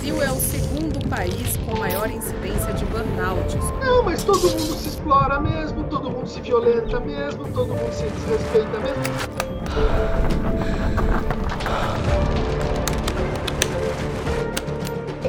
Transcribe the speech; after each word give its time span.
Brasil 0.00 0.22
é 0.22 0.32
o 0.32 0.36
segundo 0.36 1.08
país 1.10 1.58
com 1.58 1.78
maior 1.78 2.10
incidência 2.10 2.72
de 2.72 2.86
burnout. 2.86 3.54
Não, 3.84 4.02
mas 4.02 4.24
todo 4.24 4.48
mundo 4.48 4.74
se 4.74 4.88
explora 4.88 5.38
mesmo, 5.38 5.84
todo 5.84 6.10
mundo 6.10 6.26
se 6.26 6.40
violenta 6.40 6.98
mesmo, 7.00 7.46
todo 7.48 7.74
mundo 7.74 7.92
se 7.92 8.04
desrespeita 8.04 8.78
mesmo. 8.78 9.02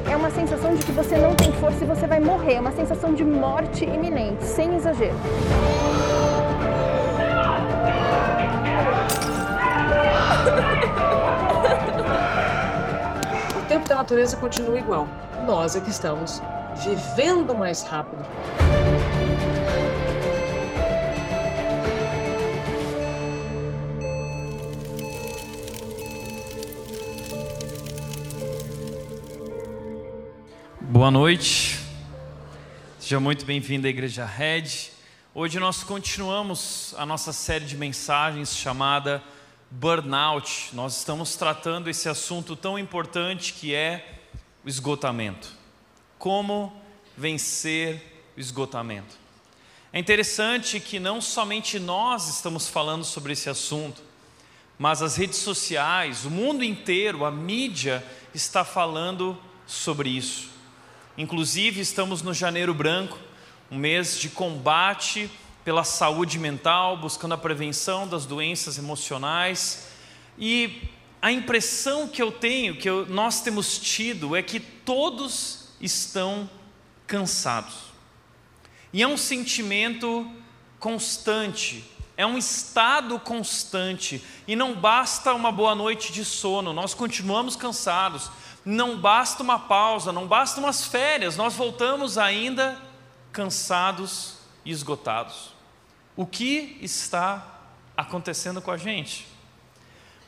É 0.09 0.15
uma 0.15 0.31
sensação 0.31 0.73
de 0.73 0.85
que 0.85 0.91
você 0.93 1.17
não 1.17 1.35
tem 1.35 1.51
força 1.51 1.83
e 1.83 1.87
você 1.87 2.07
vai 2.07 2.21
morrer. 2.21 2.53
É 2.53 2.61
uma 2.61 2.71
sensação 2.71 3.13
de 3.13 3.25
morte 3.25 3.83
iminente, 3.83 4.45
sem 4.45 4.77
exagero. 4.77 5.17
Tempo 13.91 13.97
da 13.97 13.97
natureza 13.97 14.37
continua 14.37 14.79
igual. 14.79 15.05
Nós 15.45 15.75
é 15.75 15.81
que 15.81 15.89
estamos 15.89 16.41
vivendo 16.81 17.53
mais 17.53 17.83
rápido. 17.83 18.23
Boa 30.79 31.11
noite, 31.11 31.77
seja 32.97 33.19
muito 33.19 33.45
bem-vindo 33.45 33.87
à 33.87 33.89
Igreja 33.89 34.25
Red. 34.25 34.91
Hoje 35.35 35.59
nós 35.59 35.83
continuamos 35.83 36.95
a 36.97 37.05
nossa 37.05 37.33
série 37.33 37.65
de 37.65 37.75
mensagens 37.75 38.55
chamada 38.55 39.21
Burnout. 39.71 40.71
Nós 40.73 40.97
estamos 40.97 41.37
tratando 41.37 41.89
esse 41.89 42.09
assunto 42.09 42.57
tão 42.57 42.77
importante 42.77 43.53
que 43.53 43.73
é 43.73 44.19
o 44.65 44.67
esgotamento. 44.67 45.47
Como 46.19 46.73
vencer 47.15 48.23
o 48.35 48.39
esgotamento. 48.39 49.15
É 49.93 49.99
interessante 49.99 50.77
que 50.79 50.99
não 50.99 51.21
somente 51.21 51.79
nós 51.79 52.27
estamos 52.27 52.67
falando 52.67 53.05
sobre 53.05 53.31
esse 53.31 53.49
assunto, 53.49 54.01
mas 54.77 55.01
as 55.01 55.15
redes 55.15 55.37
sociais, 55.37 56.25
o 56.25 56.29
mundo 56.29 56.63
inteiro, 56.63 57.23
a 57.23 57.31
mídia 57.31 58.05
está 58.33 58.65
falando 58.65 59.37
sobre 59.65 60.09
isso. 60.09 60.49
Inclusive, 61.17 61.79
estamos 61.79 62.21
no 62.21 62.33
Janeiro 62.33 62.73
Branco, 62.73 63.17
um 63.69 63.77
mês 63.77 64.19
de 64.19 64.29
combate 64.29 65.29
pela 65.63 65.83
saúde 65.83 66.39
mental, 66.39 66.97
buscando 66.97 67.33
a 67.33 67.37
prevenção 67.37 68.07
das 68.07 68.25
doenças 68.25 68.77
emocionais. 68.77 69.87
E 70.37 70.89
a 71.21 71.31
impressão 71.31 72.07
que 72.07 72.21
eu 72.21 72.31
tenho, 72.31 72.75
que 72.75 72.89
eu, 72.89 73.05
nós 73.05 73.41
temos 73.41 73.77
tido, 73.77 74.35
é 74.35 74.41
que 74.41 74.59
todos 74.59 75.69
estão 75.79 76.49
cansados. 77.05 77.91
E 78.91 79.01
é 79.01 79.07
um 79.07 79.17
sentimento 79.17 80.29
constante, 80.79 81.85
é 82.17 82.25
um 82.25 82.37
estado 82.37 83.19
constante. 83.19 84.23
E 84.47 84.55
não 84.55 84.73
basta 84.73 85.33
uma 85.33 85.51
boa 85.51 85.75
noite 85.75 86.11
de 86.11 86.25
sono, 86.25 86.73
nós 86.73 86.93
continuamos 86.93 87.55
cansados. 87.55 88.29
Não 88.63 88.97
basta 88.97 89.41
uma 89.41 89.57
pausa, 89.57 90.11
não 90.11 90.27
basta 90.27 90.59
umas 90.59 90.85
férias, 90.85 91.35
nós 91.35 91.55
voltamos 91.55 92.17
ainda 92.17 92.79
cansados 93.31 94.35
e 94.63 94.71
esgotados. 94.71 95.50
O 96.15 96.25
que 96.25 96.77
está 96.81 97.61
acontecendo 97.95 98.61
com 98.61 98.69
a 98.69 98.77
gente? 98.77 99.25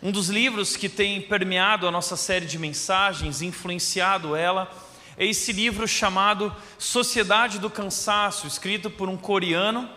Um 0.02 0.12
dos 0.12 0.30
livros 0.30 0.78
que 0.78 0.88
tem 0.88 1.22
permeado 1.22 1.86
a 1.86 1.92
nossa 1.92 2.16
série 2.16 2.46
de 2.46 2.58
mensagens, 2.58 3.42
influenciado 3.42 4.34
ela, 4.34 4.72
é 5.18 5.26
esse 5.26 5.52
livro 5.52 5.86
chamado 5.86 6.56
Sociedade 6.78 7.60
do 7.60 7.70
Cansaço, 7.70 8.48
escrito 8.48 8.90
por 8.90 9.10
um 9.10 9.18
coreano, 9.18 9.90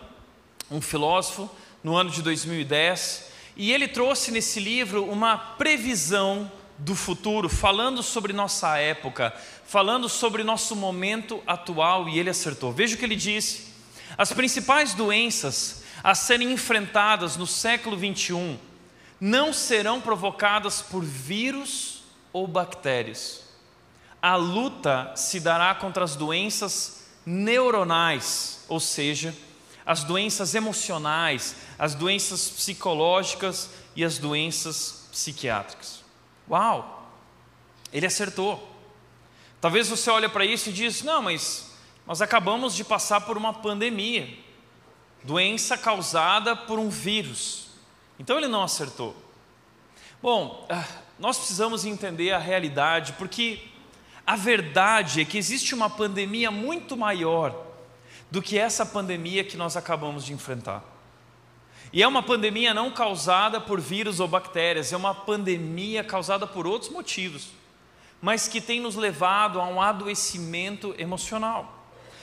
um 0.69 0.81
filósofo, 0.81 1.49
no 1.81 1.95
ano 1.95 2.09
de 2.09 2.21
2010. 2.21 3.31
E 3.55 3.71
ele 3.71 3.87
trouxe 3.87 4.29
nesse 4.29 4.59
livro 4.59 5.05
uma 5.05 5.37
previsão 5.37 6.51
do 6.77 6.95
futuro, 6.95 7.47
falando 7.47 8.03
sobre 8.03 8.33
nossa 8.33 8.77
época, 8.77 9.33
falando 9.65 10.07
sobre 10.09 10.43
nosso 10.43 10.75
momento 10.75 11.41
atual, 11.47 12.07
e 12.09 12.19
ele 12.19 12.29
acertou. 12.29 12.73
Veja 12.73 12.95
o 12.95 12.97
que 12.97 13.05
ele 13.05 13.15
disse: 13.15 13.66
as 14.17 14.33
principais 14.33 14.93
doenças 14.93 15.83
a 16.03 16.15
serem 16.15 16.51
enfrentadas 16.51 17.37
no 17.37 17.45
século 17.45 17.95
21 17.95 18.57
não 19.19 19.51
serão 19.53 20.01
provocadas 20.01 20.81
por 20.81 21.03
vírus 21.03 22.03
ou 22.33 22.47
bactérias. 22.47 23.43
A 24.21 24.35
luta 24.35 25.11
se 25.15 25.39
dará 25.39 25.73
contra 25.75 26.03
as 26.03 26.15
doenças 26.15 27.05
neuronais, 27.25 28.65
ou 28.67 28.79
seja, 28.79 29.35
as 29.85 30.03
doenças 30.03 30.55
emocionais, 30.55 31.55
as 31.77 31.93
doenças 31.93 32.49
psicológicas 32.49 33.69
e 33.95 34.03
as 34.03 34.17
doenças 34.17 35.07
psiquiátricas. 35.11 36.03
Uau! 36.49 37.11
Ele 37.91 38.05
acertou. 38.05 38.75
Talvez 39.61 39.87
você 39.87 40.09
olhe 40.09 40.29
para 40.29 40.45
isso 40.45 40.69
e 40.69 40.73
diz: 40.73 41.03
"Não, 41.03 41.21
mas 41.21 41.66
nós 42.07 42.21
acabamos 42.21 42.73
de 42.73 42.83
passar 42.83 43.21
por 43.21 43.37
uma 43.37 43.53
pandemia, 43.53 44.27
doença 45.23 45.77
causada 45.77 46.55
por 46.55 46.79
um 46.79 46.89
vírus". 46.89 47.67
Então 48.17 48.37
ele 48.37 48.47
não 48.47 48.63
acertou. 48.63 49.15
Bom, 50.21 50.65
ah, 50.69 50.83
nós 51.19 51.37
precisamos 51.37 51.85
entender 51.85 52.31
a 52.31 52.39
realidade, 52.39 53.13
porque 53.13 53.61
a 54.25 54.35
verdade 54.35 55.21
é 55.21 55.25
que 55.25 55.37
existe 55.37 55.75
uma 55.75 55.89
pandemia 55.89 56.49
muito 56.49 56.97
maior 56.97 57.55
do 58.29 58.41
que 58.41 58.57
essa 58.57 58.85
pandemia 58.85 59.43
que 59.43 59.55
nós 59.55 59.77
acabamos 59.77 60.25
de 60.25 60.33
enfrentar. 60.33 60.83
E 61.93 62.03
é 62.03 62.07
uma 62.07 62.21
pandemia 62.21 62.73
não 62.73 62.91
causada 62.91 63.61
por 63.61 63.79
vírus 63.79 64.19
ou 64.19 64.27
bactérias, 64.27 64.91
é 64.91 64.97
uma 64.97 65.15
pandemia 65.15 66.03
causada 66.03 66.45
por 66.45 66.67
outros 66.67 66.91
motivos, 66.91 67.49
mas 68.21 68.47
que 68.47 68.59
tem 68.59 68.81
nos 68.81 68.95
levado 68.95 69.61
a 69.61 69.65
um 69.65 69.81
adoecimento 69.81 70.93
emocional. 70.97 71.76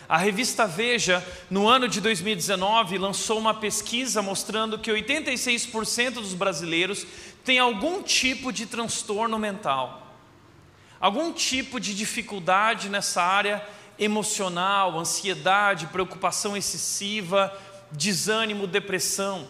A 0.08 0.18
revista 0.18 0.66
Veja, 0.66 1.26
no 1.50 1.66
ano 1.66 1.88
de 1.88 2.00
2019, 2.00 2.98
lançou 2.98 3.38
uma 3.38 3.54
pesquisa 3.54 4.20
mostrando 4.20 4.78
que 4.78 4.90
86% 4.90 6.14
dos 6.14 6.34
brasileiros 6.34 7.06
têm 7.42 7.58
algum 7.58 8.02
tipo 8.02 8.52
de 8.52 8.66
transtorno 8.66 9.38
mental, 9.38 10.14
algum 11.00 11.32
tipo 11.32 11.80
de 11.80 11.94
dificuldade 11.94 12.90
nessa 12.90 13.22
área 13.22 13.66
emocional, 13.98 14.98
ansiedade, 14.98 15.86
preocupação 15.86 16.54
excessiva, 16.54 17.52
desânimo, 17.90 18.66
depressão. 18.66 19.46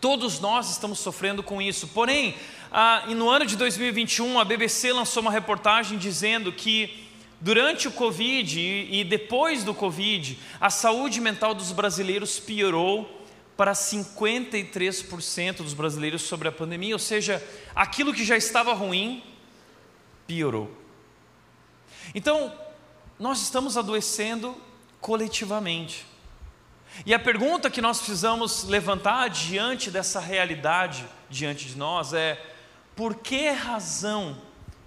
Todos 0.00 0.38
nós 0.38 0.70
estamos 0.70 0.98
sofrendo 0.98 1.42
com 1.42 1.62
isso. 1.62 1.88
Porém, 1.88 2.34
ah, 2.70 3.04
no 3.08 3.30
ano 3.30 3.46
de 3.46 3.56
2021, 3.56 4.38
a 4.38 4.44
BBC 4.44 4.92
lançou 4.92 5.22
uma 5.22 5.30
reportagem 5.30 5.96
dizendo 5.96 6.52
que 6.52 7.09
durante 7.40 7.88
o 7.88 7.92
Covid 7.92 8.60
e, 8.60 9.02
depois 9.04 9.64
do 9.64 9.74
Covid, 9.74 10.38
a 10.60 10.68
saúde 10.68 11.20
mental 11.20 11.54
dos 11.54 11.72
brasileiros 11.72 12.38
piorou 12.38 13.18
para 13.56 13.72
53% 13.72 15.56
dos 15.56 15.74
brasileiros 15.74 16.22
sobre 16.22 16.48
a 16.48 16.52
pandemia, 16.52 16.94
ou 16.94 16.98
seja, 16.98 17.42
aquilo 17.74 18.12
que 18.12 18.24
já 18.24 18.36
estava 18.36 18.72
ruim 18.72 19.22
piorou. 20.26 20.70
Então, 22.14 22.52
nós 23.18 23.42
estamos 23.42 23.76
adoecendo 23.76 24.56
coletivamente. 25.00 26.06
E 27.06 27.14
a 27.14 27.18
pergunta 27.18 27.70
que 27.70 27.80
nós 27.80 27.98
precisamos 27.98 28.64
levantar 28.64 29.28
diante 29.28 29.90
dessa 29.90 30.20
realidade 30.20 31.06
diante 31.28 31.66
de 31.66 31.76
nós 31.76 32.12
é: 32.12 32.42
por 32.96 33.14
que 33.14 33.50
razão 33.50 34.40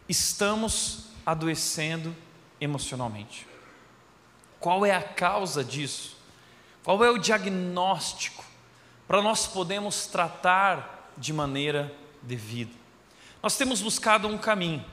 estamos 0.09 1.05
adoecendo 1.25 2.15
emocionalmente? 2.63 3.47
Qual 4.59 4.85
é 4.85 4.91
a 4.91 5.03
causa 5.03 5.63
disso? 5.63 6.15
Qual 6.83 7.03
é 7.03 7.09
o 7.09 7.17
diagnóstico 7.17 8.43
para 9.07 9.21
nós 9.21 9.45
podermos 9.45 10.07
tratar 10.07 11.11
de 11.17 11.33
maneira 11.33 11.93
devida? 12.21 12.71
Nós 13.41 13.57
temos 13.57 13.81
buscado 13.81 14.27
um 14.27 14.37
caminho. 14.37 14.83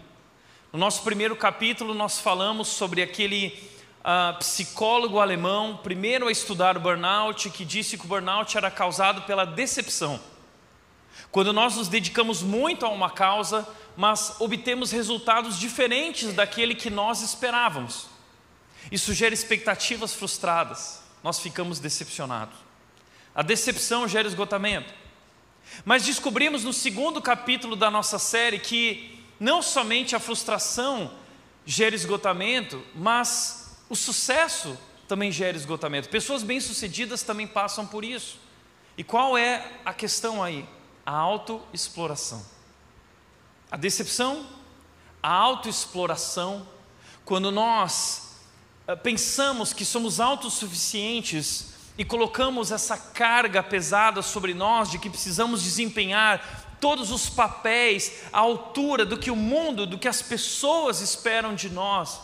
No 0.73 0.79
nosso 0.79 1.03
primeiro 1.03 1.37
capítulo, 1.37 1.95
nós 1.95 2.19
falamos 2.19 2.69
sobre 2.69 3.03
aquele 3.03 3.71
uh, 4.01 4.37
psicólogo 4.39 5.21
alemão, 5.21 5.79
primeiro 5.83 6.29
a 6.29 6.33
estudar 6.33 6.77
o 6.77 6.81
burnout, 6.81 7.51
que 7.51 7.65
disse 7.65 7.97
que 7.97 8.05
o 8.05 8.09
burnout 8.09 8.57
era 8.57 8.71
causado 8.71 9.23
pela 9.23 9.45
decepção. 9.45 10.21
Quando 11.31 11.53
nós 11.53 11.77
nos 11.77 11.89
dedicamos 11.89 12.43
muito 12.43 12.85
a 12.85 12.89
uma 12.89 13.11
causa, 13.11 13.67
mas 13.97 14.41
obtemos 14.41 14.91
resultados 14.91 15.59
diferentes 15.59 16.33
daquele 16.33 16.75
que 16.75 16.91
nós 16.91 17.23
esperávamos. 17.23 18.07
Isso 18.91 19.13
gera 19.15 19.35
expectativas 19.35 20.15
frustradas, 20.15 21.03
nós 21.23 21.39
ficamos 21.39 21.79
decepcionados. 21.79 22.57
A 23.35 23.43
decepção 23.43 24.09
gera 24.09 24.27
esgotamento. 24.27 24.93
Mas 25.85 26.05
descobrimos 26.05 26.65
no 26.65 26.73
segundo 26.73 27.23
capítulo 27.23 27.77
da 27.77 27.91
nossa 27.91 28.19
série 28.19 28.59
que 28.59 29.23
não 29.39 29.63
somente 29.63 30.17
a 30.17 30.21
frustração 30.21 31.13
gera 31.65 31.95
esgotamento, 31.95 32.83
mas 32.95 33.79
o 33.89 33.95
sucesso 33.95 34.77
também 35.07 35.31
gera 35.31 35.57
esgotamento. 35.57 36.09
Pessoas 36.09 36.43
bem-sucedidas 36.43 37.23
também 37.23 37.47
passam 37.47 37.87
por 37.87 38.05
isso. 38.05 38.39
E 38.99 39.05
qual 39.05 39.39
é 39.39 39.65
a 39.85 39.95
questão 39.95 40.43
aí? 40.43 40.67
A 41.11 41.13
autoexploração. 41.13 42.41
A 43.69 43.77
decepção, 43.77 44.47
a 45.21 45.29
autoexploração, 45.29 46.65
quando 47.25 47.51
nós 47.51 48.37
eh, 48.87 48.95
pensamos 48.95 49.73
que 49.73 49.85
somos 49.85 50.21
autossuficientes 50.21 51.75
e 51.99 52.05
colocamos 52.05 52.71
essa 52.71 52.97
carga 52.97 53.61
pesada 53.61 54.23
sobre 54.23 54.55
nós 54.55 54.89
de 54.89 55.01
que 55.01 55.11
precisamos 55.11 55.65
desempenhar 55.65 56.77
todos 56.81 57.11
os 57.11 57.29
papéis 57.29 58.23
à 58.33 58.39
altura 58.39 59.05
do 59.05 59.19
que 59.19 59.33
o 59.33 59.37
mundo, 59.37 59.89
do 59.89 59.99
que 59.99 60.07
as 60.07 60.23
pessoas 60.23 61.01
esperam 61.01 61.57
de 61.57 61.71
nós, 61.71 62.21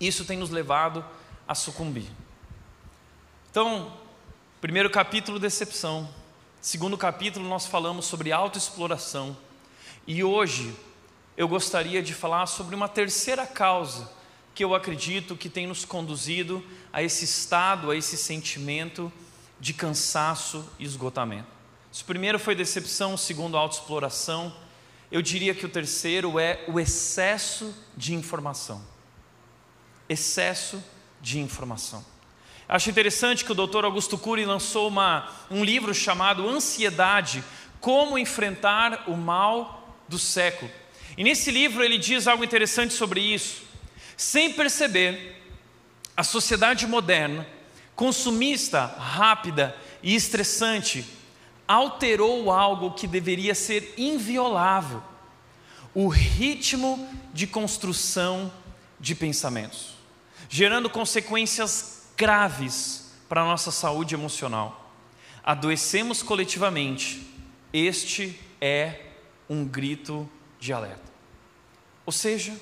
isso 0.00 0.24
tem 0.24 0.36
nos 0.36 0.50
levado 0.50 1.04
a 1.46 1.54
sucumbir. 1.54 2.10
Então, 3.52 3.92
primeiro 4.60 4.90
capítulo, 4.90 5.38
decepção. 5.38 6.23
Segundo 6.64 6.96
capítulo, 6.96 7.46
nós 7.46 7.66
falamos 7.66 8.06
sobre 8.06 8.32
autoexploração. 8.32 9.36
E 10.06 10.24
hoje 10.24 10.74
eu 11.36 11.46
gostaria 11.46 12.02
de 12.02 12.14
falar 12.14 12.46
sobre 12.46 12.74
uma 12.74 12.88
terceira 12.88 13.46
causa 13.46 14.10
que 14.54 14.64
eu 14.64 14.74
acredito 14.74 15.36
que 15.36 15.50
tem 15.50 15.66
nos 15.66 15.84
conduzido 15.84 16.64
a 16.90 17.02
esse 17.02 17.26
estado, 17.26 17.90
a 17.90 17.96
esse 17.96 18.16
sentimento 18.16 19.12
de 19.60 19.74
cansaço 19.74 20.66
e 20.78 20.84
esgotamento. 20.86 21.48
O 22.00 22.04
primeiro 22.06 22.38
foi 22.38 22.54
decepção, 22.54 23.12
o 23.12 23.18
segundo, 23.18 23.58
autoexploração, 23.58 24.50
eu 25.12 25.20
diria 25.20 25.54
que 25.54 25.66
o 25.66 25.68
terceiro 25.68 26.38
é 26.38 26.64
o 26.66 26.80
excesso 26.80 27.74
de 27.94 28.14
informação. 28.14 28.82
Excesso 30.08 30.82
de 31.20 31.38
informação. 31.40 32.13
Acho 32.68 32.88
interessante 32.88 33.44
que 33.44 33.52
o 33.52 33.54
Dr. 33.54 33.84
Augusto 33.84 34.16
Cury 34.16 34.44
lançou 34.44 34.88
uma, 34.88 35.30
um 35.50 35.62
livro 35.62 35.94
chamado 35.94 36.48
Ansiedade: 36.48 37.44
Como 37.80 38.18
Enfrentar 38.18 39.04
o 39.06 39.16
Mal 39.16 39.98
do 40.08 40.18
Século. 40.18 40.70
E 41.16 41.22
nesse 41.22 41.50
livro 41.50 41.84
ele 41.84 41.98
diz 41.98 42.26
algo 42.26 42.42
interessante 42.42 42.94
sobre 42.94 43.20
isso. 43.20 43.62
Sem 44.16 44.52
perceber, 44.52 45.42
a 46.16 46.24
sociedade 46.24 46.86
moderna, 46.86 47.46
consumista, 47.94 48.86
rápida 48.86 49.76
e 50.02 50.14
estressante, 50.14 51.04
alterou 51.68 52.50
algo 52.50 52.92
que 52.92 53.06
deveria 53.06 53.54
ser 53.54 53.92
inviolável: 53.98 55.02
o 55.94 56.08
ritmo 56.08 57.06
de 57.32 57.46
construção 57.46 58.50
de 58.98 59.14
pensamentos, 59.14 59.94
gerando 60.48 60.88
consequências 60.88 62.03
graves 62.16 63.12
para 63.28 63.42
a 63.42 63.44
nossa 63.44 63.70
saúde 63.70 64.14
emocional. 64.14 64.92
Adoecemos 65.42 66.22
coletivamente, 66.22 67.26
este 67.72 68.38
é 68.60 69.06
um 69.48 69.64
grito 69.64 70.28
de 70.58 70.72
alerta. 70.72 71.12
Ou 72.06 72.12
seja, 72.12 72.58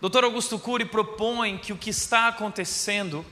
Dr. 0.00 0.24
Augusto 0.24 0.58
Cury 0.58 0.84
propõe 0.84 1.58
que 1.58 1.72
o 1.72 1.76
que 1.76 1.90
está 1.90 2.28
acontecendo 2.28 3.24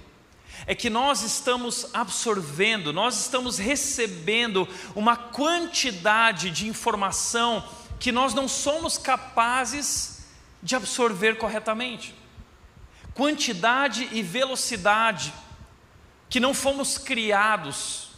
é 0.66 0.74
que 0.74 0.90
nós 0.90 1.22
estamos 1.22 1.88
absorvendo, 1.94 2.92
nós 2.92 3.18
estamos 3.20 3.58
recebendo 3.58 4.68
uma 4.94 5.16
quantidade 5.16 6.50
de 6.50 6.68
informação 6.68 7.66
que 7.98 8.12
nós 8.12 8.34
não 8.34 8.46
somos 8.46 8.98
capazes 8.98 10.24
de 10.62 10.76
absorver 10.76 11.38
corretamente. 11.38 12.14
Quantidade 13.14 14.08
e 14.12 14.22
velocidade 14.22 15.32
que 16.28 16.40
não 16.40 16.54
fomos 16.54 16.96
criados 16.96 18.10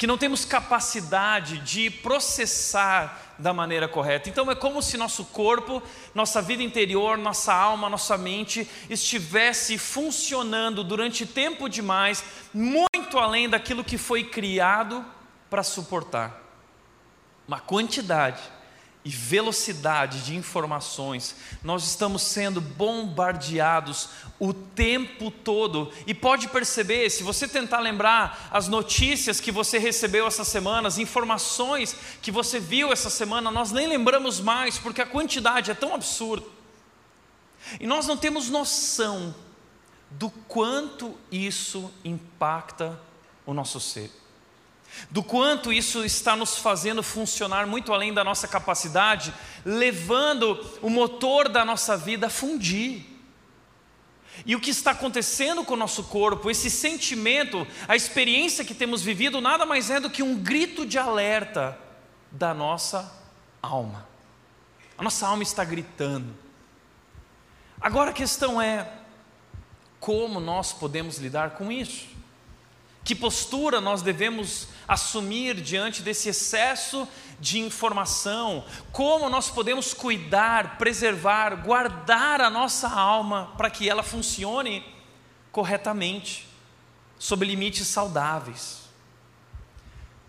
que 0.00 0.06
não 0.06 0.16
temos 0.16 0.46
capacidade 0.46 1.58
de 1.58 1.90
processar 1.90 3.34
da 3.38 3.52
maneira 3.52 3.86
correta. 3.86 4.30
Então 4.30 4.50
é 4.50 4.54
como 4.54 4.80
se 4.80 4.96
nosso 4.96 5.26
corpo, 5.26 5.82
nossa 6.14 6.40
vida 6.40 6.62
interior, 6.62 7.18
nossa 7.18 7.52
alma, 7.52 7.86
nossa 7.86 8.16
mente 8.16 8.66
estivesse 8.88 9.76
funcionando 9.76 10.82
durante 10.82 11.26
tempo 11.26 11.68
demais, 11.68 12.24
muito 12.54 13.18
além 13.18 13.46
daquilo 13.46 13.84
que 13.84 13.98
foi 13.98 14.24
criado 14.24 15.04
para 15.50 15.62
suportar. 15.62 16.40
Uma 17.46 17.60
quantidade 17.60 18.40
e 19.04 19.08
velocidade 19.08 20.22
de 20.24 20.36
informações, 20.36 21.34
nós 21.64 21.84
estamos 21.84 22.22
sendo 22.22 22.60
bombardeados 22.60 24.10
o 24.38 24.52
tempo 24.52 25.30
todo. 25.30 25.90
E 26.06 26.12
pode 26.12 26.48
perceber, 26.48 27.08
se 27.08 27.22
você 27.22 27.48
tentar 27.48 27.80
lembrar 27.80 28.48
as 28.50 28.68
notícias 28.68 29.40
que 29.40 29.50
você 29.50 29.78
recebeu 29.78 30.26
essa 30.26 30.44
semana, 30.44 30.86
as 30.86 30.98
informações 30.98 31.96
que 32.20 32.30
você 32.30 32.60
viu 32.60 32.92
essa 32.92 33.08
semana, 33.08 33.50
nós 33.50 33.72
nem 33.72 33.86
lembramos 33.86 34.38
mais, 34.38 34.78
porque 34.78 35.00
a 35.00 35.06
quantidade 35.06 35.70
é 35.70 35.74
tão 35.74 35.94
absurda. 35.94 36.46
E 37.78 37.86
nós 37.86 38.06
não 38.06 38.16
temos 38.16 38.50
noção 38.50 39.34
do 40.10 40.28
quanto 40.28 41.16
isso 41.30 41.90
impacta 42.04 43.00
o 43.46 43.54
nosso 43.54 43.80
ser 43.80 44.10
do 45.10 45.22
quanto 45.22 45.72
isso 45.72 46.04
está 46.04 46.36
nos 46.36 46.58
fazendo 46.58 47.02
funcionar 47.02 47.66
muito 47.66 47.92
além 47.92 48.12
da 48.12 48.24
nossa 48.24 48.46
capacidade, 48.46 49.32
levando 49.64 50.58
o 50.82 50.90
motor 50.90 51.48
da 51.48 51.64
nossa 51.64 51.96
vida 51.96 52.26
a 52.26 52.30
fundir. 52.30 53.06
E 54.46 54.56
o 54.56 54.60
que 54.60 54.70
está 54.70 54.92
acontecendo 54.92 55.64
com 55.64 55.74
o 55.74 55.76
nosso 55.76 56.04
corpo, 56.04 56.50
esse 56.50 56.70
sentimento, 56.70 57.66
a 57.86 57.94
experiência 57.94 58.64
que 58.64 58.74
temos 58.74 59.02
vivido, 59.02 59.40
nada 59.40 59.66
mais 59.66 59.90
é 59.90 60.00
do 60.00 60.10
que 60.10 60.22
um 60.22 60.36
grito 60.36 60.86
de 60.86 60.98
alerta 60.98 61.78
da 62.30 62.54
nossa 62.54 63.12
alma. 63.62 64.08
A 64.96 65.02
nossa 65.02 65.26
alma 65.26 65.42
está 65.42 65.64
gritando. 65.64 66.34
Agora 67.80 68.10
a 68.10 68.14
questão 68.14 68.60
é: 68.60 68.90
como 69.98 70.40
nós 70.40 70.72
podemos 70.72 71.18
lidar 71.18 71.50
com 71.50 71.70
isso? 71.70 72.08
Que 73.02 73.14
postura 73.14 73.80
nós 73.80 74.02
devemos 74.02 74.68
assumir 74.86 75.54
diante 75.60 76.02
desse 76.02 76.28
excesso 76.28 77.08
de 77.38 77.58
informação? 77.58 78.64
Como 78.92 79.28
nós 79.28 79.50
podemos 79.50 79.94
cuidar, 79.94 80.76
preservar, 80.76 81.56
guardar 81.56 82.40
a 82.40 82.50
nossa 82.50 82.88
alma 82.88 83.52
para 83.56 83.70
que 83.70 83.88
ela 83.88 84.02
funcione 84.02 84.84
corretamente, 85.50 86.46
sob 87.18 87.44
limites 87.44 87.86
saudáveis? 87.86 88.80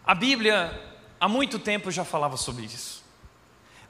A 0.05 0.15
Bíblia 0.15 0.81
há 1.19 1.27
muito 1.27 1.59
tempo 1.59 1.91
já 1.91 2.03
falava 2.03 2.37
sobre 2.37 2.65
isso. 2.65 3.00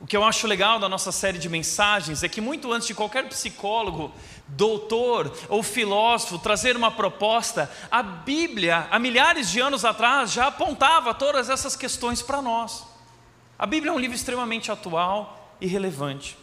O 0.01 0.07
que 0.07 0.17
eu 0.17 0.23
acho 0.23 0.47
legal 0.47 0.79
da 0.79 0.89
nossa 0.89 1.11
série 1.11 1.37
de 1.37 1.47
mensagens 1.47 2.23
é 2.23 2.27
que, 2.27 2.41
muito 2.41 2.73
antes 2.73 2.87
de 2.87 2.95
qualquer 2.95 3.29
psicólogo, 3.29 4.11
doutor 4.47 5.31
ou 5.47 5.61
filósofo 5.61 6.39
trazer 6.39 6.75
uma 6.75 6.89
proposta, 6.89 7.71
a 7.91 8.01
Bíblia, 8.01 8.87
há 8.89 8.97
milhares 8.97 9.51
de 9.51 9.59
anos 9.59 9.85
atrás, 9.85 10.31
já 10.33 10.47
apontava 10.47 11.13
todas 11.13 11.51
essas 11.51 11.75
questões 11.75 12.19
para 12.19 12.41
nós. 12.41 12.83
A 13.59 13.67
Bíblia 13.67 13.91
é 13.91 13.93
um 13.93 13.99
livro 13.99 14.15
extremamente 14.15 14.71
atual 14.71 15.55
e 15.61 15.67
relevante. 15.67 16.35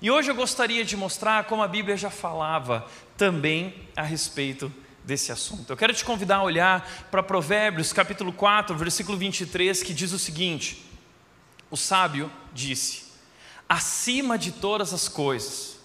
E 0.00 0.08
hoje 0.08 0.30
eu 0.30 0.34
gostaria 0.36 0.84
de 0.84 0.96
mostrar 0.96 1.44
como 1.46 1.64
a 1.64 1.68
Bíblia 1.68 1.96
já 1.96 2.10
falava 2.10 2.86
também 3.16 3.74
a 3.96 4.02
respeito 4.02 4.72
desse 5.02 5.32
assunto. 5.32 5.68
Eu 5.68 5.76
quero 5.76 5.92
te 5.92 6.04
convidar 6.04 6.36
a 6.36 6.42
olhar 6.44 6.88
para 7.10 7.24
Provérbios, 7.24 7.92
capítulo 7.92 8.32
4, 8.32 8.76
versículo 8.76 9.18
23, 9.18 9.82
que 9.82 9.92
diz 9.92 10.12
o 10.12 10.18
seguinte: 10.18 10.89
O 11.70 11.76
sábio 11.76 12.30
disse: 12.52 13.04
acima 13.68 14.36
de 14.36 14.50
todas 14.50 14.92
as 14.92 15.08
coisas, 15.08 15.76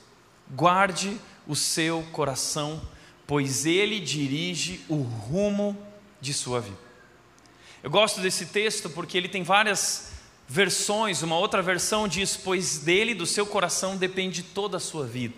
guarde 0.49 1.19
o 1.47 1.55
seu 1.55 2.01
coração, 2.11 2.81
pois 3.27 3.65
ele 3.65 3.99
dirige 3.99 4.83
o 4.89 4.95
rumo 4.95 5.77
de 6.19 6.33
sua 6.33 6.59
vida. 6.59 6.79
Eu 7.83 7.91
gosto 7.91 8.19
desse 8.19 8.47
texto 8.47 8.89
porque 8.89 9.15
ele 9.15 9.29
tem 9.29 9.43
várias 9.43 10.11
versões. 10.47 11.21
Uma 11.21 11.37
outra 11.37 11.61
versão 11.61 12.07
diz: 12.07 12.35
Pois 12.35 12.79
dele, 12.79 13.13
do 13.13 13.27
seu 13.27 13.45
coração, 13.45 13.95
depende 13.95 14.41
toda 14.41 14.77
a 14.77 14.79
sua 14.79 15.05
vida. 15.05 15.35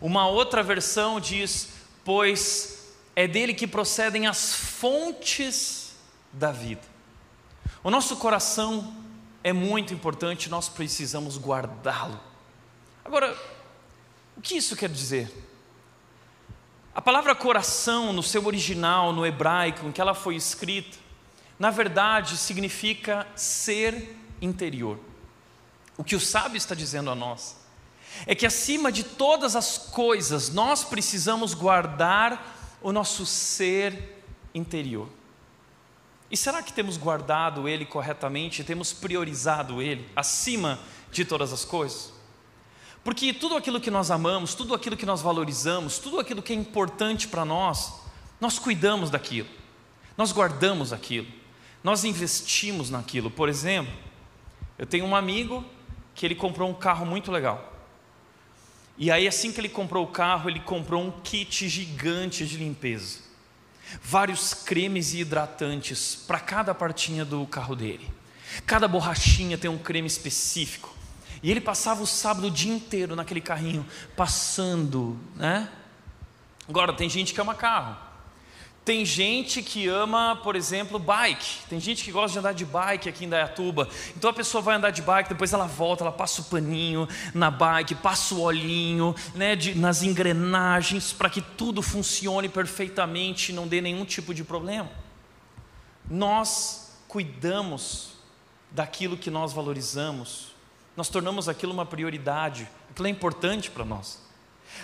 Uma 0.00 0.28
outra 0.28 0.62
versão 0.62 1.18
diz: 1.18 1.70
Pois 2.04 2.94
é 3.16 3.26
dele 3.26 3.52
que 3.52 3.66
procedem 3.66 4.28
as 4.28 4.54
fontes 4.54 5.96
da 6.32 6.52
vida. 6.52 6.82
O 7.82 7.90
nosso 7.90 8.16
coração 8.16 8.94
é 9.46 9.52
muito 9.52 9.94
importante, 9.94 10.50
nós 10.50 10.68
precisamos 10.68 11.38
guardá-lo. 11.38 12.18
Agora, 13.04 13.32
o 14.36 14.40
que 14.40 14.56
isso 14.56 14.74
quer 14.74 14.88
dizer? 14.88 15.32
A 16.92 17.00
palavra 17.00 17.32
coração, 17.32 18.12
no 18.12 18.24
seu 18.24 18.44
original, 18.44 19.12
no 19.12 19.24
hebraico, 19.24 19.86
em 19.86 19.92
que 19.92 20.00
ela 20.00 20.14
foi 20.14 20.34
escrita, 20.34 20.98
na 21.60 21.70
verdade 21.70 22.36
significa 22.36 23.24
ser 23.36 24.16
interior. 24.42 24.98
O 25.96 26.02
que 26.02 26.16
o 26.16 26.20
sábio 26.20 26.56
está 26.56 26.74
dizendo 26.74 27.08
a 27.08 27.14
nós 27.14 27.56
é 28.26 28.34
que 28.34 28.46
acima 28.46 28.90
de 28.90 29.04
todas 29.04 29.54
as 29.54 29.78
coisas, 29.78 30.50
nós 30.50 30.82
precisamos 30.82 31.54
guardar 31.54 32.76
o 32.82 32.90
nosso 32.90 33.24
ser 33.24 34.24
interior. 34.52 35.08
E 36.30 36.36
será 36.36 36.62
que 36.62 36.72
temos 36.72 36.96
guardado 36.96 37.68
ele 37.68 37.84
corretamente, 37.84 38.64
temos 38.64 38.92
priorizado 38.92 39.80
ele 39.80 40.08
acima 40.16 40.78
de 41.12 41.24
todas 41.24 41.52
as 41.52 41.64
coisas? 41.64 42.12
Porque 43.04 43.32
tudo 43.32 43.56
aquilo 43.56 43.80
que 43.80 43.90
nós 43.90 44.10
amamos, 44.10 44.54
tudo 44.54 44.74
aquilo 44.74 44.96
que 44.96 45.06
nós 45.06 45.22
valorizamos, 45.22 45.98
tudo 45.98 46.18
aquilo 46.18 46.42
que 46.42 46.52
é 46.52 46.56
importante 46.56 47.28
para 47.28 47.44
nós, 47.44 48.00
nós 48.40 48.58
cuidamos 48.58 49.10
daquilo, 49.10 49.48
nós 50.16 50.32
guardamos 50.32 50.92
aquilo, 50.92 51.28
nós 51.84 52.02
investimos 52.02 52.90
naquilo. 52.90 53.30
Por 53.30 53.48
exemplo, 53.48 53.94
eu 54.76 54.84
tenho 54.84 55.04
um 55.04 55.14
amigo 55.14 55.64
que 56.16 56.26
ele 56.26 56.34
comprou 56.34 56.68
um 56.68 56.74
carro 56.74 57.06
muito 57.06 57.30
legal. 57.30 57.72
E 58.98 59.10
aí, 59.10 59.28
assim 59.28 59.52
que 59.52 59.60
ele 59.60 59.68
comprou 59.68 60.04
o 60.04 60.08
carro, 60.08 60.48
ele 60.50 60.60
comprou 60.60 61.02
um 61.02 61.10
kit 61.20 61.68
gigante 61.68 62.46
de 62.46 62.56
limpeza. 62.56 63.25
Vários 64.02 64.52
cremes 64.54 65.14
e 65.14 65.20
hidratantes 65.20 66.16
para 66.26 66.40
cada 66.40 66.74
partinha 66.74 67.24
do 67.24 67.46
carro 67.46 67.74
dele. 67.74 68.10
Cada 68.64 68.86
borrachinha 68.88 69.58
tem 69.58 69.70
um 69.70 69.78
creme 69.78 70.06
específico. 70.06 70.94
E 71.42 71.50
ele 71.50 71.60
passava 71.60 72.02
o 72.02 72.06
sábado 72.06 72.46
o 72.46 72.50
dia 72.50 72.72
inteiro 72.72 73.14
naquele 73.14 73.40
carrinho, 73.40 73.86
passando, 74.16 75.18
né? 75.34 75.68
Agora, 76.68 76.92
tem 76.92 77.08
gente 77.08 77.32
que 77.32 77.40
ama 77.40 77.54
carro. 77.54 78.05
Tem 78.86 79.04
gente 79.04 79.64
que 79.64 79.88
ama, 79.88 80.38
por 80.44 80.54
exemplo, 80.54 80.96
bike. 80.96 81.58
Tem 81.68 81.80
gente 81.80 82.04
que 82.04 82.12
gosta 82.12 82.34
de 82.34 82.38
andar 82.38 82.52
de 82.52 82.64
bike 82.64 83.08
aqui 83.08 83.24
em 83.24 83.28
Dayatuba. 83.28 83.88
Então 84.16 84.30
a 84.30 84.32
pessoa 84.32 84.62
vai 84.62 84.76
andar 84.76 84.90
de 84.90 85.02
bike, 85.02 85.30
depois 85.30 85.52
ela 85.52 85.66
volta, 85.66 86.04
ela 86.04 86.12
passa 86.12 86.40
o 86.40 86.44
paninho 86.44 87.08
na 87.34 87.50
bike, 87.50 87.96
passa 87.96 88.36
o 88.36 88.42
olhinho 88.42 89.12
né, 89.34 89.56
de, 89.56 89.74
nas 89.74 90.04
engrenagens 90.04 91.12
para 91.12 91.28
que 91.28 91.40
tudo 91.40 91.82
funcione 91.82 92.48
perfeitamente 92.48 93.52
não 93.52 93.66
dê 93.66 93.80
nenhum 93.80 94.04
tipo 94.04 94.32
de 94.32 94.44
problema. 94.44 94.88
Nós 96.08 96.92
cuidamos 97.08 98.10
daquilo 98.70 99.16
que 99.16 99.32
nós 99.32 99.52
valorizamos, 99.52 100.54
nós 100.96 101.08
tornamos 101.08 101.48
aquilo 101.48 101.72
uma 101.72 101.86
prioridade, 101.86 102.68
aquilo 102.88 103.08
é 103.08 103.10
importante 103.10 103.68
para 103.68 103.84
nós. 103.84 104.22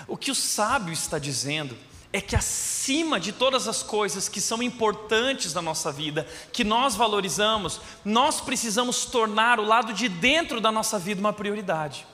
O 0.09 0.17
que 0.17 0.33
o 0.33 0.35
sábio 0.35 0.93
está 0.93 1.21
dizendo 1.21 1.79
é 2.13 2.21
que 2.21 2.37
acima 2.37 3.19
de 3.19 3.33
todas 3.33 3.67
as 3.67 3.83
coisas 3.83 4.29
que 4.29 4.41
são 4.41 4.63
importantes 4.63 5.55
na 5.55 5.63
nossa 5.63 5.91
vida, 5.91 6.27
que 6.53 6.63
nós 6.63 6.95
valorizamos, 6.95 7.81
nós 8.05 8.41
precisamos 8.41 9.07
tornar 9.07 9.59
o 9.59 9.65
lado 9.65 9.95
de 9.95 10.09
dentro 10.09 10.61
da 10.61 10.71
nossa 10.71 10.99
vida 10.99 11.21
uma 11.21 11.33
prioridade. 11.33 12.07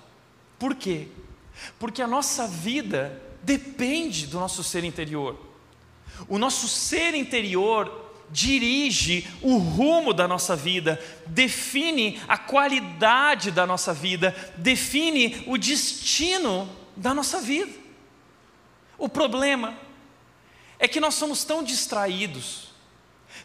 Por 0.57 0.75
quê? 0.77 1.09
Porque 1.81 2.01
a 2.01 2.07
nossa 2.07 2.47
vida 2.47 3.21
depende 3.43 4.29
do 4.29 4.39
nosso 4.39 4.63
ser 4.63 4.85
interior. 4.85 5.37
O 6.29 6.39
nosso 6.39 6.69
ser 6.69 7.15
interior 7.15 8.07
dirige 8.31 9.27
o 9.41 9.57
rumo 9.57 10.13
da 10.13 10.29
nossa 10.29 10.55
vida, 10.55 11.03
define 11.27 12.21
a 12.29 12.37
qualidade 12.39 13.51
da 13.51 13.67
nossa 13.67 13.93
vida, 13.93 14.37
define 14.57 15.43
o 15.47 15.57
destino 15.57 16.69
da 16.97 17.13
nossa 17.13 17.41
vida. 17.41 17.73
O 18.97 19.09
problema 19.09 19.88
é 20.79 20.87
que 20.87 21.01
nós 21.01 21.15
somos 21.15 21.45
tão 21.45 21.63
distraídos, 21.63 22.69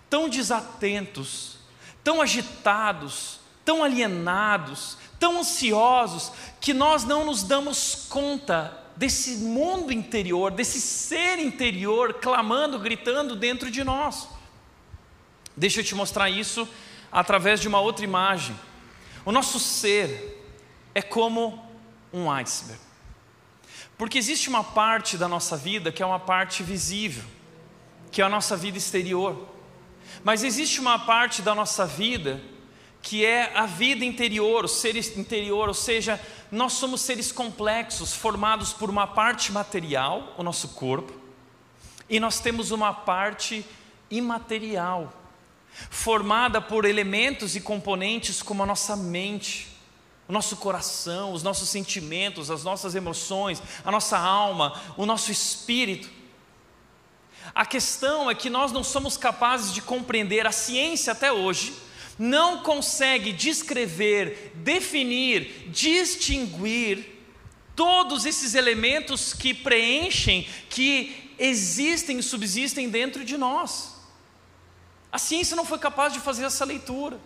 tão 0.10 0.30
desatentos, 0.30 1.58
tão 2.04 2.22
agitados, 2.22 3.40
tão 3.66 3.84
alienados, 3.84 4.98
tão 5.20 5.40
ansiosos, 5.40 6.32
que 6.60 6.74
nós 6.74 7.04
não 7.04 7.26
nos 7.26 7.44
damos 7.44 8.08
conta 8.10 8.78
desse 8.96 9.38
mundo 9.38 9.92
interior, 9.92 10.52
desse 10.52 10.80
ser 10.80 11.40
interior 11.40 12.16
clamando, 12.16 12.78
gritando 12.78 13.36
dentro 13.36 13.72
de 13.72 13.84
nós. 13.84 14.28
Deixa 15.56 15.80
eu 15.80 15.84
te 15.84 15.96
mostrar 15.96 16.30
isso 16.30 16.68
através 17.12 17.60
de 17.60 17.68
uma 17.68 17.80
outra 17.80 18.04
imagem. 18.04 18.56
O 19.26 19.32
nosso 19.32 19.60
ser 19.60 20.44
é 20.94 21.02
como 21.02 21.68
um 22.12 22.30
iceberg. 22.30 22.82
Porque 24.04 24.18
existe 24.18 24.50
uma 24.50 24.66
parte 24.66 25.18
da 25.18 25.30
nossa 25.30 25.56
vida 25.56 25.90
que 25.90 26.04
é 26.04 26.06
uma 26.06 26.20
parte 26.20 26.62
visível, 26.62 27.24
que 28.12 28.22
é 28.22 28.26
a 28.26 28.28
nossa 28.28 28.58
vida 28.58 28.78
exterior. 28.78 29.48
Mas 30.26 30.44
existe 30.44 30.82
uma 30.82 31.00
parte 31.00 31.42
da 31.42 31.56
nossa 31.56 31.86
vida 31.86 32.42
que 33.02 33.24
é 33.24 33.58
a 33.58 33.66
vida 33.66 34.04
interior, 34.04 34.66
o 34.66 34.68
ser 34.68 34.98
interior, 34.98 35.70
ou 35.70 35.74
seja, 35.74 36.20
nós 36.52 36.74
somos 36.74 37.00
seres 37.00 37.32
complexos, 37.32 38.14
formados 38.14 38.74
por 38.74 38.90
uma 38.90 39.08
parte 39.08 39.54
material, 39.54 40.36
o 40.38 40.44
nosso 40.44 40.68
corpo, 40.74 41.14
e 42.10 42.20
nós 42.20 42.42
temos 42.42 42.72
uma 42.72 42.92
parte 42.94 43.66
imaterial, 44.12 45.14
formada 45.90 46.60
por 46.62 46.84
elementos 46.84 47.56
e 47.56 47.62
componentes 47.62 48.42
como 48.42 48.64
a 48.64 48.66
nossa 48.66 48.98
mente, 48.98 49.73
o 50.28 50.32
nosso 50.32 50.58
coração, 50.58 51.34
os 51.34 51.44
nossos 51.44 51.70
sentimentos, 51.70 52.50
as 52.50 52.64
nossas 52.64 52.96
emoções, 52.96 53.62
a 53.84 53.92
nossa 53.92 54.18
alma, 54.18 54.82
o 54.98 55.06
nosso 55.06 55.32
espírito. 55.32 56.10
A 57.54 57.66
questão 57.66 58.30
é 58.30 58.36
que 58.36 58.50
nós 58.50 58.72
não 58.72 58.84
somos 58.84 59.18
capazes 59.18 59.74
de 59.74 59.82
compreender, 59.82 60.48
a 60.48 60.52
ciência 60.52 61.12
até 61.12 61.32
hoje 61.32 61.74
não 62.18 62.60
consegue 62.60 63.32
descrever, 63.32 64.52
definir, 64.56 65.70
distinguir 65.70 67.12
todos 67.76 68.26
esses 68.26 68.54
elementos 68.54 69.34
que 69.34 69.54
preenchem, 69.54 70.48
que 70.70 71.34
existem 71.40 72.20
e 72.20 72.24
subsistem 72.24 72.90
dentro 72.90 73.26
de 73.26 73.36
nós. 73.36 73.96
A 75.12 75.18
ciência 75.18 75.56
não 75.56 75.66
foi 75.66 75.80
capaz 75.80 76.14
de 76.14 76.20
fazer 76.20 76.44
essa 76.44 76.66
leitura. 76.66 77.20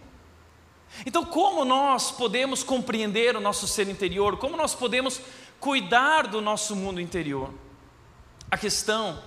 Então, 1.06 1.26
como 1.26 1.64
nós 1.64 2.12
podemos 2.12 2.64
compreender 2.64 3.36
o 3.36 3.42
nosso 3.42 3.68
ser 3.68 3.88
interior? 3.88 4.38
Como 4.38 4.58
nós 4.58 4.74
podemos 4.74 5.22
cuidar 5.60 6.28
do 6.28 6.42
nosso 6.42 6.76
mundo 6.76 7.00
interior? 7.00 7.54
A 8.50 8.58
questão 8.58 9.22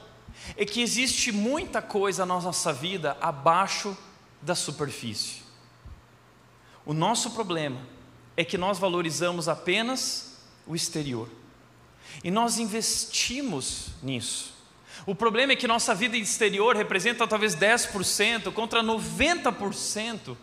é 0.56 0.64
que 0.64 0.80
existe 0.80 1.30
muita 1.30 1.82
coisa 1.82 2.24
na 2.24 2.40
nossa 2.40 2.72
vida 2.72 3.16
abaixo 3.20 3.96
da 4.40 4.54
superfície. 4.54 5.42
O 6.84 6.94
nosso 6.94 7.32
problema 7.32 7.80
é 8.36 8.44
que 8.44 8.56
nós 8.56 8.78
valorizamos 8.78 9.48
apenas 9.48 10.40
o 10.66 10.74
exterior. 10.74 11.28
E 12.24 12.30
nós 12.30 12.58
investimos 12.58 13.88
nisso. 14.02 14.54
O 15.06 15.14
problema 15.14 15.52
é 15.52 15.56
que 15.56 15.68
nossa 15.68 15.94
vida 15.94 16.16
exterior 16.16 16.74
representa 16.74 17.26
talvez 17.26 17.54
10% 17.54 18.52
contra 18.52 18.82
90% 18.82 20.36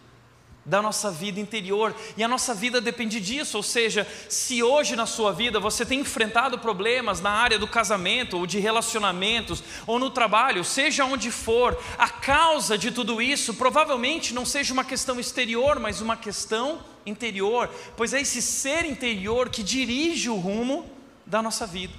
da 0.67 0.81
nossa 0.81 1.09
vida 1.09 1.39
interior, 1.39 1.95
e 2.17 2.23
a 2.23 2.27
nossa 2.27 2.53
vida 2.53 2.81
depende 2.81 3.21
disso, 3.21 3.55
ou 3.55 3.63
seja, 3.63 4.05
se 4.27 4.61
hoje 4.61 4.97
na 4.97 5.05
sua 5.05 5.31
vida 5.31 5.61
você 5.61 5.85
tem 5.85 6.01
enfrentado 6.01 6.59
problemas 6.59 7.21
na 7.21 7.29
área 7.29 7.57
do 7.57 7.65
casamento, 7.65 8.37
ou 8.37 8.45
de 8.45 8.59
relacionamentos, 8.59 9.63
ou 9.87 9.97
no 9.97 10.09
trabalho, 10.09 10.65
seja 10.65 11.05
onde 11.05 11.31
for, 11.31 11.81
a 11.97 12.09
causa 12.09 12.77
de 12.77 12.91
tudo 12.91 13.21
isso 13.21 13.53
provavelmente 13.53 14.33
não 14.33 14.45
seja 14.45 14.73
uma 14.73 14.83
questão 14.83 15.17
exterior, 15.17 15.79
mas 15.79 16.01
uma 16.01 16.17
questão 16.17 16.81
interior, 17.05 17.69
pois 17.95 18.13
é 18.13 18.19
esse 18.19 18.41
ser 18.41 18.83
interior 18.83 19.49
que 19.49 19.63
dirige 19.63 20.29
o 20.29 20.35
rumo 20.35 20.85
da 21.25 21.41
nossa 21.41 21.65
vida. 21.65 21.93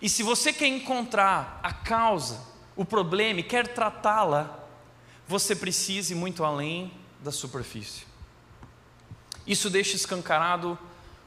E 0.00 0.10
se 0.10 0.22
você 0.22 0.52
quer 0.52 0.66
encontrar 0.66 1.58
a 1.62 1.72
causa, 1.72 2.38
o 2.76 2.84
problema 2.84 3.40
e 3.40 3.42
quer 3.42 3.68
tratá-la, 3.68 4.58
você 5.26 5.56
precisa 5.56 6.12
ir 6.12 6.16
muito 6.16 6.44
além 6.44 7.00
da 7.22 7.30
superfície. 7.30 8.04
Isso 9.46 9.70
deixa 9.70 9.96
escancarado 9.96 10.78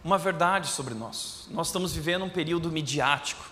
uma 0.04 0.18
verdade 0.18 0.68
sobre 0.68 0.94
nós. 0.94 1.48
Nós 1.50 1.68
estamos 1.68 1.94
vivendo 1.94 2.26
um 2.26 2.30
período 2.30 2.70
midiático 2.70 3.44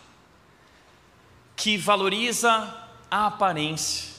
que 1.56 1.78
valoriza 1.78 2.50
a 3.10 3.28
aparência. 3.28 4.14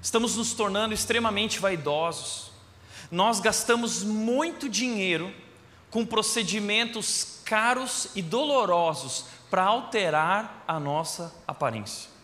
Estamos 0.00 0.36
nos 0.36 0.54
tornando 0.54 0.94
extremamente 0.94 1.58
vaidosos. 1.58 2.50
Nós 3.10 3.40
gastamos 3.40 4.02
muito 4.02 4.68
dinheiro 4.68 5.32
com 5.90 6.04
procedimentos 6.04 7.40
caros 7.44 8.08
e 8.14 8.22
dolorosos 8.22 9.26
para 9.50 9.64
alterar 9.64 10.64
a 10.66 10.80
nossa 10.80 11.34
aparência. 11.46 12.15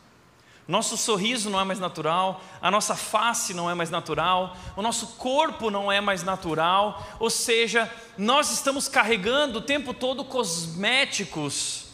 Nosso 0.67 0.97
sorriso 0.97 1.51
não 1.51 1.61
é 1.61 1.65
mais 1.65 1.81
natural, 1.81 2.41
a 2.61 2.71
nossa 2.71 2.95
face 2.95 3.53
não 3.53 3.69
é 3.69 3.75
mais 3.75 3.91
natural, 3.91 4.57
o 4.77 4.83
nosso 4.83 5.17
corpo 5.17 5.71
não 5.71 5.91
é 5.91 6.01
mais 6.01 6.23
natural, 6.23 7.05
ou 7.19 7.29
seja, 7.29 7.91
nós 8.17 8.53
estamos 8.53 8.87
carregando 8.87 9.59
o 9.59 9.63
tempo 9.63 9.93
todo 9.93 10.25
cosméticos, 10.25 11.87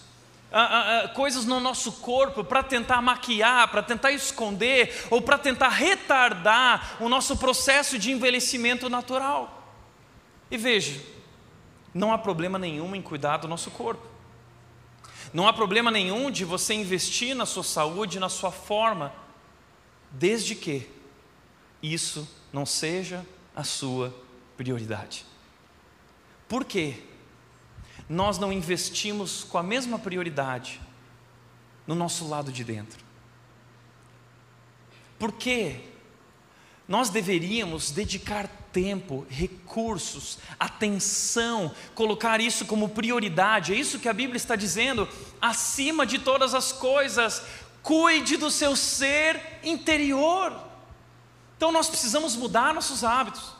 ah, 0.53 0.61
ah, 0.61 1.05
ah, 1.05 1.09
coisas 1.09 1.47
no 1.47 1.61
nosso 1.61 1.93
corpo 1.93 2.45
para 2.45 2.63
tentar 2.63 3.01
maquiar, 3.01 3.69
para 3.69 3.83
tentar 3.83 4.13
esconder 4.13 5.07
ou 5.11 5.21
para 5.21 5.39
tentar 5.39 5.69
retardar 5.69 6.97
o 7.01 7.09
nosso 7.09 7.37
processo 7.37 7.99
de 7.99 8.11
envelhecimento 8.11 8.89
natural. 8.89 9.63
E 10.51 10.57
veja, 10.57 11.03
não 11.93 12.13
há 12.13 12.19
problema 12.19 12.59
nenhum 12.59 12.95
em 12.95 13.03
cuidar 13.03 13.39
do 13.39 13.49
nosso 13.49 13.71
corpo. 13.71 14.18
Não 15.33 15.47
há 15.47 15.53
problema 15.53 15.91
nenhum 15.91 16.31
de 16.31 16.45
você 16.45 16.75
investir 16.75 17.35
na 17.35 17.45
sua 17.45 17.63
saúde, 17.63 18.19
na 18.19 18.29
sua 18.29 18.51
forma, 18.51 19.13
desde 20.11 20.55
que 20.55 20.89
isso 21.83 22.29
não 22.53 22.65
seja 22.65 23.25
a 23.55 23.63
sua 23.63 24.15
prioridade. 24.57 25.25
Por 26.49 26.65
quê? 26.65 27.03
Nós 28.09 28.39
não 28.39 28.53
investimos 28.53 29.45
com 29.45 29.59
a 29.59 29.63
mesma 29.63 29.99
prioridade 29.99 30.81
no 31.87 31.95
nosso 31.95 32.27
lado 32.27 32.51
de 32.51 32.65
dentro. 32.65 33.05
Por 35.19 35.33
quê? 35.33 35.81
Nós 36.87 37.11
deveríamos 37.11 37.91
dedicar 37.91 38.49
tempo, 38.73 39.27
recursos, 39.29 40.39
atenção, 40.59 41.75
colocar 41.95 42.41
isso 42.41 42.67
como 42.67 42.89
prioridade. 42.89 43.75
É 43.75 43.77
isso 43.77 43.99
que 43.99 44.09
a 44.09 44.13
Bíblia 44.13 44.37
está 44.37 44.57
dizendo. 44.57 45.09
Acima 45.41 46.07
de 46.07 46.19
todas 46.19 46.55
as 46.55 46.73
coisas, 46.73 47.43
cuide 47.83 48.37
do 48.37 48.51
seu 48.51 48.77
ser 48.77 49.41
interior. 49.63 50.53
Então 51.57 51.73
nós 51.73 51.89
precisamos 51.89 52.37
mudar 52.37 52.75
nossos 52.75 53.03
hábitos. 53.03 53.59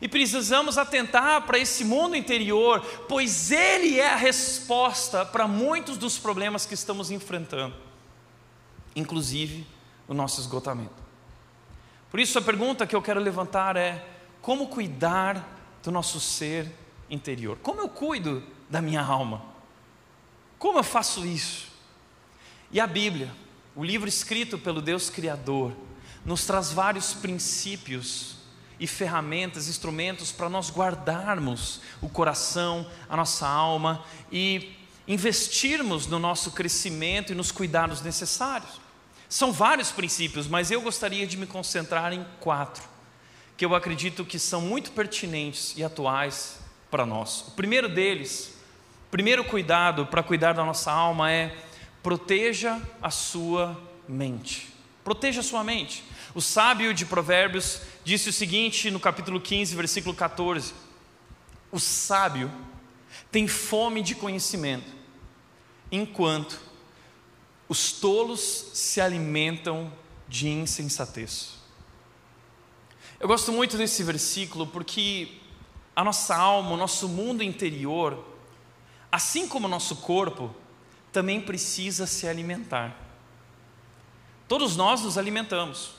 E 0.00 0.06
precisamos 0.06 0.78
atentar 0.78 1.42
para 1.42 1.58
esse 1.58 1.84
mundo 1.84 2.14
interior, 2.14 2.80
pois 3.08 3.50
ele 3.50 3.98
é 3.98 4.12
a 4.12 4.16
resposta 4.16 5.26
para 5.26 5.48
muitos 5.48 5.96
dos 5.96 6.16
problemas 6.16 6.64
que 6.64 6.74
estamos 6.74 7.10
enfrentando, 7.10 7.74
inclusive 8.94 9.66
o 10.06 10.14
nosso 10.14 10.40
esgotamento. 10.40 10.94
Por 12.10 12.20
isso, 12.20 12.38
a 12.38 12.42
pergunta 12.42 12.86
que 12.86 12.94
eu 12.94 13.02
quero 13.02 13.20
levantar 13.20 13.76
é: 13.76 14.04
como 14.40 14.68
cuidar 14.68 15.58
do 15.82 15.90
nosso 15.90 16.20
ser 16.20 16.70
interior? 17.08 17.58
Como 17.62 17.80
eu 17.80 17.88
cuido 17.88 18.42
da 18.68 18.80
minha 18.80 19.02
alma? 19.02 19.42
Como 20.58 20.78
eu 20.78 20.84
faço 20.84 21.26
isso? 21.26 21.68
E 22.70 22.78
a 22.78 22.86
Bíblia, 22.86 23.30
o 23.74 23.82
livro 23.82 24.08
escrito 24.08 24.58
pelo 24.58 24.80
Deus 24.80 25.10
Criador, 25.10 25.72
nos 26.24 26.44
traz 26.44 26.72
vários 26.72 27.14
princípios 27.14 28.36
e 28.78 28.86
ferramentas, 28.86 29.68
instrumentos 29.68 30.32
para 30.32 30.48
nós 30.48 30.70
guardarmos 30.70 31.80
o 32.00 32.08
coração, 32.08 32.86
a 33.08 33.16
nossa 33.16 33.46
alma 33.46 34.04
e 34.32 34.74
investirmos 35.06 36.06
no 36.06 36.18
nosso 36.18 36.52
crescimento 36.52 37.32
e 37.32 37.34
nos 37.34 37.50
cuidados 37.50 38.00
necessários. 38.00 38.80
São 39.28 39.52
vários 39.52 39.90
princípios, 39.90 40.46
mas 40.46 40.70
eu 40.70 40.80
gostaria 40.80 41.26
de 41.26 41.36
me 41.36 41.46
concentrar 41.46 42.12
em 42.12 42.24
quatro, 42.40 42.82
que 43.60 43.64
eu 43.66 43.74
acredito 43.74 44.24
que 44.24 44.38
são 44.38 44.62
muito 44.62 44.90
pertinentes 44.92 45.74
e 45.76 45.84
atuais 45.84 46.60
para 46.90 47.04
nós. 47.04 47.42
O 47.48 47.50
primeiro 47.50 47.90
deles, 47.90 48.54
o 49.06 49.10
primeiro 49.10 49.44
cuidado 49.44 50.06
para 50.06 50.22
cuidar 50.22 50.54
da 50.54 50.64
nossa 50.64 50.90
alma 50.90 51.30
é 51.30 51.54
proteja 52.02 52.80
a 53.02 53.10
sua 53.10 53.78
mente. 54.08 54.72
Proteja 55.04 55.40
a 55.40 55.44
sua 55.44 55.62
mente. 55.62 56.02
O 56.34 56.40
sábio 56.40 56.94
de 56.94 57.04
Provérbios 57.04 57.82
disse 58.02 58.30
o 58.30 58.32
seguinte 58.32 58.90
no 58.90 58.98
capítulo 58.98 59.38
15, 59.38 59.76
versículo 59.76 60.14
14: 60.14 60.72
O 61.70 61.78
sábio 61.78 62.50
tem 63.30 63.46
fome 63.46 64.00
de 64.00 64.14
conhecimento, 64.14 64.90
enquanto 65.92 66.58
os 67.68 67.92
tolos 67.92 68.70
se 68.72 69.02
alimentam 69.02 69.92
de 70.26 70.48
insensatez. 70.48 71.59
Eu 73.20 73.28
gosto 73.28 73.52
muito 73.52 73.76
desse 73.76 74.02
versículo 74.02 74.66
porque 74.66 75.28
a 75.94 76.02
nossa 76.02 76.34
alma, 76.34 76.70
o 76.70 76.76
nosso 76.76 77.06
mundo 77.06 77.42
interior, 77.42 78.24
assim 79.12 79.46
como 79.46 79.66
o 79.66 79.70
nosso 79.70 79.96
corpo, 79.96 80.56
também 81.12 81.38
precisa 81.38 82.06
se 82.06 82.26
alimentar. 82.26 82.96
Todos 84.48 84.74
nós 84.74 85.02
nos 85.02 85.18
alimentamos 85.18 85.90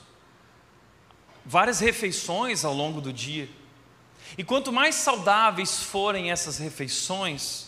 várias 1.45 1.79
refeições 1.79 2.65
ao 2.65 2.73
longo 2.73 2.99
do 2.99 3.13
dia. 3.13 3.47
E 4.35 4.43
quanto 4.43 4.71
mais 4.71 4.95
saudáveis 4.95 5.83
forem 5.83 6.31
essas 6.31 6.57
refeições, 6.57 7.67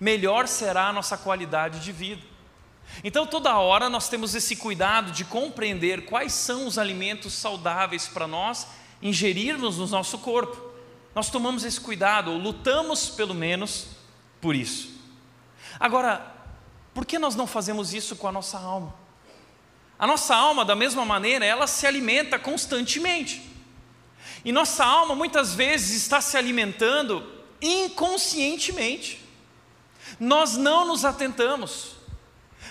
melhor 0.00 0.48
será 0.48 0.88
a 0.88 0.92
nossa 0.94 1.18
qualidade 1.18 1.80
de 1.80 1.92
vida. 1.92 2.31
Então, 3.02 3.26
toda 3.26 3.58
hora 3.58 3.88
nós 3.88 4.08
temos 4.08 4.34
esse 4.34 4.56
cuidado 4.56 5.10
de 5.12 5.24
compreender 5.24 6.04
quais 6.04 6.32
são 6.32 6.66
os 6.66 6.78
alimentos 6.78 7.32
saudáveis 7.32 8.06
para 8.06 8.26
nós 8.26 8.66
ingerirmos 9.00 9.78
no 9.78 9.86
nosso 9.86 10.18
corpo. 10.18 10.72
Nós 11.14 11.30
tomamos 11.30 11.64
esse 11.64 11.80
cuidado, 11.80 12.30
ou 12.30 12.38
lutamos 12.38 13.10
pelo 13.10 13.34
menos 13.34 13.88
por 14.40 14.54
isso. 14.54 14.90
Agora, 15.78 16.34
por 16.94 17.04
que 17.04 17.18
nós 17.18 17.34
não 17.34 17.46
fazemos 17.46 17.92
isso 17.92 18.16
com 18.16 18.28
a 18.28 18.32
nossa 18.32 18.58
alma? 18.58 18.94
A 19.98 20.06
nossa 20.06 20.34
alma, 20.34 20.64
da 20.64 20.74
mesma 20.74 21.04
maneira, 21.04 21.44
ela 21.44 21.66
se 21.66 21.86
alimenta 21.86 22.38
constantemente. 22.38 23.50
E 24.44 24.50
nossa 24.50 24.84
alma 24.84 25.14
muitas 25.14 25.54
vezes 25.54 26.02
está 26.02 26.20
se 26.20 26.36
alimentando 26.36 27.24
inconscientemente. 27.60 29.20
Nós 30.18 30.56
não 30.56 30.84
nos 30.84 31.04
atentamos, 31.04 31.94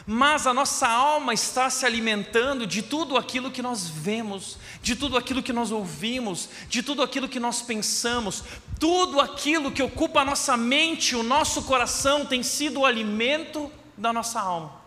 mas 0.05 0.47
a 0.47 0.53
nossa 0.53 0.87
alma 0.87 1.33
está 1.33 1.69
se 1.69 1.85
alimentando 1.85 2.65
de 2.65 2.81
tudo 2.81 3.17
aquilo 3.17 3.51
que 3.51 3.61
nós 3.61 3.87
vemos, 3.87 4.57
de 4.81 4.95
tudo 4.95 5.17
aquilo 5.17 5.43
que 5.43 5.53
nós 5.53 5.71
ouvimos, 5.71 6.49
de 6.67 6.81
tudo 6.81 7.03
aquilo 7.03 7.29
que 7.29 7.39
nós 7.39 7.61
pensamos, 7.61 8.43
tudo 8.79 9.19
aquilo 9.19 9.71
que 9.71 9.83
ocupa 9.83 10.21
a 10.21 10.25
nossa 10.25 10.57
mente, 10.57 11.15
o 11.15 11.23
nosso 11.23 11.63
coração 11.63 12.25
tem 12.25 12.41
sido 12.41 12.81
o 12.81 12.85
alimento 12.85 13.71
da 13.95 14.11
nossa 14.11 14.39
alma. 14.39 14.81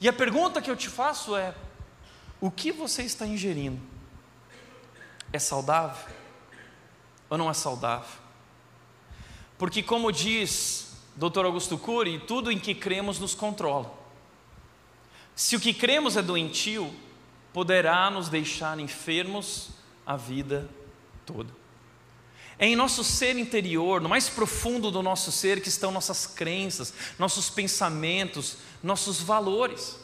E 0.00 0.08
a 0.08 0.12
pergunta 0.12 0.60
que 0.60 0.70
eu 0.70 0.76
te 0.76 0.88
faço 0.88 1.36
é: 1.36 1.54
o 2.40 2.50
que 2.50 2.72
você 2.72 3.02
está 3.02 3.26
ingerindo? 3.26 3.80
É 5.32 5.38
saudável 5.38 6.12
ou 7.28 7.38
não 7.38 7.48
é 7.48 7.54
saudável? 7.54 8.18
Porque, 9.56 9.82
como 9.82 10.10
diz 10.10 10.96
Dr. 11.14 11.44
Augusto 11.44 11.76
Cury, 11.76 12.18
tudo 12.20 12.50
em 12.50 12.58
que 12.58 12.74
cremos 12.74 13.18
nos 13.18 13.34
controla. 13.34 13.99
Se 15.40 15.56
o 15.56 15.60
que 15.60 15.72
cremos 15.72 16.18
é 16.18 16.22
doentio, 16.22 16.94
poderá 17.50 18.10
nos 18.10 18.28
deixar 18.28 18.78
enfermos 18.78 19.70
a 20.04 20.14
vida 20.14 20.68
toda. 21.24 21.48
É 22.58 22.66
em 22.66 22.76
nosso 22.76 23.02
ser 23.02 23.38
interior, 23.38 24.02
no 24.02 24.08
mais 24.10 24.28
profundo 24.28 24.90
do 24.90 25.02
nosso 25.02 25.32
ser, 25.32 25.62
que 25.62 25.70
estão 25.70 25.90
nossas 25.90 26.26
crenças, 26.26 26.92
nossos 27.18 27.48
pensamentos, 27.48 28.58
nossos 28.82 29.22
valores. 29.22 29.98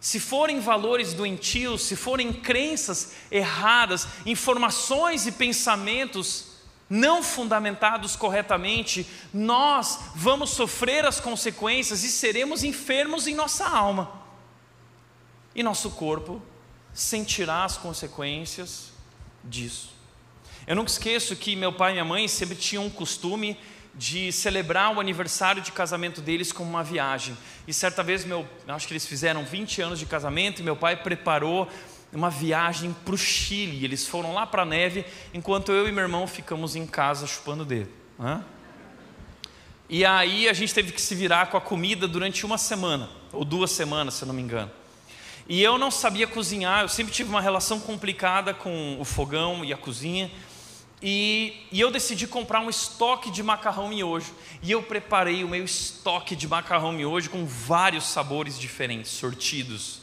Se 0.00 0.18
forem 0.18 0.58
valores 0.58 1.14
doentios, 1.14 1.82
se 1.82 1.94
forem 1.94 2.32
crenças 2.32 3.12
erradas, 3.30 4.08
informações 4.26 5.24
e 5.24 5.30
pensamentos 5.30 6.46
não 6.90 7.22
fundamentados 7.22 8.16
corretamente, 8.16 9.06
nós 9.32 10.00
vamos 10.16 10.50
sofrer 10.50 11.06
as 11.06 11.20
consequências 11.20 12.02
e 12.02 12.10
seremos 12.10 12.64
enfermos 12.64 13.28
em 13.28 13.36
nossa 13.36 13.68
alma. 13.68 14.23
E 15.54 15.62
nosso 15.62 15.90
corpo 15.90 16.42
sentirá 16.92 17.64
as 17.64 17.76
consequências 17.76 18.92
disso. 19.42 19.92
Eu 20.66 20.76
nunca 20.76 20.90
esqueço 20.90 21.36
que 21.36 21.54
meu 21.54 21.72
pai 21.72 21.90
e 21.90 21.94
minha 21.94 22.04
mãe 22.04 22.26
sempre 22.26 22.56
tinham 22.56 22.86
um 22.86 22.90
costume 22.90 23.58
de 23.94 24.32
celebrar 24.32 24.94
o 24.94 25.00
aniversário 25.00 25.62
de 25.62 25.70
casamento 25.70 26.20
deles 26.20 26.50
como 26.50 26.68
uma 26.68 26.82
viagem. 26.82 27.36
E 27.66 27.72
certa 27.72 28.02
vez, 28.02 28.24
meu, 28.24 28.48
acho 28.66 28.86
que 28.88 28.92
eles 28.92 29.06
fizeram 29.06 29.44
20 29.44 29.82
anos 29.82 29.98
de 29.98 30.06
casamento 30.06 30.60
e 30.60 30.64
meu 30.64 30.74
pai 30.74 30.96
preparou 30.96 31.68
uma 32.12 32.30
viagem 32.30 32.94
para 33.04 33.14
o 33.14 33.18
Chile. 33.18 33.84
Eles 33.84 34.06
foram 34.06 34.32
lá 34.34 34.46
para 34.46 34.62
a 34.62 34.66
neve, 34.66 35.04
enquanto 35.32 35.70
eu 35.70 35.88
e 35.88 35.92
meu 35.92 36.02
irmão 36.02 36.26
ficamos 36.26 36.74
em 36.74 36.86
casa 36.86 37.26
chupando 37.26 37.64
dedo. 37.64 37.90
E 39.88 40.04
aí 40.04 40.48
a 40.48 40.52
gente 40.52 40.72
teve 40.72 40.92
que 40.92 41.00
se 41.00 41.14
virar 41.14 41.46
com 41.46 41.56
a 41.56 41.60
comida 41.60 42.08
durante 42.08 42.46
uma 42.46 42.58
semana, 42.58 43.08
ou 43.32 43.44
duas 43.44 43.70
semanas, 43.70 44.14
se 44.14 44.24
eu 44.24 44.26
não 44.26 44.34
me 44.34 44.42
engano. 44.42 44.70
E 45.48 45.62
eu 45.62 45.76
não 45.76 45.90
sabia 45.90 46.26
cozinhar, 46.26 46.82
eu 46.82 46.88
sempre 46.88 47.12
tive 47.12 47.28
uma 47.28 47.40
relação 47.40 47.78
complicada 47.78 48.54
com 48.54 48.96
o 48.98 49.04
fogão 49.04 49.64
e 49.64 49.72
a 49.72 49.76
cozinha. 49.76 50.30
E, 51.02 51.66
e, 51.70 51.80
eu 51.80 51.90
decidi 51.90 52.26
comprar 52.26 52.60
um 52.60 52.70
estoque 52.70 53.30
de 53.30 53.42
macarrão 53.42 53.88
miojo. 53.88 54.32
E 54.62 54.70
eu 54.70 54.82
preparei 54.82 55.44
o 55.44 55.48
meu 55.48 55.62
estoque 55.62 56.34
de 56.34 56.48
macarrão 56.48 56.92
miojo 56.92 57.28
com 57.28 57.44
vários 57.44 58.04
sabores 58.04 58.58
diferentes, 58.58 59.10
sortidos. 59.10 60.00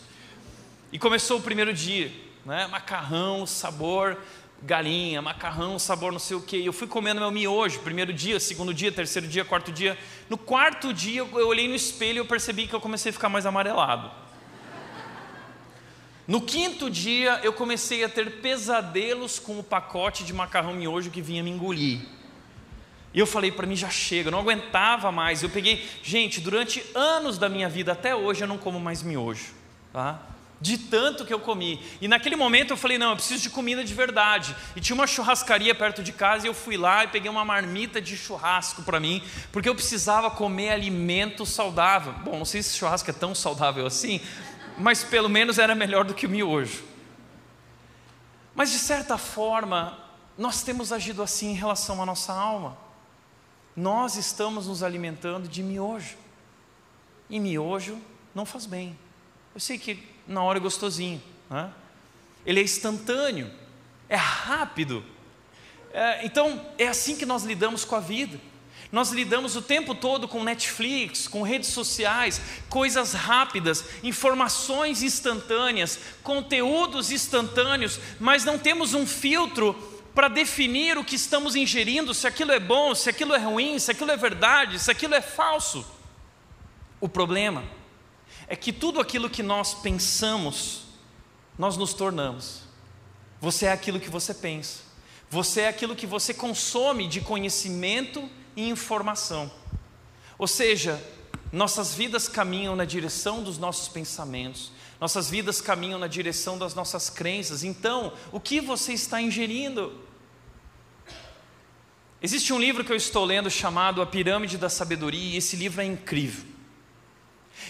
E 0.92 1.00
começou 1.00 1.40
o 1.40 1.42
primeiro 1.42 1.74
dia, 1.74 2.12
né? 2.46 2.68
Macarrão, 2.68 3.48
sabor 3.48 4.18
galinha, 4.64 5.22
macarrão, 5.22 5.80
sabor 5.80 6.12
não 6.12 6.20
sei 6.20 6.38
o 6.38 6.42
que. 6.42 6.64
Eu 6.64 6.74
fui 6.74 6.88
comendo 6.88 7.20
meu 7.20 7.32
miojo, 7.32 7.80
primeiro 7.80 8.14
dia, 8.14 8.40
segundo 8.40 8.74
dia, 8.74 8.92
terceiro 8.92 9.28
dia, 9.28 9.44
quarto 9.44 9.72
dia. 9.72 9.98
No 10.30 10.38
quarto 10.38 10.94
dia, 10.94 11.22
eu 11.22 11.48
olhei 11.48 11.68
no 11.68 11.76
espelho 11.76 12.18
e 12.18 12.20
eu 12.20 12.26
percebi 12.26 12.68
que 12.68 12.76
eu 12.76 12.82
comecei 12.82 13.10
a 13.10 13.14
ficar 13.14 13.30
mais 13.30 13.46
amarelado. 13.46 14.12
No 16.28 16.42
quinto 16.42 16.90
dia, 16.90 17.40
eu 17.44 17.52
comecei 17.52 18.04
a 18.04 18.10
ter 18.10 18.40
pesadelos 18.42 19.40
com 19.40 19.60
o 19.60 19.64
pacote 19.64 20.24
de 20.24 20.34
macarrão 20.34 20.74
miojo 20.74 21.10
que 21.10 21.22
vinha 21.22 21.44
me 21.44 21.50
engolir. 21.50 22.02
E 23.14 23.20
eu 23.20 23.28
falei 23.28 23.52
para 23.52 23.68
mim, 23.68 23.76
já 23.76 23.90
chega, 23.90 24.30
eu 24.30 24.32
não 24.32 24.40
aguentava 24.40 25.12
mais. 25.12 25.44
Eu 25.44 25.50
peguei, 25.50 25.86
gente, 26.02 26.40
durante 26.40 26.84
anos 26.96 27.38
da 27.38 27.50
minha 27.50 27.68
vida, 27.68 27.92
até 27.92 28.16
hoje, 28.16 28.44
eu 28.44 28.48
não 28.48 28.58
como 28.58 28.80
mais 28.80 29.04
miojo. 29.04 29.54
Tá? 29.92 30.22
De 30.62 30.78
tanto 30.78 31.26
que 31.26 31.34
eu 31.34 31.40
comi. 31.40 31.82
E 32.00 32.08
naquele 32.08 32.36
momento 32.36 32.72
eu 32.72 32.78
falei, 32.78 32.98
não, 32.98 33.10
eu 33.10 33.16
preciso 33.16 33.42
de 33.42 33.50
comida 33.50 33.84
de 33.84 33.94
verdade. 33.94 34.56
E 34.76 34.80
tinha 34.80 34.94
uma 34.94 35.08
churrascaria 35.08 35.74
perto 35.74 36.04
de 36.04 36.14
casa 36.14 36.46
e 36.46 36.50
eu 36.50 36.54
fui 36.54 36.78
lá 36.78 37.04
e 37.04 37.08
peguei 37.08 37.30
uma 37.30 37.44
marmita 37.44 38.00
de 38.00 38.16
churrasco 38.16 38.84
para 38.84 39.00
mim, 39.00 39.24
porque 39.52 39.68
eu 39.68 39.74
precisava 39.74 40.30
comer 40.30 40.70
alimento 40.70 41.48
saudável. 41.48 42.14
Bom, 42.24 42.38
não 42.38 42.46
sei 42.46 42.62
se 42.62 42.78
churrasco 42.78 43.10
é 43.10 43.14
tão 43.14 43.34
saudável 43.34 43.88
assim, 43.88 44.22
mas 44.82 45.04
pelo 45.04 45.30
menos 45.30 45.58
era 45.58 45.76
melhor 45.76 46.06
do 46.06 46.14
que 46.14 46.26
o 46.26 46.30
miojo. 46.30 46.84
Mas 48.54 48.72
de 48.72 48.80
certa 48.80 49.18
forma, 49.18 49.98
nós 50.38 50.64
temos 50.64 50.92
agido 50.92 51.24
assim 51.24 51.52
em 51.52 51.56
relação 51.56 52.02
à 52.02 52.06
nossa 52.06 52.34
alma 52.34 52.78
nós 53.76 54.16
estamos 54.16 54.68
nos 54.68 54.84
alimentando 54.84 55.48
de 55.48 55.64
miojo. 55.64 56.18
E 57.30 57.40
miojo 57.40 57.98
não 58.36 58.46
faz 58.46 58.66
bem. 58.66 58.98
Eu 59.54 59.60
sei 59.60 59.78
que 59.78 60.04
na 60.28 60.44
hora 60.44 60.60
é 60.60 60.62
gostosinho, 60.62 61.22
né? 61.50 61.72
ele 62.46 62.60
é 62.60 62.64
instantâneo, 62.64 63.52
é 64.08 64.16
rápido. 64.16 65.04
É, 65.94 66.26
então, 66.26 66.66
é 66.78 66.88
assim 66.88 67.16
que 67.16 67.26
nós 67.26 67.44
lidamos 67.44 67.84
com 67.86 67.96
a 67.96 68.00
vida. 68.00 68.40
Nós 68.92 69.12
lidamos 69.12 69.56
o 69.56 69.62
tempo 69.62 69.96
todo 69.96 70.28
com 70.28 70.44
Netflix, 70.44 71.26
com 71.26 71.44
redes 71.44 71.70
sociais, 71.70 72.42
coisas 72.68 73.14
rápidas, 73.14 73.86
informações 74.04 75.02
instantâneas, 75.02 75.98
conteúdos 76.22 77.10
instantâneos, 77.10 78.00
mas 78.20 78.44
não 78.44 78.60
temos 78.60 78.94
um 78.94 79.08
filtro 79.08 79.74
para 80.14 80.28
definir 80.28 80.98
o 80.98 81.06
que 81.06 81.16
estamos 81.16 81.56
ingerindo, 81.56 82.14
se 82.14 82.28
aquilo 82.28 82.52
é 82.52 82.60
bom, 82.60 82.94
se 82.94 83.10
aquilo 83.10 83.34
é 83.34 83.40
ruim, 83.40 83.80
se 83.80 83.92
aquilo 83.92 84.12
é 84.12 84.18
verdade, 84.18 84.78
se 84.78 84.92
aquilo 84.92 85.16
é 85.16 85.22
falso. 85.22 85.86
O 87.00 87.08
problema 87.08 87.64
é 88.46 88.58
que 88.58 88.74
tudo 88.74 89.00
aquilo 89.00 89.30
que 89.30 89.42
nós 89.42 89.74
pensamos, 89.74 90.82
nós 91.58 91.78
nos 91.78 91.94
tornamos. 91.94 92.64
Você 93.40 93.68
é 93.68 93.72
aquilo 93.72 94.02
que 94.02 94.10
você 94.10 94.34
pensa, 94.34 94.80
você 95.30 95.62
é 95.62 95.68
aquilo 95.70 95.96
que 95.96 96.06
você 96.06 96.34
consome 96.34 97.08
de 97.08 97.22
conhecimento 97.22 98.30
informação. 98.56 99.52
Ou 100.38 100.48
seja, 100.48 101.02
nossas 101.52 101.94
vidas 101.94 102.28
caminham 102.28 102.76
na 102.76 102.86
direção 102.86 103.44
dos 103.44 103.58
nossos 103.58 103.88
pensamentos, 103.88 104.72
nossas 105.00 105.30
vidas 105.30 105.60
caminham 105.60 106.00
na 106.00 106.08
direção 106.08 106.58
das 106.58 106.74
nossas 106.74 107.10
crenças. 107.10 107.64
Então, 107.64 108.14
o 108.32 108.40
que 108.40 108.62
você 108.62 108.94
está 108.94 109.22
ingerindo? 109.22 109.94
Existe 112.22 112.54
um 112.54 112.60
livro 112.60 112.84
que 112.84 112.92
eu 112.92 112.96
estou 112.96 113.26
lendo 113.26 113.50
chamado 113.50 114.02
A 114.02 114.06
Pirâmide 114.06 114.58
da 114.58 114.70
Sabedoria, 114.70 115.34
e 115.34 115.38
esse 115.38 115.56
livro 115.56 115.82
é 115.82 115.86
incrível. 115.86 116.46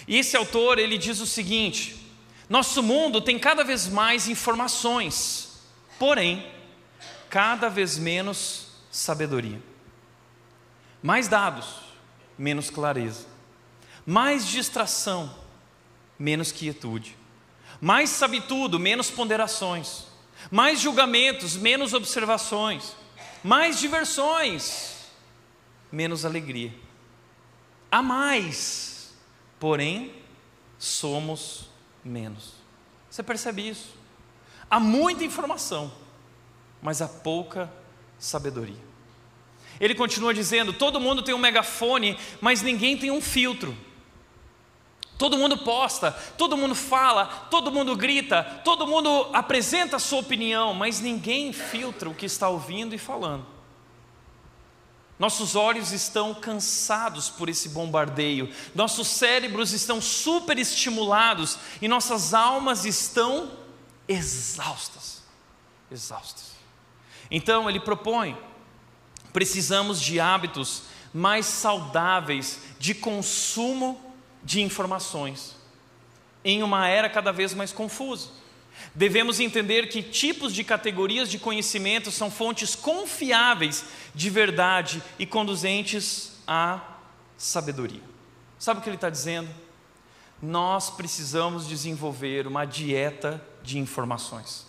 E 0.06 0.18
esse 0.18 0.36
autor, 0.36 0.78
ele 0.78 0.98
diz 0.98 1.20
o 1.20 1.26
seguinte: 1.26 1.96
Nosso 2.48 2.82
mundo 2.82 3.20
tem 3.20 3.38
cada 3.38 3.64
vez 3.64 3.88
mais 3.88 4.28
informações, 4.28 5.58
porém, 5.98 6.46
cada 7.30 7.68
vez 7.70 7.96
menos 7.96 8.66
sabedoria. 8.90 9.71
Mais 11.02 11.26
dados, 11.28 11.80
menos 12.38 12.70
clareza. 12.70 13.26
Mais 14.06 14.46
distração, 14.46 15.34
menos 16.18 16.52
quietude. 16.52 17.16
Mais 17.80 18.10
sabe 18.10 18.40
tudo, 18.40 18.78
menos 18.78 19.10
ponderações. 19.10 20.06
Mais 20.50 20.80
julgamentos, 20.80 21.56
menos 21.56 21.92
observações. 21.92 22.94
Mais 23.42 23.80
diversões, 23.80 25.08
menos 25.90 26.24
alegria. 26.24 26.72
Há 27.90 28.00
mais, 28.00 29.12
porém, 29.58 30.14
somos 30.78 31.68
menos. 32.04 32.54
Você 33.10 33.22
percebe 33.22 33.68
isso? 33.68 33.94
Há 34.70 34.80
muita 34.80 35.24
informação, 35.24 35.92
mas 36.80 37.02
há 37.02 37.08
pouca 37.08 37.70
sabedoria. 38.18 38.91
Ele 39.82 39.96
continua 39.96 40.32
dizendo: 40.32 40.72
todo 40.72 41.00
mundo 41.00 41.22
tem 41.22 41.34
um 41.34 41.38
megafone, 41.38 42.16
mas 42.40 42.62
ninguém 42.62 42.96
tem 42.96 43.10
um 43.10 43.20
filtro. 43.20 43.76
Todo 45.18 45.36
mundo 45.36 45.58
posta, 45.58 46.12
todo 46.38 46.56
mundo 46.56 46.74
fala, 46.74 47.26
todo 47.50 47.70
mundo 47.70 47.96
grita, 47.96 48.44
todo 48.64 48.86
mundo 48.86 49.28
apresenta 49.32 49.96
a 49.96 49.98
sua 49.98 50.20
opinião, 50.20 50.72
mas 50.72 51.00
ninguém 51.00 51.52
filtra 51.52 52.08
o 52.08 52.14
que 52.14 52.26
está 52.26 52.48
ouvindo 52.48 52.94
e 52.94 52.98
falando. 52.98 53.44
Nossos 55.18 55.54
olhos 55.54 55.92
estão 55.92 56.32
cansados 56.34 57.28
por 57.28 57.48
esse 57.48 57.68
bombardeio, 57.68 58.52
nossos 58.74 59.08
cérebros 59.08 59.72
estão 59.72 60.00
superestimulados 60.00 61.58
e 61.80 61.88
nossas 61.88 62.34
almas 62.34 62.84
estão 62.84 63.50
exaustas. 64.08 65.22
Exaustas. 65.90 66.52
Então 67.30 67.68
ele 67.68 67.78
propõe: 67.80 68.36
precisamos 69.32 70.00
de 70.00 70.20
hábitos 70.20 70.82
mais 71.12 71.46
saudáveis 71.46 72.60
de 72.78 72.94
consumo 72.94 74.00
de 74.42 74.60
informações 74.60 75.62
em 76.44 76.62
uma 76.62 76.88
era 76.88 77.08
cada 77.08 77.32
vez 77.32 77.54
mais 77.54 77.72
confusa. 77.72 78.28
Devemos 78.94 79.38
entender 79.38 79.88
que 79.88 80.02
tipos 80.02 80.52
de 80.52 80.64
categorias 80.64 81.30
de 81.30 81.38
conhecimento 81.38 82.10
são 82.10 82.30
fontes 82.30 82.74
confiáveis 82.74 83.84
de 84.14 84.28
verdade 84.28 85.02
e 85.18 85.26
conduzentes 85.26 86.32
à 86.46 86.80
sabedoria. 87.36 88.02
Sabe 88.58 88.80
o 88.80 88.82
que 88.82 88.88
ele 88.88 88.96
está 88.96 89.10
dizendo? 89.10 89.48
Nós 90.40 90.90
precisamos 90.90 91.68
desenvolver 91.68 92.46
uma 92.46 92.64
dieta 92.64 93.42
de 93.62 93.78
informações. 93.78 94.66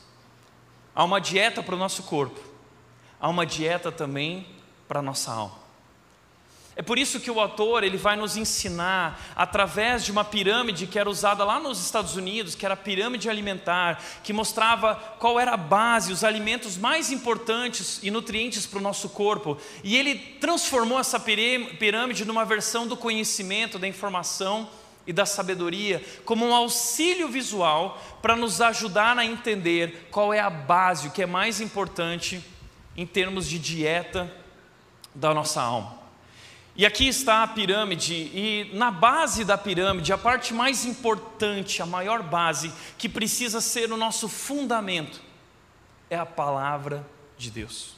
Há 0.93 1.03
uma 1.03 1.19
dieta 1.19 1.63
para 1.63 1.73
o 1.73 1.77
nosso 1.77 2.03
corpo, 2.03 2.39
há 3.23 3.29
uma 3.29 3.45
dieta 3.45 3.89
também 3.89 4.45
para 4.85 4.99
a 4.99 5.01
nossa 5.01 5.31
alma. 5.31 5.63
É 6.75 6.81
por 6.81 6.97
isso 6.97 7.21
que 7.21 7.31
o 7.31 7.39
autor 7.39 7.85
ele 7.85 7.95
vai 7.95 8.17
nos 8.17 8.35
ensinar 8.35 9.17
através 9.33 10.03
de 10.03 10.11
uma 10.11 10.25
pirâmide 10.25 10.87
que 10.87 10.99
era 10.99 11.09
usada 11.09 11.45
lá 11.45 11.57
nos 11.57 11.79
Estados 11.79 12.17
Unidos, 12.17 12.53
que 12.53 12.65
era 12.65 12.73
a 12.73 12.77
pirâmide 12.77 13.29
alimentar, 13.29 14.03
que 14.23 14.33
mostrava 14.33 14.95
qual 15.19 15.39
era 15.39 15.53
a 15.53 15.57
base, 15.57 16.11
os 16.11 16.25
alimentos 16.25 16.75
mais 16.75 17.11
importantes 17.11 18.01
e 18.03 18.11
nutrientes 18.11 18.65
para 18.65 18.79
o 18.79 18.81
nosso 18.81 19.07
corpo. 19.07 19.57
E 19.85 19.95
ele 19.95 20.15
transformou 20.15 20.99
essa 20.99 21.17
pirâmide 21.17 22.25
numa 22.25 22.43
versão 22.43 22.85
do 22.85 22.97
conhecimento, 22.97 23.79
da 23.79 23.87
informação 23.87 24.67
e 25.07 25.13
da 25.13 25.25
sabedoria, 25.25 26.03
como 26.25 26.45
um 26.45 26.53
auxílio 26.53 27.29
visual 27.29 28.01
para 28.21 28.35
nos 28.35 28.59
ajudar 28.59 29.17
a 29.17 29.25
entender 29.25 30.09
qual 30.11 30.33
é 30.33 30.41
a 30.41 30.49
base, 30.49 31.07
o 31.07 31.11
que 31.11 31.21
é 31.21 31.25
mais 31.25 31.61
importante 31.61 32.43
em 32.95 33.05
termos 33.05 33.47
de 33.47 33.59
dieta 33.59 34.31
da 35.13 35.33
nossa 35.33 35.61
alma. 35.61 36.03
E 36.75 36.85
aqui 36.85 37.07
está 37.07 37.43
a 37.43 37.47
pirâmide, 37.47 38.13
e 38.13 38.71
na 38.73 38.89
base 38.89 39.45
da 39.45 39.57
pirâmide, 39.57 40.11
a 40.11 40.17
parte 40.17 40.53
mais 40.53 40.85
importante, 40.85 41.81
a 41.81 41.85
maior 41.85 42.23
base, 42.23 42.73
que 42.97 43.07
precisa 43.07 43.61
ser 43.61 43.91
o 43.91 43.97
nosso 43.97 44.27
fundamento, 44.27 45.21
é 46.09 46.17
a 46.17 46.25
palavra 46.25 47.05
de 47.37 47.51
Deus. 47.51 47.93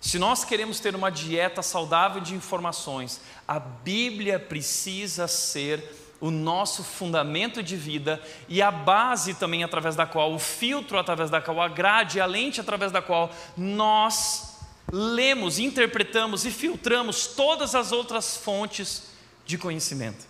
Se 0.00 0.18
nós 0.18 0.46
queremos 0.46 0.80
ter 0.80 0.94
uma 0.94 1.10
dieta 1.10 1.60
saudável 1.60 2.22
de 2.22 2.34
informações, 2.34 3.20
a 3.46 3.60
Bíblia 3.60 4.38
precisa 4.38 5.28
ser 5.28 5.84
o 6.20 6.30
nosso 6.30 6.84
fundamento 6.84 7.62
de 7.62 7.76
vida 7.76 8.22
e 8.48 8.60
a 8.60 8.70
base 8.70 9.34
também 9.34 9.64
através 9.64 9.96
da 9.96 10.06
qual, 10.06 10.34
o 10.34 10.38
filtro 10.38 10.98
através 10.98 11.30
da 11.30 11.40
qual, 11.40 11.60
a 11.60 11.68
grade, 11.68 12.20
a 12.20 12.26
lente 12.26 12.60
através 12.60 12.92
da 12.92 13.00
qual 13.00 13.32
nós 13.56 14.58
lemos, 14.92 15.58
interpretamos 15.58 16.44
e 16.44 16.50
filtramos 16.50 17.26
todas 17.28 17.74
as 17.74 17.92
outras 17.92 18.36
fontes 18.36 19.10
de 19.46 19.56
conhecimento. 19.56 20.26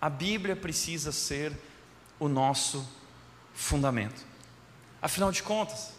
A 0.00 0.08
Bíblia 0.08 0.54
precisa 0.54 1.10
ser 1.10 1.52
o 2.18 2.28
nosso 2.28 2.86
fundamento. 3.54 4.24
Afinal 5.00 5.32
de 5.32 5.42
contas, 5.42 5.92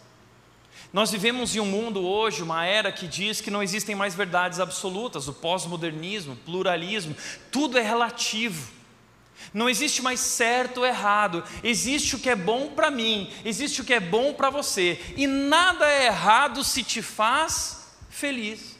nós 0.92 1.10
vivemos 1.10 1.54
em 1.54 1.60
um 1.60 1.66
mundo 1.66 2.06
hoje, 2.06 2.42
uma 2.42 2.64
era 2.64 2.92
que 2.92 3.06
diz 3.06 3.40
que 3.40 3.50
não 3.50 3.62
existem 3.62 3.94
mais 3.94 4.14
verdades 4.14 4.60
absolutas, 4.60 5.28
o 5.28 5.32
pós-modernismo, 5.32 6.36
pluralismo, 6.36 7.16
tudo 7.50 7.76
é 7.76 7.82
relativo. 7.82 8.72
Não 9.52 9.68
existe 9.68 10.02
mais 10.02 10.20
certo 10.20 10.78
ou 10.78 10.86
errado, 10.86 11.44
existe 11.62 12.16
o 12.16 12.18
que 12.18 12.30
é 12.30 12.36
bom 12.36 12.68
para 12.68 12.90
mim, 12.90 13.30
existe 13.44 13.80
o 13.80 13.84
que 13.84 13.94
é 13.94 14.00
bom 14.00 14.32
para 14.32 14.50
você, 14.50 15.00
e 15.16 15.26
nada 15.26 15.86
é 15.86 16.06
errado 16.06 16.64
se 16.64 16.82
te 16.82 17.02
faz 17.02 17.94
feliz. 18.08 18.74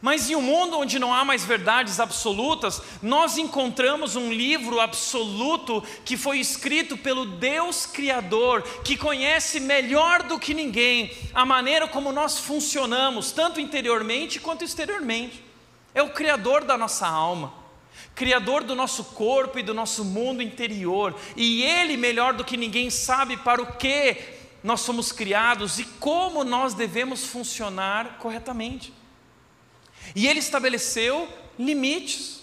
Mas 0.00 0.28
em 0.28 0.34
um 0.34 0.42
mundo 0.42 0.78
onde 0.78 0.98
não 0.98 1.12
há 1.12 1.24
mais 1.24 1.44
verdades 1.44 2.00
absolutas, 2.00 2.82
nós 3.02 3.38
encontramos 3.38 4.16
um 4.16 4.32
livro 4.32 4.80
absoluto 4.80 5.82
que 6.04 6.16
foi 6.16 6.38
escrito 6.38 6.96
pelo 6.96 7.24
Deus 7.24 7.86
Criador, 7.86 8.62
que 8.82 8.96
conhece 8.96 9.60
melhor 9.60 10.22
do 10.22 10.38
que 10.38 10.54
ninguém 10.54 11.12
a 11.32 11.44
maneira 11.44 11.86
como 11.86 12.12
nós 12.12 12.38
funcionamos, 12.38 13.32
tanto 13.32 13.60
interiormente 13.60 14.40
quanto 14.40 14.64
exteriormente. 14.64 15.44
É 15.94 16.02
o 16.02 16.10
Criador 16.10 16.64
da 16.64 16.76
nossa 16.76 17.06
alma, 17.06 17.54
Criador 18.14 18.64
do 18.64 18.74
nosso 18.74 19.04
corpo 19.04 19.58
e 19.58 19.62
do 19.62 19.74
nosso 19.74 20.04
mundo 20.04 20.42
interior, 20.42 21.14
e 21.36 21.62
Ele, 21.62 21.96
melhor 21.96 22.34
do 22.34 22.44
que 22.44 22.56
ninguém, 22.56 22.90
sabe 22.90 23.36
para 23.36 23.62
o 23.62 23.76
que 23.76 24.16
nós 24.64 24.80
somos 24.80 25.12
criados 25.12 25.78
e 25.78 25.84
como 25.84 26.42
nós 26.42 26.72
devemos 26.72 27.26
funcionar 27.26 28.16
corretamente. 28.16 28.94
E 30.16 30.26
ele 30.26 30.38
estabeleceu 30.38 31.28
limites, 31.58 32.40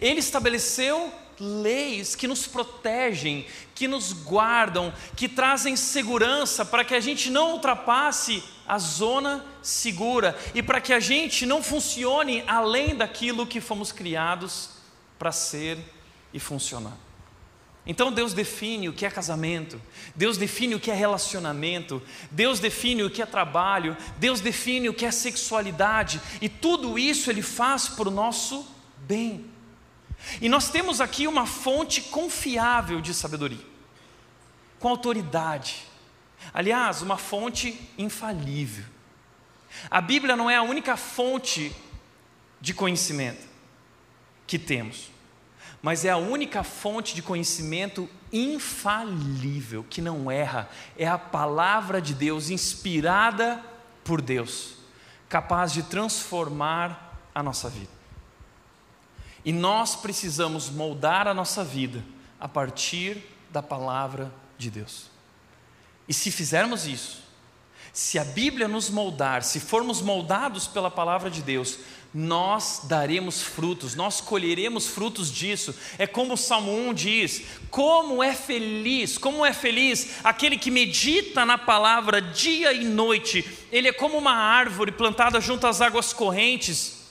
ele 0.00 0.20
estabeleceu 0.20 1.12
leis 1.40 2.14
que 2.14 2.28
nos 2.28 2.46
protegem, 2.46 3.46
que 3.74 3.88
nos 3.88 4.12
guardam, 4.12 4.94
que 5.16 5.28
trazem 5.28 5.74
segurança 5.74 6.64
para 6.64 6.84
que 6.84 6.94
a 6.94 7.00
gente 7.00 7.30
não 7.30 7.54
ultrapasse 7.54 8.42
a 8.66 8.78
zona 8.78 9.44
segura 9.60 10.38
e 10.54 10.62
para 10.62 10.80
que 10.80 10.92
a 10.92 11.00
gente 11.00 11.44
não 11.44 11.64
funcione 11.64 12.44
além 12.46 12.94
daquilo 12.94 13.44
que 13.44 13.60
fomos 13.60 13.90
criados 13.90 14.75
para 15.18 15.32
ser 15.32 15.78
e 16.32 16.40
funcionar. 16.40 16.96
Então 17.86 18.12
Deus 18.12 18.34
define 18.34 18.88
o 18.88 18.92
que 18.92 19.06
é 19.06 19.10
casamento, 19.10 19.80
Deus 20.14 20.36
define 20.36 20.74
o 20.74 20.80
que 20.80 20.90
é 20.90 20.94
relacionamento, 20.94 22.02
Deus 22.32 22.58
define 22.58 23.04
o 23.04 23.10
que 23.10 23.22
é 23.22 23.26
trabalho, 23.26 23.96
Deus 24.18 24.40
define 24.40 24.88
o 24.88 24.94
que 24.94 25.06
é 25.06 25.10
sexualidade, 25.12 26.20
e 26.40 26.48
tudo 26.48 26.98
isso 26.98 27.30
Ele 27.30 27.42
faz 27.42 27.88
para 27.88 28.08
o 28.08 28.12
nosso 28.12 28.66
bem. 28.98 29.46
E 30.40 30.48
nós 30.48 30.68
temos 30.68 31.00
aqui 31.00 31.28
uma 31.28 31.46
fonte 31.46 32.02
confiável 32.02 33.00
de 33.00 33.14
sabedoria, 33.14 33.64
com 34.80 34.88
autoridade, 34.88 35.84
aliás, 36.52 37.02
uma 37.02 37.16
fonte 37.16 37.88
infalível. 37.96 38.84
A 39.88 40.00
Bíblia 40.00 40.34
não 40.34 40.50
é 40.50 40.56
a 40.56 40.62
única 40.62 40.96
fonte 40.96 41.74
de 42.60 42.74
conhecimento 42.74 43.55
que 44.46 44.58
temos 44.58 45.10
mas 45.86 46.04
é 46.04 46.10
a 46.10 46.16
única 46.16 46.64
fonte 46.64 47.14
de 47.14 47.22
conhecimento 47.22 48.10
infalível, 48.32 49.86
que 49.88 50.00
não 50.00 50.28
erra, 50.28 50.68
é 50.96 51.06
a 51.06 51.16
palavra 51.16 52.02
de 52.02 52.12
Deus, 52.12 52.50
inspirada 52.50 53.62
por 54.02 54.20
Deus, 54.20 54.78
capaz 55.28 55.72
de 55.72 55.84
transformar 55.84 57.20
a 57.32 57.40
nossa 57.40 57.70
vida. 57.70 57.92
E 59.44 59.52
nós 59.52 59.94
precisamos 59.94 60.68
moldar 60.68 61.28
a 61.28 61.34
nossa 61.34 61.62
vida 61.62 62.02
a 62.40 62.48
partir 62.48 63.22
da 63.52 63.62
palavra 63.62 64.32
de 64.58 64.72
Deus. 64.72 65.08
E 66.08 66.12
se 66.12 66.32
fizermos 66.32 66.84
isso, 66.84 67.22
se 67.92 68.18
a 68.18 68.24
Bíblia 68.24 68.66
nos 68.68 68.90
moldar, 68.90 69.42
se 69.42 69.60
formos 69.60 70.02
moldados 70.02 70.66
pela 70.66 70.90
palavra 70.90 71.30
de 71.30 71.42
Deus, 71.42 71.78
nós 72.18 72.80
daremos 72.84 73.42
frutos, 73.42 73.94
nós 73.94 74.22
colheremos 74.22 74.86
frutos 74.86 75.30
disso. 75.30 75.74
É 75.98 76.06
como 76.06 76.32
o 76.32 76.36
Salmo 76.38 76.72
1 76.88 76.94
diz: 76.94 77.42
como 77.68 78.24
é 78.24 78.34
feliz, 78.34 79.18
como 79.18 79.44
é 79.44 79.52
feliz 79.52 80.24
aquele 80.24 80.56
que 80.56 80.70
medita 80.70 81.44
na 81.44 81.58
palavra 81.58 82.22
dia 82.22 82.72
e 82.72 82.86
noite. 82.86 83.44
Ele 83.70 83.88
é 83.88 83.92
como 83.92 84.16
uma 84.16 84.32
árvore 84.32 84.92
plantada 84.92 85.42
junto 85.42 85.66
às 85.66 85.82
águas 85.82 86.14
correntes, 86.14 87.02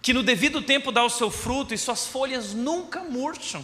que 0.00 0.14
no 0.14 0.22
devido 0.22 0.62
tempo 0.62 0.90
dá 0.90 1.04
o 1.04 1.10
seu 1.10 1.30
fruto 1.30 1.74
e 1.74 1.78
suas 1.78 2.06
folhas 2.06 2.54
nunca 2.54 3.04
murcham. 3.04 3.62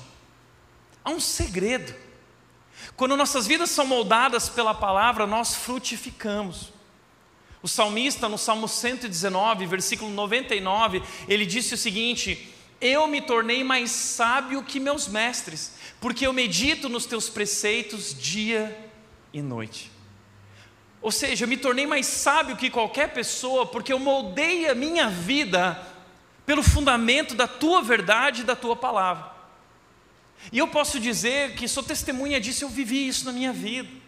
Há 1.02 1.08
um 1.08 1.20
segredo. 1.20 1.94
Quando 2.94 3.16
nossas 3.16 3.46
vidas 3.46 3.70
são 3.70 3.86
moldadas 3.86 4.50
pela 4.50 4.74
palavra, 4.74 5.26
nós 5.26 5.54
frutificamos. 5.54 6.73
O 7.64 7.66
salmista, 7.66 8.28
no 8.28 8.36
Salmo 8.36 8.68
119, 8.68 9.64
versículo 9.64 10.10
99, 10.10 11.02
ele 11.26 11.46
disse 11.46 11.72
o 11.72 11.78
seguinte: 11.78 12.52
Eu 12.78 13.06
me 13.06 13.22
tornei 13.22 13.64
mais 13.64 13.90
sábio 13.90 14.62
que 14.62 14.78
meus 14.78 15.08
mestres, 15.08 15.72
porque 15.98 16.26
eu 16.26 16.32
medito 16.34 16.90
nos 16.90 17.06
teus 17.06 17.30
preceitos 17.30 18.14
dia 18.14 18.78
e 19.32 19.40
noite. 19.40 19.90
Ou 21.00 21.10
seja, 21.10 21.44
eu 21.44 21.48
me 21.48 21.56
tornei 21.56 21.86
mais 21.86 22.04
sábio 22.04 22.54
que 22.54 22.68
qualquer 22.68 23.14
pessoa, 23.14 23.64
porque 23.64 23.94
eu 23.94 23.98
moldei 23.98 24.68
a 24.68 24.74
minha 24.74 25.08
vida 25.08 25.80
pelo 26.44 26.62
fundamento 26.62 27.34
da 27.34 27.48
tua 27.48 27.80
verdade 27.80 28.42
e 28.42 28.44
da 28.44 28.54
tua 28.54 28.76
palavra. 28.76 29.32
E 30.52 30.58
eu 30.58 30.68
posso 30.68 31.00
dizer 31.00 31.54
que 31.54 31.66
sou 31.66 31.82
testemunha 31.82 32.38
disso, 32.38 32.62
eu 32.62 32.68
vivi 32.68 33.08
isso 33.08 33.24
na 33.24 33.32
minha 33.32 33.54
vida. 33.54 34.03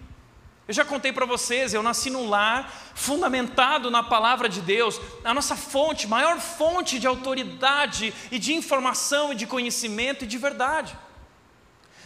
Eu 0.69 0.75
já 0.75 0.85
contei 0.85 1.13
para 1.13 1.25
vocês, 1.25 1.73
eu 1.73 1.83
nasci 1.83 2.11
num 2.11 2.29
lar 2.29 2.73
fundamentado 2.95 3.89
na 3.89 4.03
palavra 4.03 4.49
de 4.49 4.61
Deus, 4.61 5.01
a 5.23 5.33
nossa 5.33 5.55
fonte, 5.55 6.09
maior 6.09 6.41
fonte 6.41 6.99
de 6.99 7.07
autoridade 7.07 8.13
e 8.33 8.39
de 8.39 8.53
informação 8.53 9.33
e 9.33 9.37
de 9.37 9.47
conhecimento 9.47 10.25
e 10.25 10.27
de 10.27 10.39
verdade. 10.39 10.99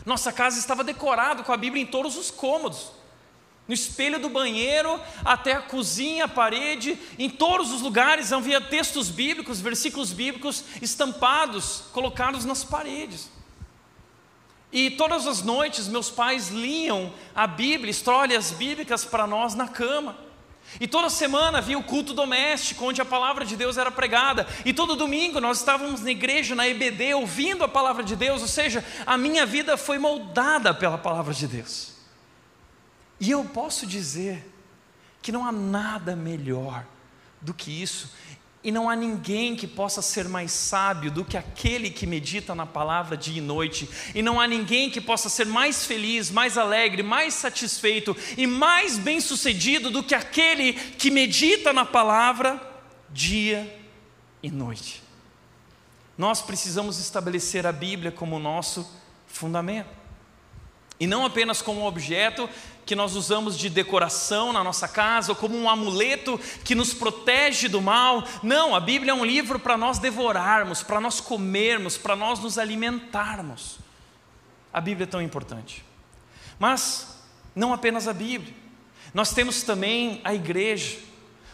Nossa 0.04 0.30
casa 0.30 0.58
estava 0.58 0.84
decorada 0.84 1.42
com 1.42 1.52
a 1.52 1.56
Bíblia 1.56 1.82
em 1.82 1.86
todos 1.86 2.18
os 2.18 2.30
cômodos. 2.30 2.92
No 3.66 3.72
espelho 3.72 4.18
do 4.18 4.28
banheiro, 4.28 5.00
até 5.24 5.52
a 5.52 5.62
cozinha, 5.62 6.24
a 6.24 6.28
parede, 6.28 6.98
em 7.18 7.30
todos 7.30 7.72
os 7.72 7.80
lugares 7.80 8.32
havia 8.32 8.60
textos 8.60 9.08
bíblicos, 9.08 9.60
versículos 9.60 10.12
bíblicos 10.12 10.64
estampados, 10.82 11.84
colocados 11.92 12.44
nas 12.44 12.64
paredes. 12.64 13.30
E 14.72 14.90
todas 14.90 15.26
as 15.26 15.42
noites 15.42 15.88
meus 15.88 16.10
pais 16.10 16.48
liam 16.48 17.12
a 17.34 17.46
Bíblia, 17.46 17.90
histórias 17.90 18.52
bíblicas 18.52 19.04
para 19.04 19.26
nós 19.26 19.54
na 19.54 19.66
cama. 19.66 20.16
E 20.78 20.86
toda 20.86 21.10
semana 21.10 21.58
havia 21.58 21.76
o 21.76 21.82
culto 21.82 22.14
doméstico, 22.14 22.84
onde 22.84 23.00
a 23.00 23.04
palavra 23.04 23.44
de 23.44 23.56
Deus 23.56 23.76
era 23.76 23.90
pregada. 23.90 24.46
E 24.64 24.72
todo 24.72 24.94
domingo 24.94 25.40
nós 25.40 25.58
estávamos 25.58 26.00
na 26.02 26.10
igreja, 26.10 26.54
na 26.54 26.68
EBD, 26.68 27.14
ouvindo 27.14 27.64
a 27.64 27.68
palavra 27.68 28.04
de 28.04 28.14
Deus. 28.14 28.42
Ou 28.42 28.48
seja, 28.48 28.84
a 29.04 29.18
minha 29.18 29.44
vida 29.44 29.76
foi 29.76 29.98
moldada 29.98 30.72
pela 30.72 30.96
palavra 30.96 31.34
de 31.34 31.48
Deus. 31.48 31.94
E 33.18 33.30
eu 33.30 33.44
posso 33.44 33.86
dizer 33.86 34.48
que 35.20 35.32
não 35.32 35.44
há 35.44 35.50
nada 35.50 36.14
melhor 36.14 36.86
do 37.40 37.52
que 37.52 37.82
isso. 37.82 38.10
E 38.62 38.70
não 38.70 38.90
há 38.90 38.96
ninguém 38.96 39.56
que 39.56 39.66
possa 39.66 40.02
ser 40.02 40.28
mais 40.28 40.52
sábio 40.52 41.10
do 41.10 41.24
que 41.24 41.38
aquele 41.38 41.88
que 41.88 42.06
medita 42.06 42.54
na 42.54 42.66
palavra 42.66 43.16
dia 43.16 43.38
e 43.38 43.40
noite. 43.40 43.88
E 44.14 44.20
não 44.20 44.38
há 44.38 44.46
ninguém 44.46 44.90
que 44.90 45.00
possa 45.00 45.30
ser 45.30 45.46
mais 45.46 45.86
feliz, 45.86 46.30
mais 46.30 46.58
alegre, 46.58 47.02
mais 47.02 47.32
satisfeito 47.32 48.14
e 48.36 48.46
mais 48.46 48.98
bem-sucedido 48.98 49.90
do 49.90 50.02
que 50.02 50.14
aquele 50.14 50.74
que 50.74 51.10
medita 51.10 51.72
na 51.72 51.86
palavra 51.86 52.60
dia 53.08 53.80
e 54.42 54.50
noite. 54.50 55.02
Nós 56.18 56.42
precisamos 56.42 56.98
estabelecer 56.98 57.66
a 57.66 57.72
Bíblia 57.72 58.12
como 58.12 58.38
nosso 58.38 58.86
fundamento. 59.26 60.00
E 61.00 61.06
não 61.06 61.24
apenas 61.24 61.62
como 61.62 61.86
objeto 61.86 62.46
que 62.84 62.96
nós 62.96 63.14
usamos 63.14 63.56
de 63.56 63.68
decoração 63.68 64.52
na 64.52 64.64
nossa 64.64 64.88
casa, 64.88 65.32
ou 65.32 65.36
como 65.36 65.56
um 65.56 65.68
amuleto 65.68 66.38
que 66.64 66.74
nos 66.74 66.92
protege 66.92 67.68
do 67.68 67.80
mal. 67.80 68.24
Não, 68.42 68.74
a 68.74 68.80
Bíblia 68.80 69.12
é 69.12 69.14
um 69.14 69.24
livro 69.24 69.58
para 69.58 69.76
nós 69.76 69.98
devorarmos, 69.98 70.82
para 70.82 71.00
nós 71.00 71.20
comermos, 71.20 71.96
para 71.96 72.16
nós 72.16 72.40
nos 72.40 72.58
alimentarmos. 72.58 73.78
A 74.72 74.80
Bíblia 74.80 75.04
é 75.04 75.06
tão 75.06 75.22
importante. 75.22 75.84
Mas 76.58 77.16
não 77.54 77.72
apenas 77.72 78.08
a 78.08 78.12
Bíblia, 78.12 78.54
nós 79.14 79.32
temos 79.32 79.62
também 79.62 80.20
a 80.24 80.34
igreja, 80.34 80.98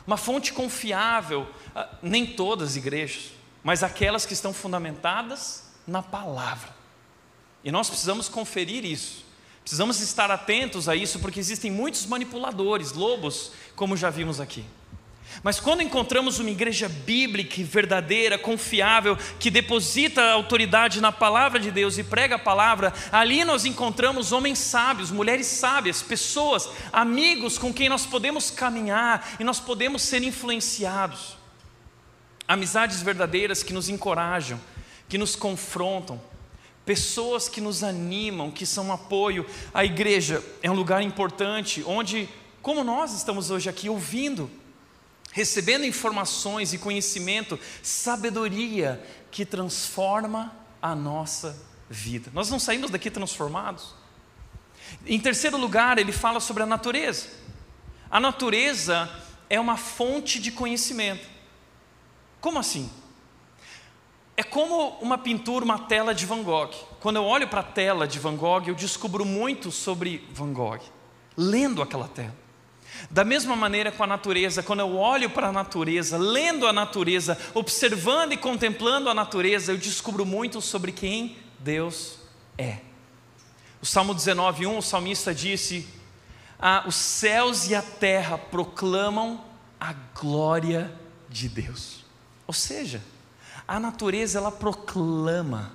uma 0.07 0.17
fonte 0.17 0.53
confiável, 0.53 1.47
ah, 1.75 1.89
nem 2.03 2.25
todas 2.25 2.71
as 2.71 2.77
igrejas, 2.77 3.33
mas 3.63 3.83
aquelas 3.83 4.25
que 4.25 4.33
estão 4.33 4.53
fundamentadas 4.53 5.65
na 5.87 6.03
palavra. 6.03 6.75
E 7.65 7.73
nós 7.73 7.89
precisamos 7.89 8.29
conferir 8.29 8.85
isso 8.85 9.26
Precisamos 9.67 10.01
estar 10.01 10.31
atentos 10.31 10.89
a 10.89 10.95
isso, 10.95 11.19
porque 11.19 11.41
existem 11.41 11.73
muitos 11.73 12.07
manipuladores, 12.07 12.93
lobos, 12.93 13.51
como 13.75 13.97
já 13.97 14.11
vimos 14.11 14.39
aqui. 14.39 14.65
Mas 15.43 15.59
quando 15.59 15.83
encontramos 15.83 16.39
uma 16.39 16.51
igreja 16.51 16.89
bíblica, 16.89 17.65
verdadeira, 17.65 18.39
confiável, 18.39 19.19
que 19.41 19.51
deposita 19.51 20.23
autoridade 20.23 21.01
na 21.01 21.11
palavra 21.11 21.59
de 21.59 21.73
Deus 21.73 21.99
e 21.99 22.05
prega 22.05 22.37
a 22.37 22.39
palavra, 22.39 22.95
ali 23.11 23.45
nós 23.45 23.65
encontramos 23.65 24.31
homens 24.31 24.61
sábios, 24.61 25.11
mulheres 25.11 25.49
sábias, 25.49 26.01
pessoas, 26.01 26.71
amigos 26.93 27.59
com 27.59 27.75
quem 27.75 27.89
nós 27.89 28.07
podemos 28.07 28.53
caminhar 28.53 29.35
e 29.41 29.43
nós 29.43 29.59
podemos 29.59 30.01
ser 30.01 30.23
influenciados. 30.23 31.37
Amizades 32.47 33.03
verdadeiras 33.03 33.65
que 33.65 33.73
nos 33.73 33.89
encorajam, 33.89 34.61
que 35.09 35.19
nos 35.19 35.35
confrontam, 35.35 36.23
pessoas 36.87 37.49
que 37.49 37.61
nos 37.61 37.83
animam, 37.83 38.51
que 38.51 38.65
são 38.65 38.87
um 38.87 38.93
apoio. 38.93 39.45
A 39.75 39.85
igreja 39.85 40.43
é 40.63 40.71
um 40.71 40.75
lugar 40.75 41.03
importante 41.03 41.83
onde, 41.85 42.29
como 42.63 42.85
nós 42.85 43.13
estamos 43.13 43.51
hoje 43.51 43.69
aqui 43.69 43.91
ouvindo, 43.91 44.49
recebendo 45.33 45.85
informações 45.85 46.73
e 46.73 46.79
conhecimento, 46.79 47.59
sabedoria 47.83 49.05
que 49.33 49.45
transforma 49.45 50.57
a 50.81 50.95
nossa 50.95 51.61
vida. 51.91 52.31
Nós 52.33 52.49
não 52.49 52.61
saímos 52.61 52.91
daqui 52.91 53.11
transformados. 53.11 53.93
Em 55.05 55.19
terceiro 55.19 55.59
lugar, 55.59 55.99
ele 55.99 56.13
fala 56.13 56.39
sobre 56.39 56.63
a 56.63 56.67
natureza. 56.67 57.27
A 58.09 58.21
natureza 58.21 59.11
é 59.51 59.59
uma 59.59 59.77
fonte 59.77 60.41
de 60.41 60.53
conhecimento. 60.53 61.27
Como 62.41 62.61
assim? 62.61 62.89
É 64.37 64.43
como 64.43 64.99
uma 65.01 65.17
pintura, 65.17 65.65
uma 65.65 65.79
tela 65.79 66.15
de 66.15 66.27
Van 66.27 66.43
Gogh. 66.43 66.71
Quando 67.01 67.17
eu 67.17 67.25
olho 67.25 67.49
para 67.49 67.61
a 67.61 67.65
tela 67.65 68.07
de 68.07 68.19
Van 68.19 68.37
Gogh, 68.37 68.65
eu 68.67 68.75
descubro 68.75 69.25
muito 69.25 69.73
sobre 69.73 70.29
Van 70.33 70.53
Gogh, 70.53 70.81
lendo 71.37 71.81
aquela 71.81 72.07
tela. 72.07 72.37
Da 73.11 73.25
mesma 73.25 73.57
maneira 73.57 73.91
com 73.91 74.05
a 74.05 74.07
natureza, 74.07 74.63
quando 74.63 74.81
eu 74.81 74.97
olho 74.97 75.31
para 75.31 75.49
a 75.49 75.53
natureza, 75.53 76.19
lendo 76.19 76.67
a 76.67 76.73
natureza, 76.73 77.39
observando 77.55 78.33
e 78.33 78.37
contemplando 78.37 79.09
a 79.09 79.15
natureza, 79.15 79.73
eu 79.73 79.79
descubro 79.79 80.25
muito 80.27 80.61
sobre 80.61 80.93
quem 80.93 81.37
Deus 81.59 82.19
é. 82.59 82.79
O 83.81 83.87
Salmo 83.87 84.15
19:1, 84.15 84.79
o 84.79 84.83
salmista 84.83 85.35
disse: 85.35 85.87
ah, 86.59 86.85
os 86.87 86.95
céus 86.95 87.69
e 87.69 87.75
a 87.75 87.83
terra 87.83 88.39
proclamam 88.39 89.45
a 89.79 89.93
glória 89.93 90.93
de 91.29 91.49
Deus. 91.49 92.05
Ou 92.47 92.55
seja, 92.55 93.03
a 93.67 93.81
natureza 93.81 94.39
ela 94.39 94.53
proclama, 94.53 95.73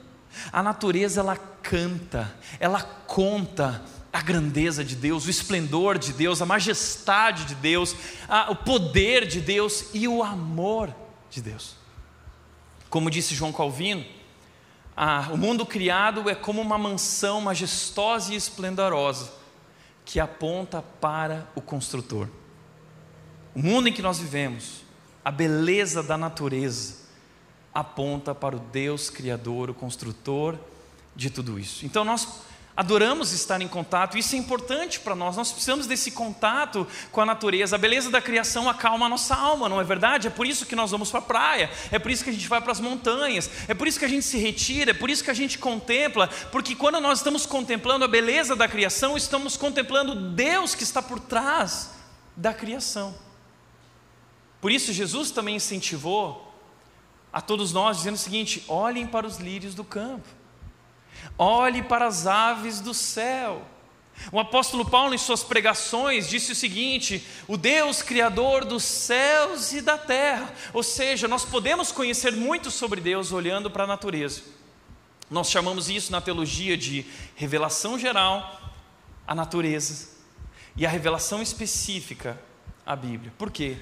a 0.51 0.63
natureza 0.63 1.19
ela 1.19 1.35
canta, 1.35 2.33
ela 2.59 2.81
conta 2.81 3.83
a 4.13 4.21
grandeza 4.21 4.83
de 4.83 4.95
Deus, 4.95 5.25
o 5.25 5.29
esplendor 5.29 5.97
de 5.97 6.13
Deus, 6.13 6.41
a 6.41 6.45
majestade 6.45 7.45
de 7.45 7.55
Deus, 7.55 7.95
a, 8.27 8.51
o 8.51 8.55
poder 8.55 9.25
de 9.25 9.39
Deus 9.39 9.85
e 9.93 10.07
o 10.07 10.21
amor 10.23 10.93
de 11.29 11.41
Deus. 11.41 11.75
Como 12.89 13.09
disse 13.09 13.35
João 13.35 13.53
Calvino, 13.53 14.05
a, 14.95 15.29
o 15.31 15.37
mundo 15.37 15.65
criado 15.65 16.29
é 16.29 16.35
como 16.35 16.61
uma 16.61 16.77
mansão 16.77 17.39
majestosa 17.39 18.33
e 18.33 18.35
esplendorosa 18.35 19.31
que 20.03 20.19
aponta 20.19 20.81
para 20.99 21.47
o 21.55 21.61
construtor. 21.61 22.27
O 23.55 23.59
mundo 23.59 23.87
em 23.87 23.93
que 23.93 24.01
nós 24.01 24.19
vivemos, 24.19 24.83
a 25.23 25.31
beleza 25.31 26.03
da 26.03 26.17
natureza, 26.17 27.00
aponta 27.73 28.35
para 28.35 28.55
o 28.55 28.59
Deus 28.59 29.09
Criador, 29.09 29.69
o 29.69 29.73
construtor 29.73 30.57
de 31.15 31.29
tudo 31.29 31.59
isso. 31.59 31.85
Então 31.85 32.03
nós 32.03 32.27
adoramos 32.75 33.31
estar 33.33 33.61
em 33.61 33.67
contato, 33.67 34.17
isso 34.17 34.33
é 34.33 34.37
importante 34.37 34.99
para 34.99 35.13
nós, 35.13 35.35
nós 35.35 35.51
precisamos 35.51 35.85
desse 35.85 36.11
contato 36.11 36.87
com 37.11 37.21
a 37.21 37.25
natureza. 37.25 37.75
A 37.75 37.79
beleza 37.79 38.09
da 38.09 38.21
criação 38.21 38.69
acalma 38.69 39.05
a 39.05 39.09
nossa 39.09 39.35
alma, 39.35 39.67
não 39.67 39.79
é 39.79 39.83
verdade? 39.83 40.27
É 40.27 40.29
por 40.29 40.47
isso 40.47 40.65
que 40.65 40.75
nós 40.75 40.91
vamos 40.91 41.11
para 41.11 41.19
a 41.19 41.23
praia, 41.23 41.69
é 41.91 41.99
por 41.99 42.11
isso 42.11 42.23
que 42.23 42.29
a 42.29 42.33
gente 42.33 42.47
vai 42.47 42.61
para 42.61 42.71
as 42.71 42.79
montanhas, 42.79 43.49
é 43.67 43.73
por 43.73 43.87
isso 43.87 43.99
que 43.99 44.05
a 44.05 44.09
gente 44.09 44.25
se 44.25 44.37
retira, 44.37 44.91
é 44.91 44.93
por 44.93 45.09
isso 45.09 45.23
que 45.23 45.31
a 45.31 45.33
gente 45.33 45.57
contempla, 45.57 46.27
porque 46.51 46.75
quando 46.75 46.99
nós 46.99 47.19
estamos 47.19 47.45
contemplando 47.45 48.05
a 48.05 48.07
beleza 48.07 48.55
da 48.55 48.67
criação, 48.67 49.17
estamos 49.17 49.57
contemplando 49.57 50.15
Deus 50.31 50.73
que 50.73 50.83
está 50.83 51.01
por 51.01 51.19
trás 51.19 51.91
da 52.35 52.53
criação. 52.53 53.13
Por 54.61 54.71
isso, 54.71 54.93
Jesus 54.93 55.31
também 55.31 55.55
incentivou 55.55 56.50
a 57.31 57.41
todos 57.41 57.71
nós, 57.73 57.97
dizendo 57.97 58.15
o 58.15 58.19
seguinte: 58.19 58.63
olhem 58.67 59.07
para 59.07 59.25
os 59.27 59.37
lírios 59.37 59.73
do 59.75 59.83
campo 59.83 60.41
Olhe 61.37 61.81
para 61.83 62.07
as 62.07 62.27
aves 62.27 62.79
do 62.79 62.93
céu. 62.93 63.65
O 64.31 64.39
apóstolo 64.39 64.85
Paulo, 64.85 65.15
em 65.15 65.17
suas 65.17 65.43
pregações, 65.43 66.29
disse 66.29 66.51
o 66.51 66.55
seguinte: 66.55 67.25
o 67.47 67.57
Deus 67.57 68.01
Criador 68.01 68.65
dos 68.65 68.83
céus 68.83 69.71
e 69.73 69.81
da 69.81 69.97
terra. 69.97 70.53
Ou 70.73 70.83
seja, 70.83 71.27
nós 71.27 71.43
podemos 71.43 71.91
conhecer 71.91 72.33
muito 72.33 72.69
sobre 72.69 73.01
Deus 73.01 73.31
olhando 73.31 73.69
para 73.69 73.85
a 73.85 73.87
natureza. 73.87 74.41
Nós 75.29 75.49
chamamos 75.49 75.89
isso 75.89 76.11
na 76.11 76.19
teologia 76.19 76.77
de 76.77 77.05
revelação 77.35 77.97
geral, 77.97 78.61
a 79.25 79.33
natureza, 79.33 80.09
e 80.75 80.85
a 80.85 80.89
revelação 80.89 81.41
específica, 81.41 82.39
a 82.85 82.95
Bíblia. 82.95 83.33
Por 83.37 83.49
quê? 83.49 83.77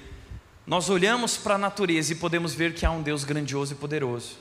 Nós 0.70 0.88
olhamos 0.88 1.36
para 1.36 1.56
a 1.56 1.58
natureza 1.58 2.12
e 2.12 2.14
podemos 2.14 2.54
ver 2.54 2.74
que 2.74 2.86
há 2.86 2.92
um 2.92 3.02
Deus 3.02 3.24
grandioso 3.24 3.72
e 3.72 3.76
poderoso. 3.76 4.38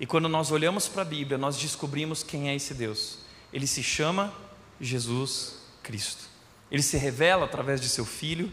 E 0.00 0.06
quando 0.06 0.26
nós 0.26 0.50
olhamos 0.50 0.88
para 0.88 1.02
a 1.02 1.04
Bíblia, 1.04 1.36
nós 1.36 1.58
descobrimos 1.58 2.22
quem 2.22 2.48
é 2.48 2.54
esse 2.54 2.72
Deus. 2.72 3.18
Ele 3.52 3.66
se 3.66 3.82
chama 3.82 4.32
Jesus 4.80 5.56
Cristo. 5.82 6.30
Ele 6.70 6.82
se 6.82 6.96
revela 6.96 7.44
através 7.44 7.78
de 7.78 7.90
seu 7.90 8.06
Filho, 8.06 8.50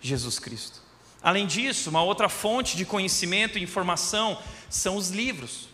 Jesus 0.00 0.38
Cristo. 0.38 0.80
Além 1.22 1.46
disso, 1.46 1.90
uma 1.90 2.02
outra 2.02 2.26
fonte 2.30 2.74
de 2.74 2.86
conhecimento 2.86 3.58
e 3.58 3.62
informação 3.62 4.38
são 4.70 4.96
os 4.96 5.10
livros. 5.10 5.68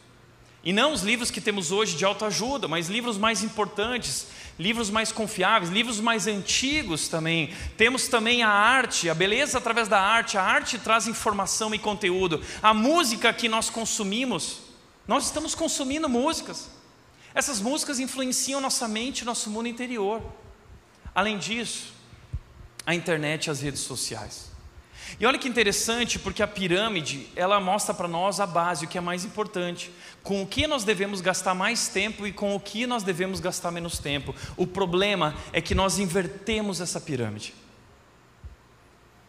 E 0.64 0.72
não 0.72 0.92
os 0.92 1.02
livros 1.02 1.30
que 1.30 1.40
temos 1.40 1.70
hoje 1.70 1.96
de 1.96 2.04
autoajuda, 2.04 2.66
mas 2.66 2.88
livros 2.88 3.16
mais 3.16 3.44
importantes, 3.44 4.26
livros 4.58 4.90
mais 4.90 5.12
confiáveis, 5.12 5.70
livros 5.70 6.00
mais 6.00 6.26
antigos 6.26 7.08
também. 7.08 7.54
Temos 7.76 8.08
também 8.08 8.42
a 8.42 8.48
arte, 8.48 9.08
a 9.08 9.14
beleza 9.14 9.58
através 9.58 9.88
da 9.88 10.00
arte. 10.00 10.36
A 10.36 10.42
arte 10.42 10.78
traz 10.78 11.06
informação 11.06 11.74
e 11.74 11.78
conteúdo. 11.78 12.42
A 12.62 12.74
música 12.74 13.32
que 13.32 13.48
nós 13.48 13.70
consumimos 13.70 14.68
nós 15.08 15.24
estamos 15.24 15.54
consumindo 15.54 16.06
músicas. 16.06 16.68
Essas 17.34 17.62
músicas 17.62 17.98
influenciam 17.98 18.60
nossa 18.60 18.86
mente, 18.86 19.24
nosso 19.24 19.48
mundo 19.48 19.66
interior. 19.66 20.22
Além 21.14 21.38
disso, 21.38 21.94
a 22.84 22.94
internet 22.94 23.46
e 23.46 23.50
as 23.50 23.62
redes 23.62 23.80
sociais. 23.80 24.47
E 25.18 25.26
olha 25.26 25.38
que 25.38 25.48
interessante, 25.48 26.18
porque 26.18 26.42
a 26.42 26.46
pirâmide, 26.46 27.28
ela 27.36 27.60
mostra 27.60 27.94
para 27.94 28.08
nós 28.08 28.40
a 28.40 28.46
base, 28.46 28.84
o 28.84 28.88
que 28.88 28.98
é 28.98 29.00
mais 29.00 29.24
importante. 29.24 29.90
Com 30.22 30.42
o 30.42 30.46
que 30.46 30.66
nós 30.66 30.84
devemos 30.84 31.20
gastar 31.20 31.54
mais 31.54 31.88
tempo 31.88 32.26
e 32.26 32.32
com 32.32 32.54
o 32.54 32.60
que 32.60 32.86
nós 32.86 33.02
devemos 33.02 33.40
gastar 33.40 33.70
menos 33.70 33.98
tempo. 33.98 34.34
O 34.56 34.66
problema 34.66 35.34
é 35.52 35.60
que 35.60 35.74
nós 35.74 35.98
invertemos 35.98 36.80
essa 36.80 37.00
pirâmide. 37.00 37.54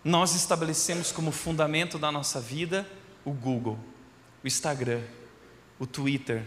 Nós 0.04 0.34
estabelecemos 0.34 1.12
como 1.12 1.32
fundamento 1.32 2.00
da 2.00 2.12
nossa 2.12 2.39
vida 2.39 2.88
o 3.26 3.32
Google, 3.32 3.78
o 4.44 4.48
Instagram, 4.48 5.02
o 5.78 5.86
Twitter, 5.86 6.46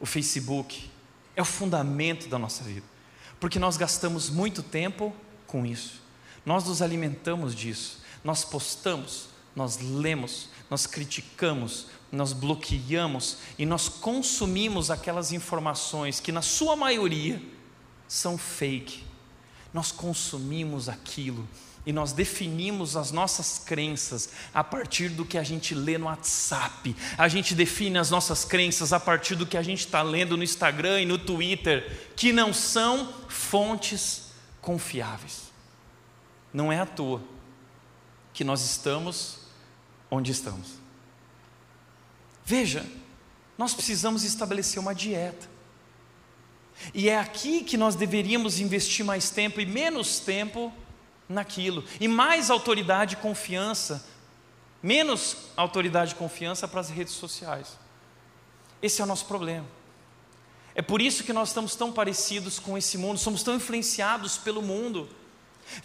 o 0.00 0.06
Facebook, 0.06 0.90
é 1.36 1.42
o 1.42 1.44
fundamento 1.44 2.28
da 2.28 2.38
nossa 2.38 2.64
vida, 2.64 2.86
porque 3.40 3.58
nós 3.58 3.76
gastamos 3.76 4.28
muito 4.28 4.62
tempo 4.62 5.14
com 5.46 5.64
isso, 5.64 6.02
nós 6.44 6.64
nos 6.64 6.82
alimentamos 6.82 7.54
disso, 7.54 8.01
nós 8.24 8.44
postamos, 8.44 9.28
nós 9.54 9.78
lemos, 9.78 10.48
nós 10.70 10.86
criticamos, 10.86 11.86
nós 12.10 12.32
bloqueamos 12.32 13.38
e 13.58 13.66
nós 13.66 13.88
consumimos 13.88 14.90
aquelas 14.90 15.32
informações 15.32 16.20
que, 16.20 16.30
na 16.30 16.42
sua 16.42 16.76
maioria, 16.76 17.42
são 18.06 18.36
fake. 18.38 19.04
Nós 19.72 19.90
consumimos 19.90 20.88
aquilo 20.88 21.48
e 21.84 21.92
nós 21.92 22.12
definimos 22.12 22.96
as 22.96 23.10
nossas 23.10 23.58
crenças 23.58 24.28
a 24.54 24.62
partir 24.62 25.08
do 25.08 25.24
que 25.24 25.36
a 25.36 25.42
gente 25.42 25.74
lê 25.74 25.98
no 25.98 26.06
WhatsApp. 26.06 26.94
A 27.18 27.26
gente 27.26 27.54
define 27.54 27.98
as 27.98 28.10
nossas 28.10 28.44
crenças 28.44 28.92
a 28.92 29.00
partir 29.00 29.34
do 29.34 29.46
que 29.46 29.56
a 29.56 29.62
gente 29.62 29.80
está 29.80 30.02
lendo 30.02 30.36
no 30.36 30.44
Instagram 30.44 31.00
e 31.00 31.06
no 31.06 31.18
Twitter, 31.18 32.10
que 32.14 32.32
não 32.32 32.52
são 32.52 33.12
fontes 33.28 34.30
confiáveis. 34.60 35.50
Não 36.52 36.70
é 36.70 36.78
à 36.78 36.86
toa 36.86 37.31
que 38.32 38.44
nós 38.44 38.62
estamos 38.62 39.38
onde 40.10 40.30
estamos. 40.32 40.68
Veja, 42.44 42.84
nós 43.56 43.74
precisamos 43.74 44.24
estabelecer 44.24 44.78
uma 44.78 44.94
dieta. 44.94 45.48
E 46.92 47.08
é 47.08 47.18
aqui 47.18 47.62
que 47.62 47.76
nós 47.76 47.94
deveríamos 47.94 48.58
investir 48.58 49.04
mais 49.04 49.30
tempo 49.30 49.60
e 49.60 49.66
menos 49.66 50.18
tempo 50.18 50.72
naquilo. 51.28 51.84
E 52.00 52.08
mais 52.08 52.50
autoridade 52.50 53.14
e 53.14 53.18
confiança, 53.18 54.04
menos 54.82 55.36
autoridade 55.56 56.12
e 56.12 56.16
confiança 56.16 56.66
para 56.66 56.80
as 56.80 56.90
redes 56.90 57.14
sociais. 57.14 57.78
Esse 58.82 59.00
é 59.00 59.04
o 59.04 59.06
nosso 59.06 59.26
problema. 59.26 59.66
É 60.74 60.82
por 60.82 61.02
isso 61.02 61.22
que 61.22 61.32
nós 61.32 61.48
estamos 61.48 61.76
tão 61.76 61.92
parecidos 61.92 62.58
com 62.58 62.76
esse 62.76 62.96
mundo, 62.96 63.18
somos 63.18 63.42
tão 63.42 63.54
influenciados 63.54 64.38
pelo 64.38 64.62
mundo. 64.62 65.08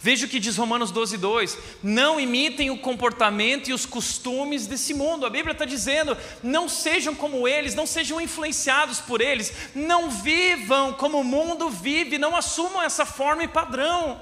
Veja 0.00 0.26
o 0.26 0.28
que 0.28 0.38
diz 0.38 0.56
Romanos 0.56 0.90
12, 0.90 1.16
2: 1.16 1.58
Não 1.82 2.20
imitem 2.20 2.70
o 2.70 2.78
comportamento 2.78 3.68
e 3.68 3.72
os 3.72 3.86
costumes 3.86 4.66
desse 4.66 4.92
mundo. 4.92 5.24
A 5.24 5.30
Bíblia 5.30 5.52
está 5.52 5.64
dizendo: 5.64 6.16
não 6.42 6.68
sejam 6.68 7.14
como 7.14 7.48
eles, 7.48 7.74
não 7.74 7.86
sejam 7.86 8.20
influenciados 8.20 9.00
por 9.00 9.20
eles, 9.20 9.52
não 9.74 10.10
vivam 10.10 10.92
como 10.92 11.20
o 11.20 11.24
mundo 11.24 11.70
vive, 11.70 12.18
não 12.18 12.36
assumam 12.36 12.82
essa 12.82 13.06
forma 13.06 13.44
e 13.44 13.48
padrão. 13.48 14.20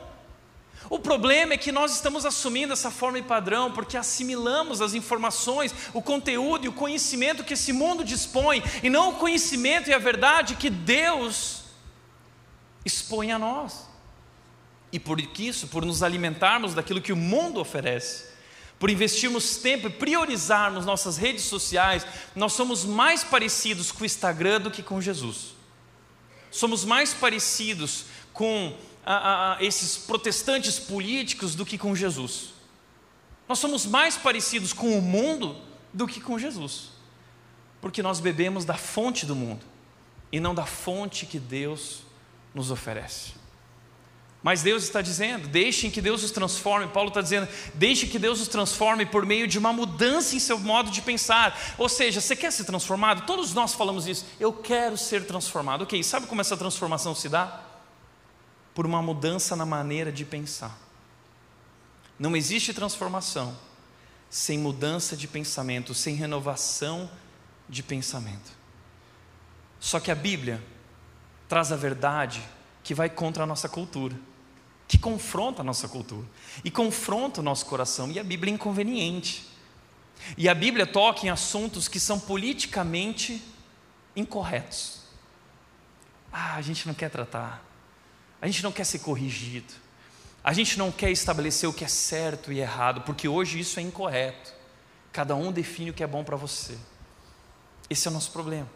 O 0.88 0.98
problema 0.98 1.54
é 1.54 1.56
que 1.56 1.72
nós 1.72 1.92
estamos 1.92 2.24
assumindo 2.24 2.72
essa 2.72 2.90
forma 2.90 3.18
e 3.18 3.22
padrão 3.22 3.72
porque 3.72 3.96
assimilamos 3.96 4.80
as 4.80 4.94
informações, 4.94 5.74
o 5.92 6.00
conteúdo 6.00 6.64
e 6.64 6.68
o 6.68 6.72
conhecimento 6.72 7.42
que 7.42 7.54
esse 7.54 7.72
mundo 7.72 8.04
dispõe, 8.04 8.62
e 8.82 8.88
não 8.88 9.10
o 9.10 9.14
conhecimento 9.16 9.90
e 9.90 9.94
a 9.94 9.98
verdade 9.98 10.54
que 10.54 10.70
Deus 10.70 11.64
expõe 12.84 13.32
a 13.32 13.38
nós. 13.38 13.95
E 14.96 14.98
por 14.98 15.20
isso, 15.20 15.68
por 15.68 15.84
nos 15.84 16.02
alimentarmos 16.02 16.72
daquilo 16.72 17.02
que 17.02 17.12
o 17.12 17.16
mundo 17.16 17.60
oferece, 17.60 18.30
por 18.78 18.88
investirmos 18.88 19.58
tempo 19.58 19.88
e 19.88 19.90
priorizarmos 19.90 20.86
nossas 20.86 21.18
redes 21.18 21.44
sociais, 21.44 22.06
nós 22.34 22.54
somos 22.54 22.82
mais 22.82 23.22
parecidos 23.22 23.92
com 23.92 24.04
o 24.04 24.06
Instagram 24.06 24.58
do 24.58 24.70
que 24.70 24.82
com 24.82 24.98
Jesus. 24.98 25.54
Somos 26.50 26.82
mais 26.82 27.12
parecidos 27.12 28.06
com 28.32 28.74
a, 29.04 29.56
a, 29.58 29.62
esses 29.62 29.98
protestantes 29.98 30.78
políticos 30.78 31.54
do 31.54 31.66
que 31.66 31.76
com 31.76 31.94
Jesus. 31.94 32.54
Nós 33.46 33.58
somos 33.58 33.84
mais 33.84 34.16
parecidos 34.16 34.72
com 34.72 34.98
o 34.98 35.02
mundo 35.02 35.60
do 35.92 36.06
que 36.06 36.22
com 36.22 36.38
Jesus, 36.38 36.88
porque 37.82 38.02
nós 38.02 38.18
bebemos 38.18 38.64
da 38.64 38.78
fonte 38.78 39.26
do 39.26 39.36
mundo 39.36 39.66
e 40.32 40.40
não 40.40 40.54
da 40.54 40.64
fonte 40.64 41.26
que 41.26 41.38
Deus 41.38 42.00
nos 42.54 42.70
oferece. 42.70 43.35
Mas 44.46 44.62
Deus 44.62 44.84
está 44.84 45.02
dizendo: 45.02 45.48
deixem 45.48 45.90
que 45.90 46.00
Deus 46.00 46.22
os 46.22 46.30
transforme. 46.30 46.86
Paulo 46.86 47.08
está 47.08 47.20
dizendo: 47.20 47.48
deixe 47.74 48.06
que 48.06 48.16
Deus 48.16 48.40
os 48.40 48.46
transforme 48.46 49.04
por 49.04 49.26
meio 49.26 49.48
de 49.48 49.58
uma 49.58 49.72
mudança 49.72 50.36
em 50.36 50.38
seu 50.38 50.56
modo 50.56 50.88
de 50.88 51.02
pensar. 51.02 51.58
Ou 51.76 51.88
seja, 51.88 52.20
você 52.20 52.36
quer 52.36 52.52
ser 52.52 52.62
transformado? 52.62 53.26
Todos 53.26 53.52
nós 53.52 53.74
falamos 53.74 54.06
isso. 54.06 54.24
Eu 54.38 54.52
quero 54.52 54.96
ser 54.96 55.26
transformado. 55.26 55.82
Ok, 55.82 56.00
sabe 56.04 56.28
como 56.28 56.40
essa 56.40 56.56
transformação 56.56 57.12
se 57.12 57.28
dá? 57.28 57.60
Por 58.72 58.86
uma 58.86 59.02
mudança 59.02 59.56
na 59.56 59.66
maneira 59.66 60.12
de 60.12 60.24
pensar. 60.24 60.78
Não 62.16 62.36
existe 62.36 62.72
transformação 62.72 63.58
sem 64.30 64.58
mudança 64.58 65.16
de 65.16 65.26
pensamento, 65.26 65.92
sem 65.92 66.14
renovação 66.14 67.10
de 67.68 67.82
pensamento. 67.82 68.52
Só 69.80 69.98
que 69.98 70.12
a 70.12 70.14
Bíblia 70.14 70.62
traz 71.48 71.72
a 71.72 71.76
verdade 71.76 72.40
que 72.84 72.94
vai 72.94 73.10
contra 73.10 73.42
a 73.42 73.46
nossa 73.46 73.68
cultura 73.68 74.14
que 74.88 74.98
confronta 74.98 75.62
a 75.62 75.64
nossa 75.64 75.88
cultura 75.88 76.26
e 76.64 76.70
confronta 76.70 77.40
o 77.40 77.44
nosso 77.44 77.66
coração, 77.66 78.10
e 78.10 78.18
a 78.18 78.24
Bíblia 78.24 78.52
é 78.52 78.54
inconveniente. 78.54 79.46
E 80.36 80.48
a 80.48 80.54
Bíblia 80.54 80.86
toca 80.86 81.26
em 81.26 81.28
assuntos 81.28 81.88
que 81.88 82.00
são 82.00 82.18
politicamente 82.18 83.42
incorretos. 84.14 85.00
Ah, 86.32 86.54
a 86.54 86.62
gente 86.62 86.86
não 86.86 86.94
quer 86.94 87.10
tratar, 87.10 87.62
a 88.40 88.46
gente 88.46 88.62
não 88.62 88.72
quer 88.72 88.84
ser 88.84 89.00
corrigido, 89.00 89.72
a 90.42 90.52
gente 90.52 90.78
não 90.78 90.92
quer 90.92 91.10
estabelecer 91.10 91.68
o 91.68 91.72
que 91.72 91.84
é 91.84 91.88
certo 91.88 92.52
e 92.52 92.60
errado, 92.60 93.00
porque 93.02 93.28
hoje 93.28 93.58
isso 93.58 93.78
é 93.80 93.82
incorreto. 93.82 94.54
Cada 95.12 95.34
um 95.34 95.50
define 95.50 95.90
o 95.90 95.94
que 95.94 96.04
é 96.04 96.06
bom 96.06 96.22
para 96.22 96.36
você. 96.36 96.78
Esse 97.88 98.06
é 98.06 98.10
o 98.10 98.14
nosso 98.14 98.30
problema. 98.30 98.68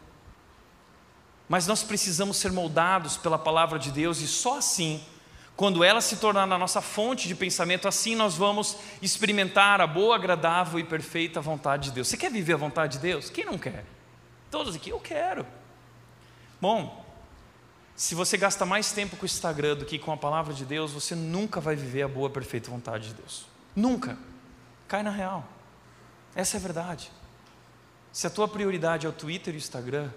Mas 1.48 1.66
nós 1.66 1.82
precisamos 1.82 2.36
ser 2.36 2.52
moldados 2.52 3.16
pela 3.16 3.38
palavra 3.38 3.78
de 3.78 3.90
Deus 3.90 4.20
e 4.20 4.26
só 4.26 4.58
assim 4.58 5.04
quando 5.60 5.84
ela 5.84 6.00
se 6.00 6.16
tornar 6.16 6.46
na 6.46 6.56
nossa 6.56 6.80
fonte 6.80 7.28
de 7.28 7.34
pensamento, 7.34 7.86
assim 7.86 8.16
nós 8.16 8.34
vamos 8.34 8.78
experimentar 9.02 9.78
a 9.82 9.86
boa, 9.86 10.16
agradável 10.16 10.80
e 10.80 10.84
perfeita 10.84 11.38
vontade 11.38 11.90
de 11.90 11.96
Deus. 11.96 12.08
Você 12.08 12.16
quer 12.16 12.32
viver 12.32 12.54
a 12.54 12.56
vontade 12.56 12.94
de 12.94 13.00
Deus? 13.00 13.28
Quem 13.28 13.44
não 13.44 13.58
quer? 13.58 13.84
Todos 14.50 14.74
aqui, 14.74 14.88
eu 14.88 14.98
quero. 14.98 15.46
Bom, 16.58 17.04
se 17.94 18.14
você 18.14 18.38
gasta 18.38 18.64
mais 18.64 18.90
tempo 18.92 19.16
com 19.16 19.24
o 19.24 19.26
Instagram 19.26 19.76
do 19.76 19.84
que 19.84 19.98
com 19.98 20.10
a 20.10 20.16
palavra 20.16 20.54
de 20.54 20.64
Deus, 20.64 20.92
você 20.92 21.14
nunca 21.14 21.60
vai 21.60 21.76
viver 21.76 22.04
a 22.04 22.08
boa, 22.08 22.30
perfeita 22.30 22.70
vontade 22.70 23.08
de 23.08 23.14
Deus. 23.16 23.44
Nunca. 23.76 24.16
Cai 24.88 25.02
na 25.02 25.10
real. 25.10 25.46
Essa 26.34 26.56
é 26.56 26.58
a 26.58 26.62
verdade. 26.62 27.12
Se 28.10 28.26
a 28.26 28.30
tua 28.30 28.48
prioridade 28.48 29.04
é 29.04 29.10
o 29.10 29.12
Twitter 29.12 29.52
e 29.52 29.58
o 29.58 29.58
Instagram, 29.58 30.08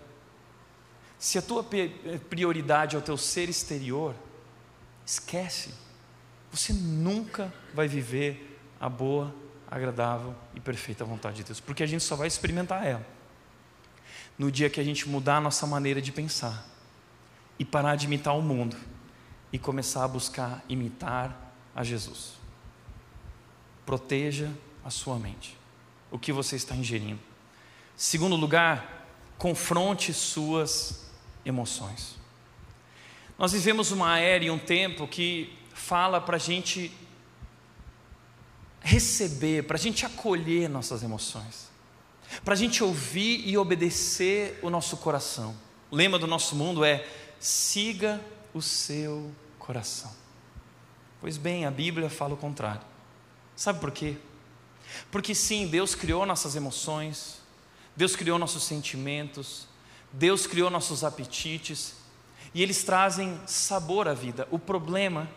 se 1.19 1.37
a 1.37 1.41
tua 1.41 1.65
prioridade 2.29 2.95
é 2.95 2.99
o 2.99 3.01
teu 3.01 3.17
ser 3.17 3.49
exterior, 3.49 4.15
Esquece. 5.05 5.73
Você 6.51 6.71
nunca 6.71 7.53
vai 7.73 7.87
viver 7.87 8.59
a 8.79 8.87
boa, 8.87 9.33
agradável 9.69 10.35
e 10.53 10.59
perfeita 10.59 11.03
vontade 11.03 11.37
de 11.37 11.43
Deus, 11.43 11.59
porque 11.59 11.83
a 11.83 11.87
gente 11.87 12.03
só 12.03 12.15
vai 12.15 12.27
experimentar 12.27 12.85
ela 12.85 13.05
no 14.37 14.51
dia 14.51 14.69
que 14.69 14.79
a 14.79 14.83
gente 14.83 15.07
mudar 15.07 15.37
a 15.37 15.41
nossa 15.41 15.65
maneira 15.65 16.01
de 16.01 16.11
pensar 16.11 16.67
e 17.57 17.65
parar 17.65 17.95
de 17.95 18.05
imitar 18.05 18.35
o 18.35 18.41
mundo 18.41 18.75
e 19.51 19.59
começar 19.59 20.03
a 20.03 20.07
buscar 20.07 20.63
imitar 20.67 21.53
a 21.75 21.83
Jesus. 21.83 22.33
Proteja 23.85 24.51
a 24.83 24.89
sua 24.89 25.17
mente, 25.19 25.57
o 26.09 26.17
que 26.17 26.31
você 26.31 26.55
está 26.55 26.75
ingerindo. 26.75 27.19
Segundo 27.95 28.35
lugar, 28.35 29.07
confronte 29.37 30.13
suas 30.13 31.11
emoções. 31.45 32.15
Nós 33.37 33.51
vivemos 33.51 33.91
uma 33.91 34.19
era 34.19 34.43
e 34.43 34.51
um 34.51 34.59
tempo 34.59 35.07
que 35.07 35.57
fala 35.73 36.21
para 36.21 36.35
a 36.35 36.39
gente 36.39 36.91
receber, 38.79 39.63
para 39.63 39.77
a 39.77 39.79
gente 39.79 40.05
acolher 40.05 40.69
nossas 40.69 41.03
emoções, 41.03 41.69
para 42.43 42.53
a 42.53 42.57
gente 42.57 42.83
ouvir 42.83 43.47
e 43.47 43.57
obedecer 43.57 44.59
o 44.61 44.69
nosso 44.69 44.97
coração. 44.97 45.55
O 45.89 45.95
lema 45.95 46.19
do 46.19 46.27
nosso 46.27 46.55
mundo 46.55 46.83
é: 46.83 47.07
siga 47.39 48.21
o 48.53 48.61
seu 48.61 49.31
coração. 49.57 50.13
Pois 51.19 51.37
bem, 51.37 51.65
a 51.65 51.71
Bíblia 51.71 52.09
fala 52.09 52.33
o 52.33 52.37
contrário. 52.37 52.81
Sabe 53.55 53.79
por 53.79 53.91
quê? 53.91 54.17
Porque 55.11 55.33
sim, 55.33 55.67
Deus 55.67 55.95
criou 55.95 56.25
nossas 56.25 56.55
emoções, 56.55 57.39
Deus 57.95 58.15
criou 58.15 58.37
nossos 58.37 58.63
sentimentos, 58.63 59.67
Deus 60.11 60.45
criou 60.45 60.69
nossos 60.69 61.03
apetites, 61.03 62.02
e 62.53 62.61
eles 62.61 62.83
trazem 62.83 63.39
sabor 63.45 64.07
à 64.07 64.13
vida. 64.13 64.47
O 64.51 64.59
problema 64.59 65.29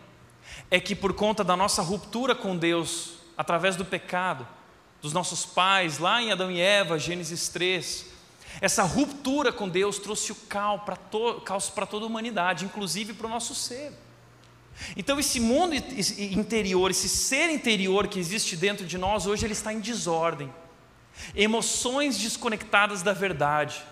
é 0.70 0.78
que, 0.78 0.94
por 0.94 1.14
conta 1.14 1.42
da 1.42 1.56
nossa 1.56 1.82
ruptura 1.82 2.34
com 2.34 2.56
Deus, 2.56 3.14
através 3.36 3.76
do 3.76 3.84
pecado, 3.84 4.46
dos 5.00 5.12
nossos 5.12 5.46
pais, 5.46 5.98
lá 5.98 6.22
em 6.22 6.32
Adão 6.32 6.50
e 6.50 6.60
Eva, 6.60 6.98
Gênesis 6.98 7.48
3, 7.48 8.06
essa 8.60 8.82
ruptura 8.82 9.52
com 9.52 9.68
Deus 9.68 9.98
trouxe 9.98 10.32
o 10.32 10.34
caos 10.34 10.82
para 10.82 10.96
to 10.96 11.42
toda 11.88 12.04
a 12.04 12.08
humanidade, 12.08 12.64
inclusive 12.64 13.12
para 13.12 13.26
o 13.26 13.30
nosso 13.30 13.54
ser. 13.54 13.92
Então, 14.96 15.18
esse 15.18 15.40
mundo 15.40 15.74
interior, 15.74 16.90
esse 16.90 17.08
ser 17.08 17.50
interior 17.50 18.08
que 18.08 18.18
existe 18.18 18.56
dentro 18.56 18.86
de 18.86 18.98
nós, 18.98 19.26
hoje 19.26 19.46
ele 19.46 19.54
está 19.54 19.72
em 19.72 19.80
desordem. 19.80 20.52
Emoções 21.34 22.18
desconectadas 22.18 23.02
da 23.02 23.14
verdade 23.14 23.82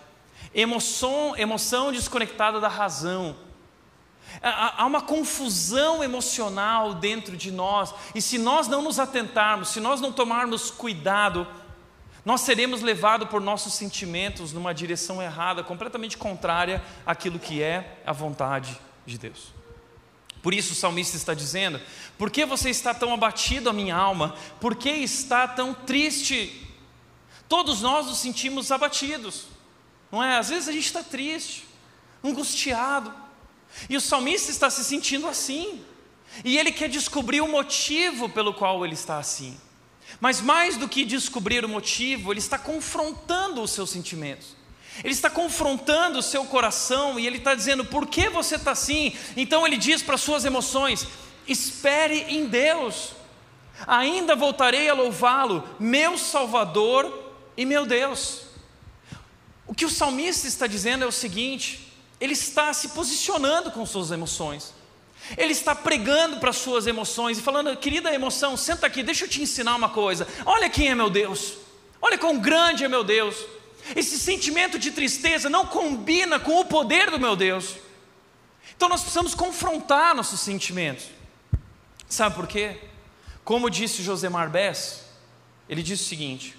emoção, 0.55 1.37
emoção 1.37 1.93
desconectada 1.93 2.61
da 2.61 2.69
razão. 2.69 3.37
Há 4.43 4.85
uma 4.87 5.01
confusão 5.01 6.03
emocional 6.03 6.95
dentro 6.95 7.37
de 7.37 7.51
nós, 7.51 7.95
e 8.15 8.21
se 8.21 8.39
nós 8.39 8.67
não 8.67 8.83
nos 8.83 8.99
atentarmos, 8.99 9.69
se 9.69 9.81
nós 9.81 10.01
não 10.01 10.13
tomarmos 10.13 10.71
cuidado, 10.71 11.47
nós 12.25 12.41
seremos 12.41 12.81
levados 12.81 13.29
por 13.29 13.41
nossos 13.41 13.75
sentimentos 13.75 14.53
numa 14.53 14.73
direção 14.73 15.23
errada, 15.23 15.63
completamente 15.63 16.17
contrária 16.17 16.83
àquilo 17.05 17.39
que 17.39 17.63
é 17.63 17.99
a 18.07 18.13
vontade 18.13 18.79
de 19.05 19.19
Deus. 19.19 19.53
Por 20.43 20.53
isso 20.53 20.73
o 20.73 20.77
salmista 20.77 21.17
está 21.17 21.33
dizendo: 21.33 21.81
Por 22.19 22.31
que 22.31 22.45
você 22.45 22.71
está 22.71 22.93
tão 22.93 23.13
abatido, 23.13 23.69
a 23.69 23.73
minha 23.73 23.95
alma? 23.95 24.35
Por 24.61 24.75
que 24.75 24.91
está 24.91 25.47
tão 25.47 25.73
triste? 25.73 26.71
Todos 27.49 27.83
nós 27.83 28.07
nos 28.07 28.19
sentimos 28.19 28.73
abatidos. 28.73 29.54
Não 30.15 30.23
é? 30.23 30.37
Às 30.37 30.49
vezes 30.49 30.69
a 30.69 30.73
gente 30.73 30.87
está 30.87 31.03
triste, 31.03 31.67
angustiado. 32.23 33.13
E 33.91 33.97
o 33.97 34.01
salmista 34.01 34.49
está 34.49 34.71
se 34.71 34.85
sentindo 34.85 35.27
assim. 35.27 35.85
E 36.45 36.57
ele 36.57 36.71
quer 36.71 36.89
descobrir 36.89 37.41
o 37.41 37.49
motivo 37.49 38.29
pelo 38.29 38.55
qual 38.55 38.85
ele 38.85 38.95
está 38.95 39.19
assim. 39.19 39.59
Mas 40.21 40.41
mais 40.41 40.77
do 40.77 40.89
que 40.89 41.05
descobrir 41.05 41.65
o 41.65 41.69
motivo, 41.69 42.33
ele 42.33 42.39
está 42.39 42.57
confrontando 42.57 43.61
os 43.61 43.73
seus 43.73 43.91
sentimentos. 43.91 44.55
Ele 45.03 45.13
está 45.13 45.29
confrontando 45.29 46.21
o 46.21 46.23
seu 46.23 46.45
coração 46.45 47.19
e 47.19 47.27
ele 47.27 47.39
está 47.39 47.53
dizendo: 47.53 47.85
por 47.85 48.07
que 48.07 48.29
você 48.29 48.55
está 48.55 48.71
assim? 48.71 49.17
Então 49.37 49.67
ele 49.67 49.77
diz 49.77 50.01
para 50.01 50.15
as 50.15 50.21
suas 50.21 50.45
emoções: 50.45 51.09
espere 51.45 52.21
em 52.29 52.47
Deus, 52.47 53.15
ainda 53.85 54.37
voltarei 54.37 54.89
a 54.89 54.95
louvá-lo, 54.95 55.69
meu 55.81 56.17
Salvador 56.17 57.33
e 57.57 57.65
meu 57.67 57.85
Deus. 57.85 58.44
O 59.67 59.75
que 59.75 59.85
o 59.85 59.91
salmista 59.91 60.47
está 60.47 60.67
dizendo 60.67 61.05
é 61.05 61.07
o 61.07 61.13
seguinte: 61.13 61.93
ele 62.21 62.33
está 62.33 62.73
se 62.73 62.89
posicionando 62.89 63.71
com 63.71 63.85
suas 63.85 64.11
emoções. 64.11 64.73
Ele 65.39 65.53
está 65.53 65.75
pregando 65.75 66.37
para 66.37 66.53
suas 66.53 66.87
emoções 66.87 67.39
e 67.39 67.43
falando, 67.43 67.75
querida 67.79 68.13
emoção, 68.13 68.57
senta 68.59 68.87
aqui, 68.87 69.03
deixa 69.03 69.25
eu 69.25 69.29
te 69.29 69.41
ensinar 69.41 69.75
uma 69.75 69.89
coisa. 69.89 70.29
Olha 70.45 70.69
quem 70.69 70.91
é 70.91 70.95
meu 70.95 71.09
Deus. 71.09 71.55
Olha 72.01 72.19
quão 72.19 72.39
grande 72.39 72.85
é 72.85 72.89
meu 72.89 73.03
Deus. 73.03 73.35
Esse 73.97 74.19
sentimento 74.19 74.79
de 74.79 74.91
tristeza 74.91 75.49
não 75.49 75.67
combina 75.67 76.39
com 76.39 76.61
o 76.61 76.65
poder 76.65 77.11
do 77.11 77.19
meu 77.19 77.35
Deus. 77.35 77.77
Então 78.77 78.89
nós 78.89 79.01
precisamos 79.01 79.35
confrontar 79.35 80.15
nossos 80.15 80.41
sentimentos. 80.41 81.07
Sabe 82.09 82.35
por 82.35 82.47
quê? 82.47 82.79
Como 83.45 83.71
disse 83.71 84.03
José 84.03 84.29
Marbés, 84.29 85.05
ele 85.69 85.83
disse 85.83 86.05
o 86.05 86.07
seguinte: 86.07 86.57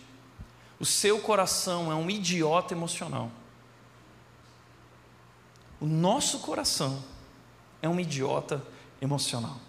o 0.80 0.86
seu 0.86 1.20
coração 1.20 1.92
é 1.92 1.96
um 1.96 2.10
idiota 2.10 2.74
emocional. 2.74 3.32
O 5.80 5.86
nosso 5.86 6.40
coração 6.40 7.04
é 7.82 7.88
um 7.88 8.00
idiota 8.00 8.66
emocional. 9.02 9.60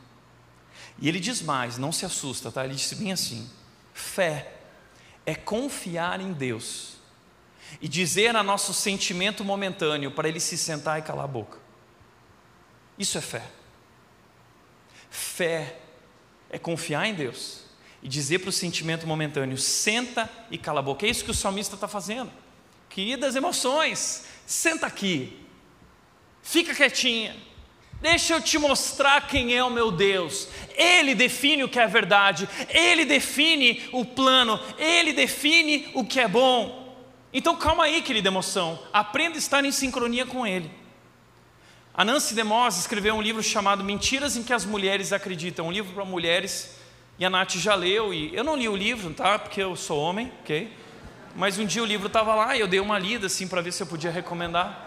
E 0.99 1.09
ele 1.09 1.21
diz 1.21 1.43
mais, 1.43 1.79
não 1.79 1.93
se 1.93 2.05
assusta, 2.05 2.51
tá? 2.51 2.65
Ele 2.65 2.75
disse 2.75 2.95
bem 2.95 3.13
assim: 3.13 3.49
Fé 3.93 4.55
é 5.25 5.35
confiar 5.35 6.21
em 6.21 6.33
Deus 6.33 6.97
e 7.81 7.89
dizer 7.89 8.35
a 8.35 8.43
nosso 8.43 8.73
sentimento 8.73 9.45
momentâneo 9.45 10.11
para 10.11 10.29
ele 10.29 10.41
se 10.41 10.57
sentar 10.57 10.99
e 10.99 11.03
calar 11.03 11.25
a 11.25 11.29
boca. 11.29 11.59
Isso 12.99 13.19
é 13.19 13.21
fé. 13.21 13.49
Fé 15.11 15.81
é 16.49 16.59
confiar 16.59 17.07
em 17.07 17.15
Deus 17.15 17.66
e 18.07 18.09
dizer 18.09 18.39
para 18.39 18.51
o 18.51 18.53
sentimento 18.53 19.05
momentâneo: 19.05 19.59
senta 19.59 20.31
e 20.49 20.57
cala 20.57 20.79
a 20.79 20.83
boca. 20.83 21.05
É 21.05 21.11
isso 21.11 21.25
que 21.25 21.31
o 21.33 21.35
salmista 21.35 21.75
está 21.75 21.89
fazendo. 21.89 22.31
Queridas 22.89 23.35
emoções, 23.35 24.25
senta 24.47 24.87
aqui, 24.87 25.37
fica 26.41 26.73
quietinha, 26.73 27.35
Deixa 28.01 28.35
eu 28.35 28.43
te 28.43 28.59
mostrar 28.59 29.27
quem 29.27 29.57
é 29.57 29.65
o 29.65 29.71
meu 29.71 29.91
Deus. 29.91 30.49
Ele 30.77 31.15
define 31.15 31.65
o 31.65 31.69
que 31.69 31.81
é 31.81 31.87
verdade, 31.87 32.49
ele 32.69 33.07
define 33.07 33.89
o 33.91 34.05
plano, 34.05 34.61
ele 34.79 35.15
define 35.15 35.89
o 35.95 36.05
que 36.05 36.21
é 36.21 36.29
bom. 36.29 36.95
Então 37.33 37.57
calma 37.57 37.85
aí, 37.85 38.03
querida 38.03 38.29
emoção, 38.29 38.79
aprenda 38.93 39.37
a 39.37 39.39
estar 39.39 39.65
em 39.65 39.73
sincronia 39.73 40.27
com 40.27 40.47
ele. 40.47 40.71
A 41.93 42.05
Nancy 42.05 42.35
DeMoss 42.35 42.79
escreveu 42.79 43.15
um 43.15 43.23
livro 43.23 43.43
chamado 43.43 43.83
Mentiras 43.83 44.37
em 44.37 44.43
que 44.43 44.53
as 44.53 44.67
Mulheres 44.67 45.13
Acreditam, 45.13 45.69
um 45.69 45.73
livro 45.73 45.95
para 45.95 46.05
mulheres, 46.05 46.76
e 47.19 47.25
a 47.25 47.31
Nath 47.31 47.53
já 47.53 47.75
leu, 47.75 48.13
e 48.13 48.35
eu 48.35 48.45
não 48.45 48.57
li 48.57 48.69
o 48.69 48.77
livro, 48.77 49.13
tá? 49.15 49.39
Porque 49.39 49.63
eu 49.63 49.75
sou 49.75 49.99
homem, 49.99 50.33
ok? 50.41 50.71
Mas 51.35 51.59
um 51.59 51.67
dia 51.67 51.83
o 51.83 51.87
livro 51.87 52.07
estava 52.07 52.35
lá 52.35 52.57
e 52.57 52.61
eu 52.61 52.67
dei 52.67 52.81
uma 52.81 52.99
lida 52.99 53.27
assim 53.27 53.47
para 53.47 53.61
ver 53.61 53.73
se 53.73 53.83
eu 53.83 53.87
podia 53.87 54.11
recomendar. 54.11 54.87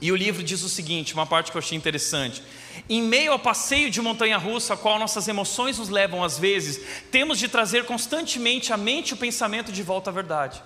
E 0.00 0.12
o 0.12 0.16
livro 0.16 0.42
diz 0.42 0.62
o 0.62 0.68
seguinte, 0.68 1.14
uma 1.14 1.24
parte 1.24 1.50
que 1.50 1.56
eu 1.56 1.60
achei 1.60 1.78
interessante. 1.78 2.42
Em 2.88 3.02
meio 3.02 3.32
ao 3.32 3.38
passeio 3.38 3.90
de 3.90 4.02
montanha-russa, 4.02 4.74
a 4.74 4.76
qual 4.76 4.98
nossas 4.98 5.28
emoções 5.28 5.78
nos 5.78 5.88
levam 5.88 6.22
às 6.22 6.38
vezes, 6.38 6.80
temos 7.10 7.38
de 7.38 7.48
trazer 7.48 7.84
constantemente 7.86 8.72
a 8.72 8.76
mente 8.76 9.10
e 9.10 9.14
o 9.14 9.16
pensamento 9.16 9.72
de 9.72 9.82
volta 9.82 10.10
à 10.10 10.12
verdade. 10.12 10.62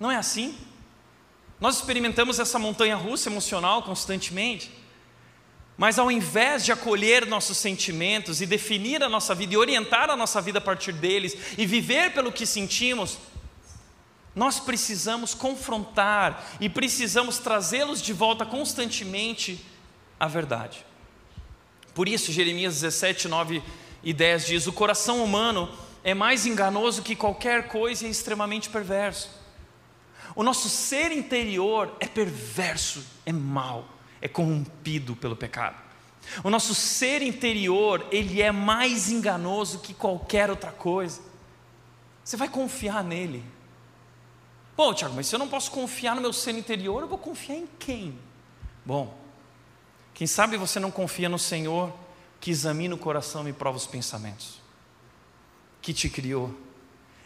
Não 0.00 0.10
é 0.10 0.16
assim? 0.16 0.56
Nós 1.60 1.76
experimentamos 1.76 2.38
essa 2.38 2.58
montanha-russa 2.58 3.28
emocional 3.28 3.82
constantemente, 3.82 4.70
mas 5.80 5.98
ao 5.98 6.12
invés 6.12 6.62
de 6.62 6.72
acolher 6.72 7.24
nossos 7.24 7.56
sentimentos 7.56 8.42
e 8.42 8.46
definir 8.46 9.02
a 9.02 9.08
nossa 9.08 9.34
vida 9.34 9.54
e 9.54 9.56
orientar 9.56 10.10
a 10.10 10.14
nossa 10.14 10.38
vida 10.38 10.58
a 10.58 10.60
partir 10.60 10.92
deles 10.92 11.34
e 11.56 11.64
viver 11.64 12.12
pelo 12.12 12.30
que 12.30 12.44
sentimos, 12.44 13.16
nós 14.36 14.60
precisamos 14.60 15.32
confrontar 15.32 16.58
e 16.60 16.68
precisamos 16.68 17.38
trazê-los 17.38 18.02
de 18.02 18.12
volta 18.12 18.44
constantemente 18.44 19.64
à 20.20 20.28
verdade. 20.28 20.84
Por 21.94 22.10
isso, 22.10 22.30
Jeremias 22.30 22.74
17, 22.74 23.26
9 23.26 23.62
e 24.02 24.12
10 24.12 24.46
diz: 24.48 24.66
O 24.66 24.74
coração 24.74 25.24
humano 25.24 25.66
é 26.04 26.12
mais 26.12 26.44
enganoso 26.44 27.00
que 27.00 27.16
qualquer 27.16 27.68
coisa 27.68 28.04
e 28.04 28.08
é 28.08 28.10
extremamente 28.10 28.68
perverso. 28.68 29.30
O 30.36 30.42
nosso 30.42 30.68
ser 30.68 31.10
interior 31.10 31.96
é 31.98 32.06
perverso, 32.06 33.02
é 33.24 33.32
mau, 33.32 33.88
é 34.20 34.28
corrompido 34.28 35.16
pelo 35.16 35.36
pecado. 35.36 35.76
O 36.44 36.50
nosso 36.50 36.74
ser 36.74 37.22
interior, 37.22 38.06
ele 38.10 38.42
é 38.42 38.52
mais 38.52 39.10
enganoso 39.10 39.80
que 39.80 39.94
qualquer 39.94 40.50
outra 40.50 40.70
coisa. 40.70 41.20
Você 42.22 42.36
vai 42.36 42.48
confiar 42.48 43.02
nele? 43.02 43.44
Bom, 44.76 44.94
Tiago, 44.94 45.14
mas 45.14 45.26
se 45.26 45.34
eu 45.34 45.38
não 45.38 45.48
posso 45.48 45.70
confiar 45.70 46.14
no 46.14 46.20
meu 46.20 46.32
ser 46.32 46.54
interior, 46.54 47.02
eu 47.02 47.08
vou 47.08 47.18
confiar 47.18 47.56
em 47.56 47.68
quem? 47.78 48.18
Bom, 48.84 49.18
quem 50.14 50.26
sabe 50.26 50.56
você 50.56 50.78
não 50.78 50.90
confia 50.90 51.28
no 51.28 51.38
Senhor 51.38 51.92
que 52.40 52.50
examina 52.50 52.94
o 52.94 52.98
coração 52.98 53.46
e 53.48 53.52
prova 53.52 53.76
os 53.76 53.86
pensamentos, 53.86 54.60
que 55.82 55.92
te 55.92 56.08
criou 56.08 56.54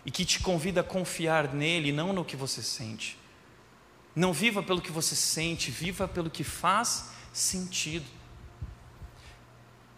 e 0.05 0.11
que 0.11 0.25
te 0.25 0.41
convida 0.41 0.81
a 0.81 0.85
confiar 0.85 1.55
nele, 1.55 1.93
não 1.93 2.13
no 2.13 2.25
que 2.25 2.37
você 2.37 2.63
sente. 2.63 3.17
Não 4.15 4.33
viva 4.33 4.63
pelo 4.63 4.81
que 4.81 4.93
você 4.93 5.17
sente, 5.17 5.71
viva 5.71 6.07
pelo 6.07 6.31
que 6.31 6.45
faz 6.45 7.11
sentido. 7.33 8.07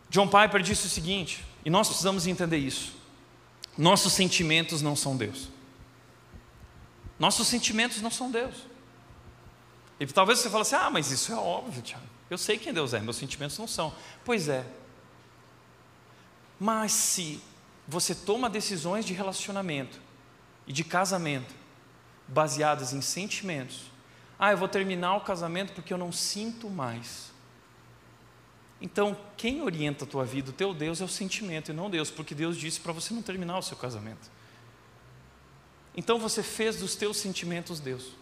John 0.08 0.28
Piper 0.28 0.62
disse 0.62 0.86
o 0.86 0.90
seguinte, 0.90 1.44
e 1.64 1.70
nós 1.70 1.88
precisamos 1.88 2.26
entender 2.26 2.56
isso: 2.56 2.94
nossos 3.76 4.12
sentimentos 4.12 4.80
não 4.80 4.96
são 4.96 5.16
Deus. 5.16 5.48
Nossos 7.18 7.46
sentimentos 7.48 8.00
não 8.00 8.10
são 8.10 8.30
Deus. 8.30 8.54
E 9.98 10.06
talvez 10.06 10.38
você 10.38 10.50
fale 10.50 10.62
assim: 10.62 10.76
ah, 10.76 10.90
mas 10.90 11.10
isso 11.10 11.32
é 11.32 11.36
óbvio, 11.36 11.82
Tiago. 11.82 12.04
Eu 12.28 12.38
sei 12.38 12.58
quem 12.58 12.72
Deus 12.72 12.94
é, 12.94 13.00
meus 13.00 13.16
sentimentos 13.16 13.58
não 13.58 13.68
são. 13.68 13.94
Pois 14.24 14.48
é. 14.48 14.66
Mas 16.58 16.92
se 16.92 17.40
você 17.86 18.14
toma 18.14 18.50
decisões 18.50 19.04
de 19.04 19.12
relacionamento 19.12 20.00
e 20.66 20.72
de 20.72 20.82
casamento 20.82 21.54
baseadas 22.26 22.92
em 22.92 23.00
sentimentos, 23.00 23.82
ah, 24.38 24.50
eu 24.50 24.56
vou 24.56 24.68
terminar 24.68 25.16
o 25.16 25.20
casamento 25.20 25.72
porque 25.72 25.92
eu 25.92 25.98
não 25.98 26.12
sinto 26.12 26.68
mais. 26.68 27.32
Então, 28.80 29.16
quem 29.36 29.62
orienta 29.62 30.04
a 30.04 30.06
tua 30.06 30.24
vida, 30.24 30.50
o 30.50 30.52
teu 30.52 30.74
Deus, 30.74 31.00
é 31.00 31.04
o 31.04 31.08
sentimento 31.08 31.70
e 31.70 31.74
não 31.74 31.88
Deus, 31.88 32.10
porque 32.10 32.34
Deus 32.34 32.56
disse 32.56 32.78
para 32.78 32.92
você 32.92 33.14
não 33.14 33.22
terminar 33.22 33.58
o 33.58 33.62
seu 33.62 33.76
casamento. 33.76 34.30
Então 35.96 36.18
você 36.18 36.42
fez 36.42 36.76
dos 36.76 36.94
teus 36.94 37.16
sentimentos 37.16 37.80
Deus. 37.80 38.12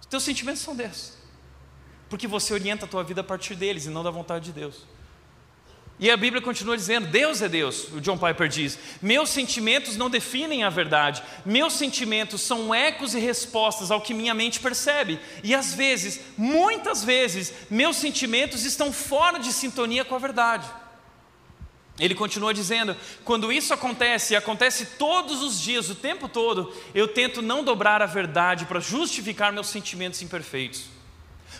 Os 0.00 0.06
teus 0.06 0.22
sentimentos 0.22 0.60
são 0.60 0.76
Deus. 0.76 1.14
Porque 2.10 2.28
você 2.28 2.52
orienta 2.52 2.84
a 2.84 2.88
tua 2.88 3.02
vida 3.02 3.22
a 3.22 3.24
partir 3.24 3.54
deles 3.54 3.86
e 3.86 3.88
não 3.88 4.04
da 4.04 4.10
vontade 4.10 4.44
de 4.44 4.52
Deus. 4.52 4.84
E 5.98 6.10
a 6.10 6.16
Bíblia 6.16 6.42
continua 6.42 6.76
dizendo: 6.76 7.08
Deus 7.08 7.40
é 7.40 7.48
Deus, 7.48 7.88
o 7.92 8.00
John 8.00 8.18
Piper 8.18 8.48
diz. 8.48 8.78
Meus 9.00 9.30
sentimentos 9.30 9.96
não 9.96 10.10
definem 10.10 10.62
a 10.62 10.68
verdade, 10.68 11.22
meus 11.44 11.72
sentimentos 11.72 12.42
são 12.42 12.74
ecos 12.74 13.14
e 13.14 13.18
respostas 13.18 13.90
ao 13.90 14.00
que 14.00 14.12
minha 14.12 14.34
mente 14.34 14.60
percebe. 14.60 15.18
E 15.42 15.54
às 15.54 15.74
vezes, 15.74 16.20
muitas 16.36 17.02
vezes, 17.02 17.52
meus 17.70 17.96
sentimentos 17.96 18.64
estão 18.64 18.92
fora 18.92 19.38
de 19.38 19.52
sintonia 19.52 20.04
com 20.04 20.14
a 20.14 20.18
verdade. 20.18 20.68
Ele 21.98 22.14
continua 22.14 22.52
dizendo: 22.52 22.94
quando 23.24 23.50
isso 23.50 23.72
acontece, 23.72 24.34
e 24.34 24.36
acontece 24.36 24.84
todos 24.98 25.42
os 25.42 25.58
dias, 25.58 25.88
o 25.88 25.94
tempo 25.94 26.28
todo, 26.28 26.74
eu 26.94 27.08
tento 27.08 27.40
não 27.40 27.64
dobrar 27.64 28.02
a 28.02 28.06
verdade 28.06 28.66
para 28.66 28.80
justificar 28.80 29.50
meus 29.50 29.68
sentimentos 29.68 30.20
imperfeitos. 30.20 30.95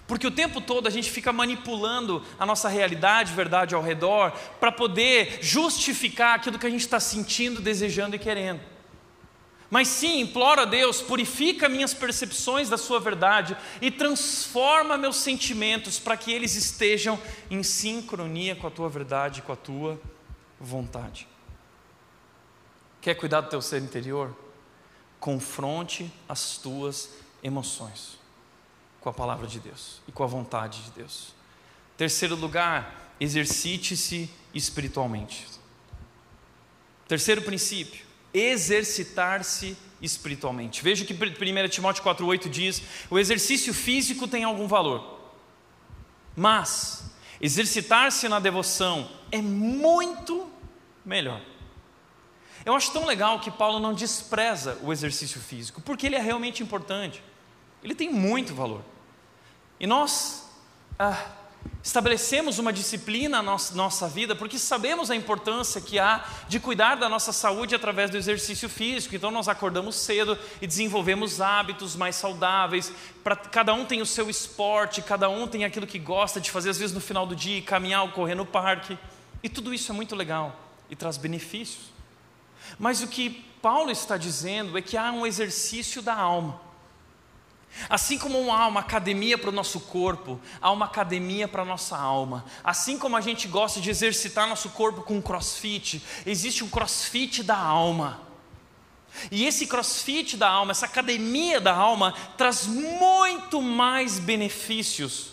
Porque 0.07 0.27
o 0.27 0.31
tempo 0.31 0.61
todo 0.61 0.87
a 0.87 0.91
gente 0.91 1.11
fica 1.11 1.33
manipulando 1.33 2.23
a 2.39 2.47
nossa 2.47 2.69
realidade, 2.69 3.33
verdade 3.33 3.75
ao 3.75 3.83
redor, 3.83 4.31
para 4.61 4.71
poder 4.71 5.41
justificar 5.43 6.37
aquilo 6.37 6.59
que 6.59 6.67
a 6.67 6.71
gente 6.71 6.83
está 6.83 7.01
sentindo, 7.01 7.61
desejando 7.61 8.15
e 8.15 8.19
querendo. 8.19 8.61
Mas 9.69 9.89
sim, 9.89 10.21
imploro 10.21 10.61
a 10.61 10.65
Deus, 10.65 11.03
purifica 11.03 11.69
minhas 11.69 11.93
percepções 11.93 12.69
da 12.69 12.79
Sua 12.79 13.01
verdade 13.01 13.57
e 13.81 13.91
transforma 13.91 14.97
meus 14.97 15.17
sentimentos 15.17 15.99
para 15.99 16.17
que 16.17 16.33
eles 16.33 16.55
estejam 16.55 17.21
em 17.51 17.65
sincronia 17.65 18.55
com 18.55 18.69
a 18.69 18.71
Tua 18.71 18.89
verdade, 18.89 19.43
com 19.43 19.53
a 19.53 19.57
Tua 19.57 20.01
vontade. 20.61 21.27
Quer 23.01 23.17
cuidar 23.17 23.41
do 23.41 23.51
teu 23.51 23.61
ser 23.61 23.83
interior? 23.83 24.37
Confronte 25.19 26.13
as 26.29 26.59
tuas 26.59 27.11
emoções 27.43 28.25
com 29.07 29.11
a 29.11 29.13
palavra 29.13 29.47
de 29.47 29.61
Deus 29.61 30.01
e 30.09 30.11
com 30.11 30.25
a 30.25 30.27
vontade 30.27 30.83
de 30.83 30.91
Deus. 30.91 31.33
Terceiro 31.97 32.35
lugar, 32.35 33.15
exercite-se 33.21 34.29
espiritualmente. 34.53 35.47
Terceiro 37.07 37.41
princípio, 37.43 38.05
exercitar-se 38.35 39.77
espiritualmente. 40.03 40.83
Veja 40.83 41.05
que 41.05 41.15
1 41.15 41.69
Timóteo 41.69 42.03
4,8 42.03 42.49
diz: 42.49 42.83
o 43.09 43.17
exercício 43.17 43.73
físico 43.73 44.27
tem 44.27 44.43
algum 44.43 44.67
valor, 44.67 45.21
mas 46.35 47.09
exercitar-se 47.41 48.29
na 48.29 48.41
devoção 48.41 49.09
é 49.31 49.41
muito 49.41 50.51
melhor. 51.05 51.41
Eu 52.65 52.75
acho 52.75 52.93
tão 52.93 53.07
legal 53.07 53.39
que 53.39 53.53
Paulo 53.53 53.79
não 53.79 53.95
despreza 53.95 54.77
o 54.83 54.93
exercício 54.93 55.41
físico, 55.41 55.81
porque 55.81 56.07
ele 56.07 56.17
é 56.17 56.21
realmente 56.21 56.61
importante, 56.61 57.23
ele 57.85 57.95
tem 57.95 58.13
muito 58.13 58.53
valor. 58.53 58.96
E 59.79 59.87
nós 59.87 60.49
ah, 60.99 61.23
estabelecemos 61.83 62.59
uma 62.59 62.73
disciplina 62.73 63.43
na 63.43 63.57
nossa, 63.75 64.09
vida, 64.09 64.35
porque 64.35 64.59
sabemos 64.59 65.11
a 65.11 65.17
importância 65.17 65.81
que 65.81 65.99
há 65.99 66.25
de 66.49 66.59
cuidar 66.59 66.97
da 66.97 67.09
nossa 67.09 67.33
saúde 67.33 67.75
através 67.75 68.11
do 68.11 68.17
exercício 68.17 68.69
físico. 68.69 69.15
Então 69.15 69.31
nós 69.31 69.49
acordamos 69.49 69.97
cedo 69.97 70.39
e 70.61 70.67
desenvolvemos 70.67 71.41
hábitos 71.41 71.95
mais 71.95 72.17
saudáveis. 72.17 72.93
Pra, 73.23 73.37
cada 73.37 73.75
um 73.75 73.85
tem 73.85 74.01
o 74.01 74.07
seu 74.07 74.31
esporte, 74.31 75.03
cada 75.03 75.29
um 75.29 75.47
tem 75.47 75.65
aquilo 75.65 75.87
que 75.87 75.99
gosta 75.99 76.41
de 76.41 76.51
fazer, 76.51 76.71
às 76.71 76.79
vezes 76.79 76.95
no 76.95 77.01
final 77.01 77.27
do 77.27 77.37
dia, 77.37 77.61
caminhar 77.63 78.03
ou 78.03 78.09
correr 78.09 78.35
no 78.35 78.47
parque. 78.47 78.99
E 79.43 79.49
tudo 79.49 79.73
isso 79.73 79.93
é 79.93 79.95
muito 79.95 80.17
legal 80.17 80.59
e 80.91 80.97
traz 80.97 81.17
benefícios. 81.17 81.93
Mas 82.79 83.03
o 83.03 83.07
que 83.07 83.31
Paulo 83.63 83.91
está 83.91 84.17
dizendo 84.17 84.77
é 84.77 84.83
que 84.83 84.97
há 84.97 85.13
um 85.13 85.27
exercício 85.27 86.03
da 86.03 86.15
alma. 86.15 86.66
Assim 87.89 88.19
como 88.19 88.51
há 88.53 88.67
uma 88.67 88.81
academia 88.81 89.37
para 89.37 89.51
o 89.51 89.53
nosso 89.53 89.81
corpo, 89.81 90.41
há 90.61 90.71
uma 90.71 90.87
academia 90.87 91.47
para 91.47 91.63
a 91.63 91.65
nossa 91.65 91.97
alma. 91.97 92.45
Assim 92.65 92.99
como 92.99 93.17
a 93.17 93.21
gente 93.21 93.47
gosta 93.47 93.81
de 93.81 93.91
exercitar 93.91 94.49
nosso 94.49 94.71
corpo 94.71 95.03
com 95.03 95.21
crossfit, 95.21 96.03
existe 96.25 96.65
um 96.65 96.69
crossfit 96.69 97.43
da 97.43 97.57
alma. 97.57 98.23
E 99.31 99.45
esse 99.45 99.67
crossfit 99.67 100.37
da 100.37 100.49
alma, 100.49 100.73
essa 100.73 100.87
academia 100.87 101.61
da 101.61 101.75
alma, 101.75 102.13
traz 102.37 102.67
muito 102.67 103.63
mais 103.63 104.19
benefícios 104.19 105.33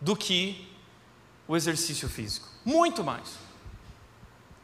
do 0.00 0.16
que 0.16 0.68
o 1.46 1.56
exercício 1.56 2.08
físico. 2.08 2.48
Muito 2.64 3.04
mais. 3.04 3.38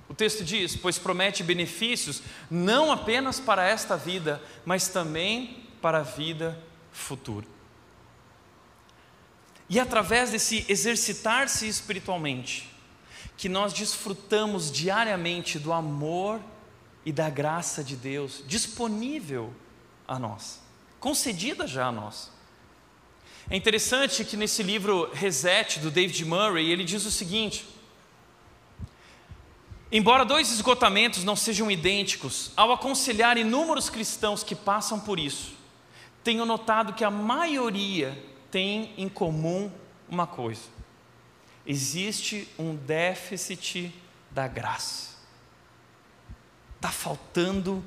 O 0.09 0.15
texto 0.15 0.45
diz: 0.45 0.77
Pois 0.77 0.99
promete 0.99 1.43
benefícios 1.43 2.23
não 2.51 2.93
apenas 2.93 3.41
para 3.41 3.65
esta 3.67 3.97
vida, 3.97 4.43
mas 4.65 4.89
também 4.89 5.49
para 5.49 5.66
a 5.95 6.03
vida 6.03 6.59
futura. 6.91 7.47
E 9.69 9.79
é 9.79 9.83
através 9.83 10.31
desse 10.31 10.65
exercitar-se 10.69 11.67
espiritualmente, 11.67 12.71
que 13.37 13.49
nós 13.49 13.73
desfrutamos 13.73 14.71
diariamente 14.71 15.59
do 15.59 15.73
amor 15.73 16.41
e 17.05 17.13
da 17.13 17.29
graça 17.29 17.85
de 17.85 17.97
Deus 17.97 18.43
disponível 18.47 19.53
a 20.07 20.19
nós, 20.19 20.61
concedida 20.99 21.67
já 21.67 21.87
a 21.87 21.93
nós. 21.93 22.31
É 23.51 23.57
interessante 23.57 24.25
que 24.25 24.37
nesse 24.37 24.63
livro 24.63 25.11
Reset 25.13 25.79
do 25.79 25.91
David 25.91 26.25
Murray, 26.25 26.71
ele 26.71 26.83
diz 26.83 27.05
o 27.05 27.11
seguinte: 27.13 27.65
Embora 29.91 30.25
dois 30.25 30.51
esgotamentos 30.51 31.23
não 31.23 31.37
sejam 31.37 31.71
idênticos, 31.71 32.51
ao 32.57 32.73
aconselhar 32.73 33.39
inúmeros 33.39 33.89
cristãos 33.89 34.43
que 34.43 34.55
passam 34.55 34.99
por 34.99 35.19
isso, 35.19 35.56
tenho 36.27 36.45
notado 36.45 36.93
que 36.93 37.05
a 37.05 37.11
maioria 37.11 38.21
tem 38.51 38.93
em 38.99 39.09
comum 39.09 39.71
uma 40.09 40.27
coisa: 40.27 40.63
existe 41.65 42.49
um 42.59 42.75
déficit 42.75 43.95
da 44.33 44.49
graça. 44.49 45.15
Está 46.75 46.91
faltando 46.91 47.85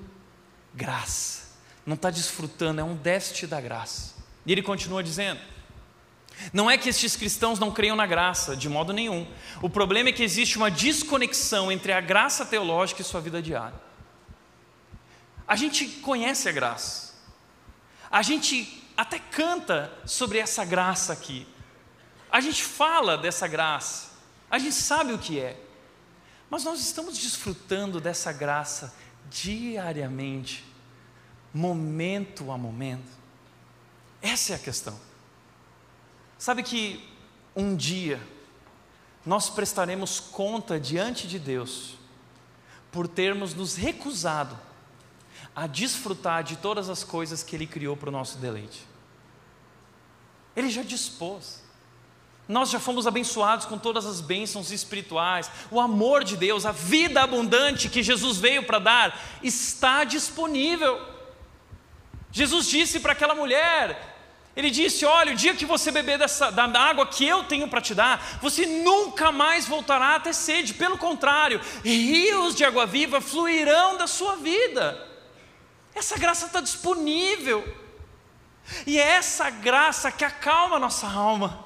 graça, 0.73 1.49
não 1.85 1.95
está 1.95 2.09
desfrutando, 2.09 2.79
é 2.79 2.83
um 2.83 2.95
déficit 2.95 3.45
da 3.45 3.59
graça. 3.59 4.15
E 4.45 4.53
ele 4.53 4.63
continua 4.63 5.03
dizendo: 5.03 5.41
não 6.53 6.71
é 6.71 6.77
que 6.77 6.87
estes 6.87 7.17
cristãos 7.17 7.59
não 7.59 7.73
creiam 7.73 7.97
na 7.97 8.05
graça, 8.05 8.55
de 8.55 8.69
modo 8.69 8.93
nenhum. 8.93 9.27
O 9.61 9.69
problema 9.69 10.07
é 10.07 10.13
que 10.13 10.23
existe 10.23 10.55
uma 10.55 10.71
desconexão 10.71 11.69
entre 11.69 11.91
a 11.91 11.99
graça 11.99 12.45
teológica 12.45 13.01
e 13.01 13.03
sua 13.03 13.19
vida 13.19 13.41
diária. 13.41 13.77
A 15.45 15.57
gente 15.57 15.85
conhece 15.85 16.47
a 16.47 16.53
graça, 16.53 17.08
a 18.11 18.21
gente 18.21 18.83
até 18.97 19.19
canta 19.19 19.91
sobre 20.05 20.39
essa 20.39 20.65
graça 20.65 21.13
aqui. 21.13 21.47
A 22.31 22.41
gente 22.41 22.63
fala 22.63 23.17
dessa 23.17 23.47
graça. 23.47 24.09
A 24.49 24.57
gente 24.57 24.75
sabe 24.75 25.13
o 25.13 25.19
que 25.19 25.39
é. 25.39 25.59
Mas 26.49 26.63
nós 26.63 26.79
estamos 26.79 27.17
desfrutando 27.17 28.01
dessa 28.01 28.33
graça 28.33 28.95
diariamente, 29.29 30.65
momento 31.53 32.51
a 32.51 32.57
momento. 32.57 33.11
Essa 34.21 34.53
é 34.53 34.55
a 34.55 34.59
questão. 34.59 34.99
Sabe 36.37 36.63
que 36.63 37.07
um 37.55 37.75
dia 37.75 38.19
nós 39.25 39.49
prestaremos 39.49 40.19
conta 40.19 40.79
diante 40.79 41.27
de 41.27 41.37
Deus 41.37 41.95
por 42.91 43.07
termos 43.07 43.53
nos 43.53 43.75
recusado 43.75 44.57
a 45.59 45.67
desfrutar 45.67 46.41
de 46.41 46.55
todas 46.55 46.89
as 46.89 47.03
coisas 47.03 47.43
que 47.43 47.53
Ele 47.53 47.67
criou 47.67 47.97
para 47.97 48.07
o 48.07 48.11
nosso 48.11 48.37
deleite. 48.37 48.79
Ele 50.55 50.69
já 50.69 50.83
dispôs. 50.83 51.61
Nós 52.47 52.69
já 52.69 52.79
fomos 52.79 53.05
abençoados 53.05 53.65
com 53.65 53.77
todas 53.77 54.05
as 54.05 54.21
bênçãos 54.21 54.71
espirituais. 54.71 55.51
O 55.69 55.77
amor 55.81 56.23
de 56.23 56.37
Deus, 56.37 56.65
a 56.65 56.71
vida 56.71 57.21
abundante 57.21 57.89
que 57.89 58.01
Jesus 58.01 58.37
veio 58.37 58.63
para 58.63 58.79
dar, 58.79 59.19
está 59.43 60.05
disponível. 60.05 60.97
Jesus 62.31 62.65
disse 62.67 63.01
para 63.01 63.11
aquela 63.11 63.35
mulher: 63.35 64.17
ele 64.55 64.69
disse: 64.69 65.05
Olha, 65.05 65.33
o 65.33 65.35
dia 65.35 65.55
que 65.55 65.65
você 65.65 65.91
beber 65.91 66.17
dessa, 66.17 66.49
da 66.51 66.63
água 66.79 67.05
que 67.05 67.27
eu 67.27 67.43
tenho 67.43 67.67
para 67.67 67.81
te 67.81 67.93
dar, 67.93 68.39
você 68.41 68.65
nunca 68.65 69.29
mais 69.29 69.67
voltará 69.67 70.15
a 70.15 70.19
ter 70.21 70.33
sede. 70.33 70.73
Pelo 70.73 70.97
contrário, 70.97 71.59
rios 71.83 72.55
de 72.55 72.63
água 72.63 72.85
viva 72.85 73.19
fluirão 73.19 73.97
da 73.97 74.07
sua 74.07 74.37
vida. 74.37 75.08
Essa 75.99 76.17
graça 76.17 76.45
está 76.45 76.61
disponível. 76.61 77.61
E 78.87 78.97
é 78.97 79.03
essa 79.03 79.49
graça 79.49 80.09
que 80.11 80.23
acalma 80.23 80.77
a 80.77 80.79
nossa 80.79 81.05
alma. 81.05 81.65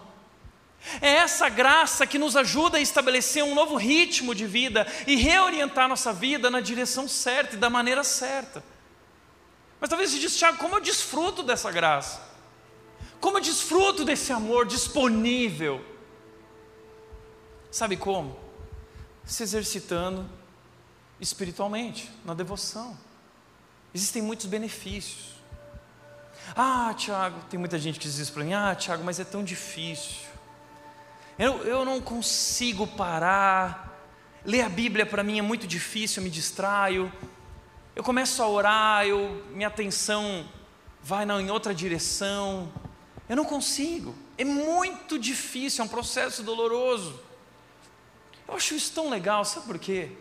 É 1.00 1.12
essa 1.12 1.48
graça 1.50 2.06
que 2.08 2.18
nos 2.18 2.36
ajuda 2.36 2.78
a 2.78 2.82
estabelecer 2.82 3.44
um 3.44 3.54
novo 3.54 3.76
ritmo 3.76 4.34
de 4.34 4.48
vida 4.48 4.88
e 5.06 5.16
reorientar 5.16 5.88
nossa 5.88 6.12
vida 6.12 6.50
na 6.50 6.60
direção 6.60 7.08
certa 7.08 7.56
e 7.56 7.60
da 7.60 7.70
maneira 7.70 8.04
certa. 8.04 8.64
Mas 9.80 9.90
talvez 9.90 10.10
você 10.10 10.20
diz, 10.20 10.36
Tiago, 10.36 10.58
como 10.58 10.78
eu 10.78 10.82
desfruto 10.82 11.44
dessa 11.44 11.72
graça? 11.72 12.22
Como 13.22 13.38
eu 13.38 13.42
desfruto 13.42 14.04
desse 14.04 14.34
amor 14.34 14.66
disponível? 14.66 15.86
Sabe 17.72 17.96
como? 17.98 18.38
Se 19.26 19.44
exercitando 19.44 20.28
espiritualmente, 21.20 22.12
na 22.26 22.34
devoção. 22.34 22.98
Existem 23.94 24.22
muitos 24.22 24.46
benefícios. 24.48 25.34
Ah, 26.56 26.94
Tiago, 26.98 27.40
tem 27.50 27.60
muita 27.60 27.78
gente 27.78 28.00
que 28.00 28.08
diz 28.08 28.18
isso 28.18 28.34
para 28.34 28.44
mim: 28.44 28.54
Ah, 28.54 28.76
Tiago, 28.76 29.04
mas 29.04 29.20
é 29.20 29.24
tão 29.24 29.44
difícil. 29.44 30.28
Eu, 31.38 31.64
eu 31.64 31.86
não 31.86 32.02
consigo 32.02 32.86
parar. 32.86 33.92
Ler 34.46 34.62
a 34.62 34.70
Bíblia 34.70 35.06
para 35.06 35.24
mim 35.24 35.40
é 35.40 35.42
muito 35.42 35.66
difícil, 35.66 36.20
eu 36.20 36.26
me 36.26 36.30
distraio. 36.30 37.12
Eu 37.96 38.04
começo 38.04 38.42
a 38.42 38.48
orar, 38.48 39.06
eu, 39.06 39.44
minha 39.52 39.68
atenção 39.68 40.48
vai 41.02 41.26
em 41.26 41.50
outra 41.50 41.74
direção. 41.74 42.72
Eu 43.30 43.36
não 43.36 43.46
consigo. 43.46 44.16
É 44.38 44.44
muito 44.44 45.18
difícil, 45.18 45.84
é 45.84 45.86
um 45.86 45.90
processo 45.90 46.44
doloroso. 46.44 47.20
Eu 48.48 48.56
acho 48.56 48.76
isso 48.76 48.92
tão 48.94 49.10
legal, 49.10 49.46
sabe 49.46 49.66
por 49.66 49.80
quê? 49.80 50.12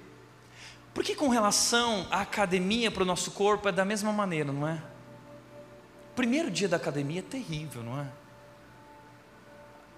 Porque 0.94 1.14
com 1.14 1.28
relação 1.28 2.06
à 2.10 2.20
academia 2.20 2.90
para 2.90 3.02
o 3.02 3.06
nosso 3.06 3.30
corpo 3.30 3.68
é 3.68 3.72
da 3.72 3.84
mesma 3.84 4.12
maneira, 4.12 4.52
não 4.52 4.68
é? 4.68 4.82
O 6.12 6.14
primeiro 6.14 6.50
dia 6.50 6.68
da 6.68 6.76
academia 6.76 7.20
é 7.20 7.22
terrível, 7.22 7.82
não 7.82 7.98
é? 7.98 8.06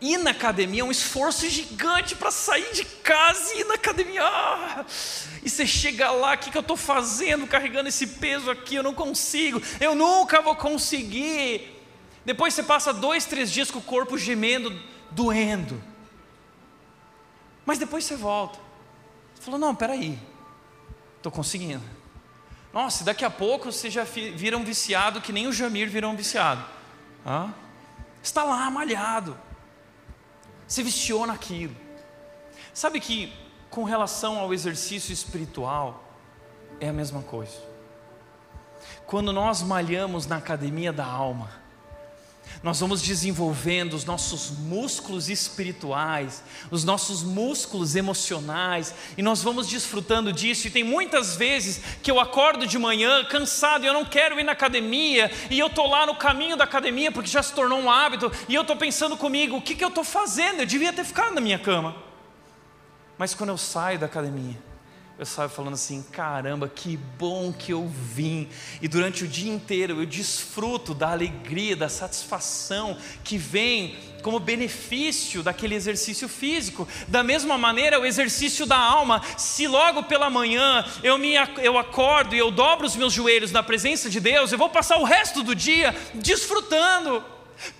Ir 0.00 0.18
na 0.18 0.30
academia 0.30 0.82
é 0.82 0.84
um 0.84 0.90
esforço 0.90 1.48
gigante 1.48 2.14
para 2.14 2.30
sair 2.30 2.72
de 2.72 2.84
casa 2.84 3.54
e 3.54 3.60
ir 3.60 3.64
na 3.64 3.74
academia. 3.74 4.22
Ah, 4.22 4.84
e 5.42 5.48
você 5.48 5.66
chega 5.66 6.10
lá, 6.10 6.34
o 6.34 6.38
que, 6.38 6.50
que 6.50 6.56
eu 6.56 6.60
estou 6.60 6.76
fazendo 6.76 7.46
carregando 7.46 7.88
esse 7.88 8.06
peso 8.06 8.50
aqui? 8.50 8.74
Eu 8.74 8.82
não 8.82 8.94
consigo, 8.94 9.60
eu 9.80 9.94
nunca 9.94 10.42
vou 10.42 10.54
conseguir. 10.54 11.82
Depois 12.24 12.54
você 12.54 12.62
passa 12.62 12.92
dois, 12.92 13.24
três 13.24 13.50
dias 13.50 13.70
com 13.70 13.78
o 13.78 13.82
corpo 13.82 14.16
gemendo, 14.16 14.78
doendo. 15.10 15.82
Mas 17.64 17.78
depois 17.78 18.04
você 18.04 18.16
volta. 18.16 18.58
Você 19.34 19.42
falou: 19.42 19.58
não, 19.58 19.74
peraí, 19.74 20.18
Estou 21.24 21.32
conseguindo. 21.32 21.82
Nossa, 22.70 23.02
daqui 23.02 23.24
a 23.24 23.30
pouco 23.30 23.72
você 23.72 23.88
já 23.88 24.04
vira 24.04 24.58
um 24.58 24.62
viciado 24.62 25.22
que 25.22 25.32
nem 25.32 25.46
o 25.46 25.52
Jamir 25.54 25.88
virou 25.88 26.10
um 26.10 26.14
viciado. 26.14 26.62
Ah? 27.24 27.48
Está 28.22 28.44
lá, 28.44 28.70
malhado. 28.70 29.34
Você 30.68 30.82
viciou 30.82 31.26
naquilo. 31.26 31.74
Sabe 32.74 33.00
que 33.00 33.32
com 33.70 33.84
relação 33.84 34.38
ao 34.38 34.52
exercício 34.52 35.14
espiritual 35.14 36.04
é 36.78 36.90
a 36.90 36.92
mesma 36.92 37.22
coisa. 37.22 37.56
Quando 39.06 39.32
nós 39.32 39.62
malhamos 39.62 40.26
na 40.26 40.36
academia 40.36 40.92
da 40.92 41.06
alma, 41.06 41.50
nós 42.62 42.80
vamos 42.80 43.02
desenvolvendo 43.02 43.94
os 43.94 44.04
nossos 44.04 44.50
músculos 44.50 45.28
espirituais, 45.28 46.42
os 46.70 46.84
nossos 46.84 47.22
músculos 47.22 47.94
emocionais, 47.94 48.94
e 49.18 49.22
nós 49.22 49.42
vamos 49.42 49.68
desfrutando 49.68 50.32
disso. 50.32 50.66
E 50.66 50.70
tem 50.70 50.82
muitas 50.82 51.36
vezes 51.36 51.80
que 52.02 52.10
eu 52.10 52.18
acordo 52.18 52.66
de 52.66 52.78
manhã 52.78 53.24
cansado 53.24 53.84
e 53.84 53.86
eu 53.86 53.92
não 53.92 54.04
quero 54.04 54.40
ir 54.40 54.44
na 54.44 54.52
academia, 54.52 55.30
e 55.50 55.58
eu 55.58 55.66
estou 55.66 55.88
lá 55.88 56.06
no 56.06 56.16
caminho 56.16 56.56
da 56.56 56.64
academia 56.64 57.12
porque 57.12 57.28
já 57.28 57.42
se 57.42 57.52
tornou 57.52 57.78
um 57.78 57.90
hábito, 57.90 58.32
e 58.48 58.54
eu 58.54 58.62
estou 58.62 58.76
pensando 58.76 59.16
comigo: 59.16 59.56
o 59.56 59.62
que, 59.62 59.74
que 59.74 59.84
eu 59.84 59.88
estou 59.88 60.04
fazendo? 60.04 60.60
Eu 60.60 60.66
devia 60.66 60.92
ter 60.92 61.04
ficado 61.04 61.34
na 61.34 61.40
minha 61.40 61.58
cama. 61.58 61.94
Mas 63.18 63.34
quando 63.34 63.50
eu 63.50 63.58
saio 63.58 63.98
da 63.98 64.06
academia, 64.06 64.56
eu 65.16 65.24
saio 65.24 65.48
falando 65.48 65.74
assim: 65.74 66.02
caramba, 66.10 66.68
que 66.68 66.96
bom 66.96 67.52
que 67.52 67.72
eu 67.72 67.86
vim. 67.86 68.48
E 68.82 68.88
durante 68.88 69.22
o 69.22 69.28
dia 69.28 69.52
inteiro 69.52 70.00
eu 70.00 70.06
desfruto 70.06 70.92
da 70.92 71.12
alegria, 71.12 71.76
da 71.76 71.88
satisfação 71.88 72.98
que 73.22 73.38
vem 73.38 73.96
como 74.22 74.40
benefício 74.40 75.42
daquele 75.42 75.76
exercício 75.76 76.28
físico. 76.28 76.88
Da 77.06 77.22
mesma 77.22 77.56
maneira, 77.56 78.00
o 78.00 78.04
exercício 78.04 78.66
da 78.66 78.76
alma, 78.76 79.22
se 79.38 79.68
logo 79.68 80.02
pela 80.04 80.28
manhã 80.28 80.84
eu, 81.02 81.16
me, 81.16 81.34
eu 81.62 81.78
acordo 81.78 82.34
e 82.34 82.38
eu 82.38 82.50
dobro 82.50 82.84
os 82.84 82.96
meus 82.96 83.12
joelhos 83.12 83.52
na 83.52 83.62
presença 83.62 84.10
de 84.10 84.18
Deus, 84.18 84.50
eu 84.50 84.58
vou 84.58 84.70
passar 84.70 84.96
o 84.96 85.04
resto 85.04 85.44
do 85.44 85.54
dia 85.54 85.94
desfrutando, 86.14 87.22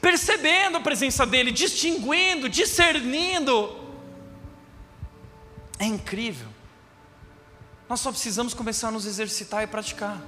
percebendo 0.00 0.76
a 0.76 0.80
presença 0.80 1.26
dEle, 1.26 1.50
distinguindo, 1.50 2.48
discernindo. 2.48 3.82
É 5.80 5.84
incrível. 5.84 6.53
Nós 7.88 8.00
só 8.00 8.10
precisamos 8.10 8.54
começar 8.54 8.88
a 8.88 8.90
nos 8.90 9.06
exercitar 9.06 9.62
e 9.62 9.66
praticar. 9.66 10.20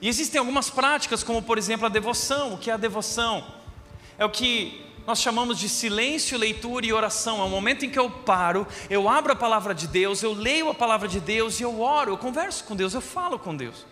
E 0.00 0.08
existem 0.08 0.38
algumas 0.38 0.70
práticas, 0.70 1.22
como 1.22 1.42
por 1.42 1.58
exemplo 1.58 1.86
a 1.86 1.88
devoção. 1.88 2.54
O 2.54 2.58
que 2.58 2.70
é 2.70 2.74
a 2.74 2.76
devoção? 2.76 3.44
É 4.18 4.24
o 4.24 4.30
que 4.30 4.84
nós 5.06 5.20
chamamos 5.20 5.58
de 5.58 5.68
silêncio, 5.68 6.36
leitura 6.36 6.84
e 6.84 6.92
oração. 6.92 7.40
É 7.40 7.44
o 7.44 7.48
momento 7.48 7.84
em 7.84 7.90
que 7.90 7.98
eu 7.98 8.10
paro, 8.10 8.66
eu 8.90 9.08
abro 9.08 9.32
a 9.32 9.36
palavra 9.36 9.74
de 9.74 9.88
Deus, 9.88 10.22
eu 10.22 10.32
leio 10.32 10.68
a 10.68 10.74
palavra 10.74 11.08
de 11.08 11.18
Deus 11.18 11.58
e 11.58 11.62
eu 11.62 11.80
oro, 11.80 12.12
eu 12.12 12.18
converso 12.18 12.64
com 12.64 12.76
Deus, 12.76 12.92
eu 12.94 13.00
falo 13.00 13.38
com 13.38 13.56
Deus. 13.56 13.86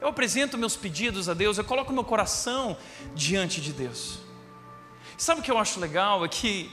Eu 0.00 0.08
apresento 0.08 0.56
meus 0.56 0.76
pedidos 0.76 1.28
a 1.28 1.34
Deus, 1.34 1.58
eu 1.58 1.64
coloco 1.64 1.92
meu 1.92 2.04
coração 2.04 2.76
diante 3.14 3.60
de 3.60 3.72
Deus. 3.72 4.18
Sabe 5.16 5.40
o 5.40 5.42
que 5.42 5.50
eu 5.50 5.58
acho 5.58 5.80
legal? 5.80 6.24
É 6.24 6.28
que 6.28 6.70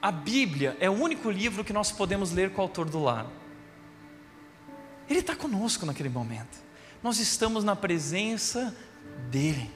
a 0.00 0.10
Bíblia 0.10 0.76
é 0.80 0.90
o 0.90 0.92
único 0.92 1.30
livro 1.30 1.64
que 1.64 1.72
nós 1.72 1.92
podemos 1.92 2.32
ler 2.32 2.52
com 2.52 2.60
o 2.60 2.62
autor 2.62 2.88
do 2.88 3.02
lado. 3.02 3.30
Ele 5.08 5.20
está 5.20 5.34
conosco 5.36 5.86
naquele 5.86 6.08
momento. 6.08 6.58
Nós 7.02 7.18
estamos 7.18 7.62
na 7.62 7.76
presença 7.76 8.76
dEle. 9.30 9.70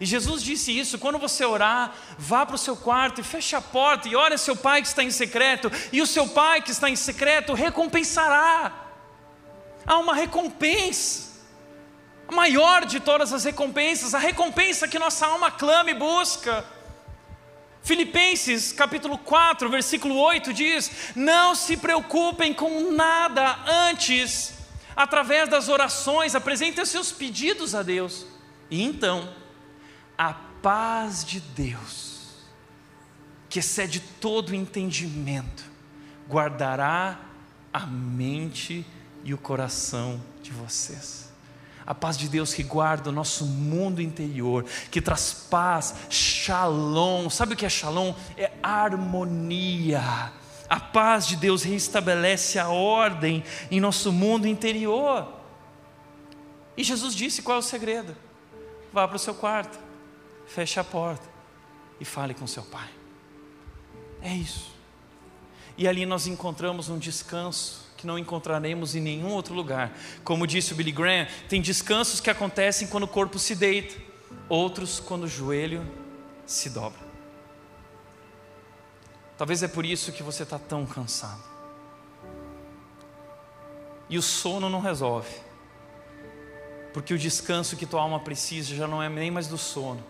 E 0.00 0.06
Jesus 0.06 0.42
disse 0.42 0.76
isso: 0.76 0.98
quando 0.98 1.18
você 1.18 1.44
orar, 1.44 1.94
vá 2.18 2.46
para 2.46 2.54
o 2.54 2.58
seu 2.58 2.76
quarto 2.76 3.20
e 3.20 3.24
feche 3.24 3.56
a 3.56 3.60
porta 3.60 4.08
e 4.08 4.16
ore 4.16 4.38
seu 4.38 4.56
pai 4.56 4.80
que 4.82 4.88
está 4.88 5.02
em 5.02 5.10
secreto, 5.10 5.70
e 5.92 6.00
o 6.00 6.06
seu 6.06 6.28
pai 6.28 6.62
que 6.62 6.70
está 6.70 6.88
em 6.88 6.96
secreto 6.96 7.52
recompensará. 7.54 8.86
Há 9.84 9.98
uma 9.98 10.14
recompensa, 10.14 11.28
a 12.28 12.32
maior 12.32 12.84
de 12.84 13.00
todas 13.00 13.32
as 13.32 13.44
recompensas, 13.44 14.14
a 14.14 14.18
recompensa 14.18 14.86
que 14.86 14.98
nossa 14.98 15.26
alma 15.26 15.50
clama 15.50 15.90
e 15.90 15.94
busca. 15.94 16.64
Filipenses 17.82 18.72
capítulo 18.72 19.16
4, 19.18 19.68
versículo 19.70 20.16
8 20.16 20.52
diz: 20.52 20.90
Não 21.14 21.54
se 21.54 21.76
preocupem 21.76 22.52
com 22.52 22.92
nada 22.92 23.58
antes, 23.66 24.54
através 24.94 25.48
das 25.48 25.68
orações, 25.68 26.34
apresentem 26.34 26.84
seus 26.84 27.12
pedidos 27.12 27.74
a 27.74 27.82
Deus, 27.82 28.26
e 28.70 28.82
então, 28.82 29.32
a 30.16 30.34
paz 30.34 31.24
de 31.24 31.40
Deus, 31.40 32.44
que 33.48 33.60
excede 33.60 34.00
todo 34.00 34.54
entendimento, 34.54 35.64
guardará 36.28 37.18
a 37.72 37.86
mente 37.86 38.84
e 39.24 39.32
o 39.32 39.38
coração 39.38 40.22
de 40.42 40.50
vocês 40.50 41.27
a 41.88 41.94
paz 41.94 42.18
de 42.18 42.28
Deus 42.28 42.52
que 42.52 42.62
guarda 42.62 43.08
o 43.08 43.12
nosso 43.12 43.46
mundo 43.46 44.02
interior, 44.02 44.62
que 44.90 45.00
traz 45.00 45.32
paz, 45.32 45.94
shalom. 46.10 47.30
Sabe 47.30 47.54
o 47.54 47.56
que 47.56 47.64
é 47.64 47.68
shalom? 47.70 48.12
É 48.36 48.52
harmonia. 48.62 50.30
A 50.68 50.78
paz 50.78 51.26
de 51.26 51.34
Deus 51.34 51.62
reestabelece 51.62 52.58
a 52.58 52.68
ordem 52.68 53.42
em 53.70 53.80
nosso 53.80 54.12
mundo 54.12 54.46
interior. 54.46 55.32
E 56.76 56.84
Jesus 56.84 57.14
disse 57.14 57.40
qual 57.40 57.56
é 57.56 57.60
o 57.60 57.62
segredo: 57.62 58.14
vá 58.92 59.08
para 59.08 59.16
o 59.16 59.18
seu 59.18 59.34
quarto, 59.34 59.78
feche 60.46 60.78
a 60.78 60.84
porta 60.84 61.26
e 61.98 62.04
fale 62.04 62.34
com 62.34 62.46
seu 62.46 62.64
pai. 62.64 62.90
É 64.20 64.34
isso. 64.34 64.76
E 65.78 65.88
ali 65.88 66.04
nós 66.04 66.26
encontramos 66.26 66.90
um 66.90 66.98
descanso 66.98 67.87
que 67.98 68.06
não 68.06 68.16
encontraremos 68.16 68.94
em 68.94 69.00
nenhum 69.00 69.32
outro 69.32 69.52
lugar. 69.52 69.92
Como 70.22 70.46
disse 70.46 70.72
o 70.72 70.76
Billy 70.76 70.92
Graham, 70.92 71.26
tem 71.48 71.60
descansos 71.60 72.20
que 72.20 72.30
acontecem 72.30 72.86
quando 72.86 73.02
o 73.02 73.08
corpo 73.08 73.40
se 73.40 73.56
deita, 73.56 74.00
outros 74.48 75.00
quando 75.00 75.24
o 75.24 75.28
joelho 75.28 75.84
se 76.46 76.70
dobra. 76.70 77.08
Talvez 79.36 79.64
é 79.64 79.68
por 79.68 79.84
isso 79.84 80.12
que 80.12 80.22
você 80.22 80.44
está 80.44 80.60
tão 80.60 80.86
cansado. 80.86 81.42
E 84.08 84.16
o 84.16 84.22
sono 84.22 84.70
não 84.70 84.80
resolve. 84.80 85.28
Porque 86.94 87.12
o 87.12 87.18
descanso 87.18 87.76
que 87.76 87.84
tua 87.84 88.00
alma 88.00 88.20
precisa 88.20 88.74
já 88.74 88.86
não 88.86 89.02
é 89.02 89.08
nem 89.08 89.30
mais 89.30 89.48
do 89.48 89.58
sono, 89.58 90.02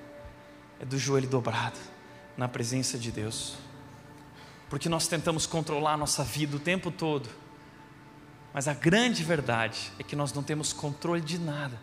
é 0.79 0.85
do 0.85 0.99
joelho 0.99 1.29
dobrado 1.29 1.79
na 2.37 2.47
presença 2.49 2.99
de 2.99 3.11
Deus. 3.11 3.55
Porque 4.69 4.91
nós 4.91 5.09
tentamos 5.09 5.47
controlar 5.47 5.95
a 5.95 5.97
nossa 5.97 6.23
vida 6.23 6.57
o 6.57 6.61
tempo 6.61 6.91
todo 6.91 7.29
mas 8.53 8.67
a 8.67 8.75
grande 8.75 9.23
verdade 9.23 9.93
é 9.99 10.03
que 10.03 10.17
nós 10.17 10.33
não 10.33 10.43
temos 10.43 10.73
controle 10.73 11.21
de 11.21 11.39
nada, 11.39 11.79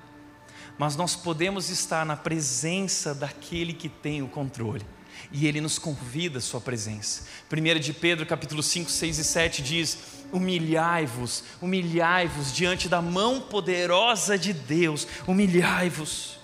mas 0.77 0.95
nós 0.95 1.15
podemos 1.15 1.69
estar 1.69 2.05
na 2.05 2.17
presença 2.17 3.13
daquele 3.13 3.73
que 3.73 3.87
tem 3.87 4.21
o 4.21 4.27
controle. 4.27 4.85
E 5.31 5.47
ele 5.47 5.61
nos 5.61 5.79
convida 5.79 6.39
à 6.39 6.41
sua 6.41 6.59
presença. 6.59 7.23
1 7.51 7.79
de 7.79 7.93
Pedro, 7.93 8.25
capítulo 8.25 8.61
5, 8.61 8.91
6 8.91 9.17
e 9.17 9.23
7 9.23 9.61
diz: 9.61 9.97
Humilhai-vos, 10.31 11.43
humilhai-vos 11.61 12.53
diante 12.53 12.89
da 12.89 13.01
mão 13.01 13.39
poderosa 13.39 14.37
de 14.37 14.51
Deus, 14.51 15.07
humilhai-vos. 15.25 16.37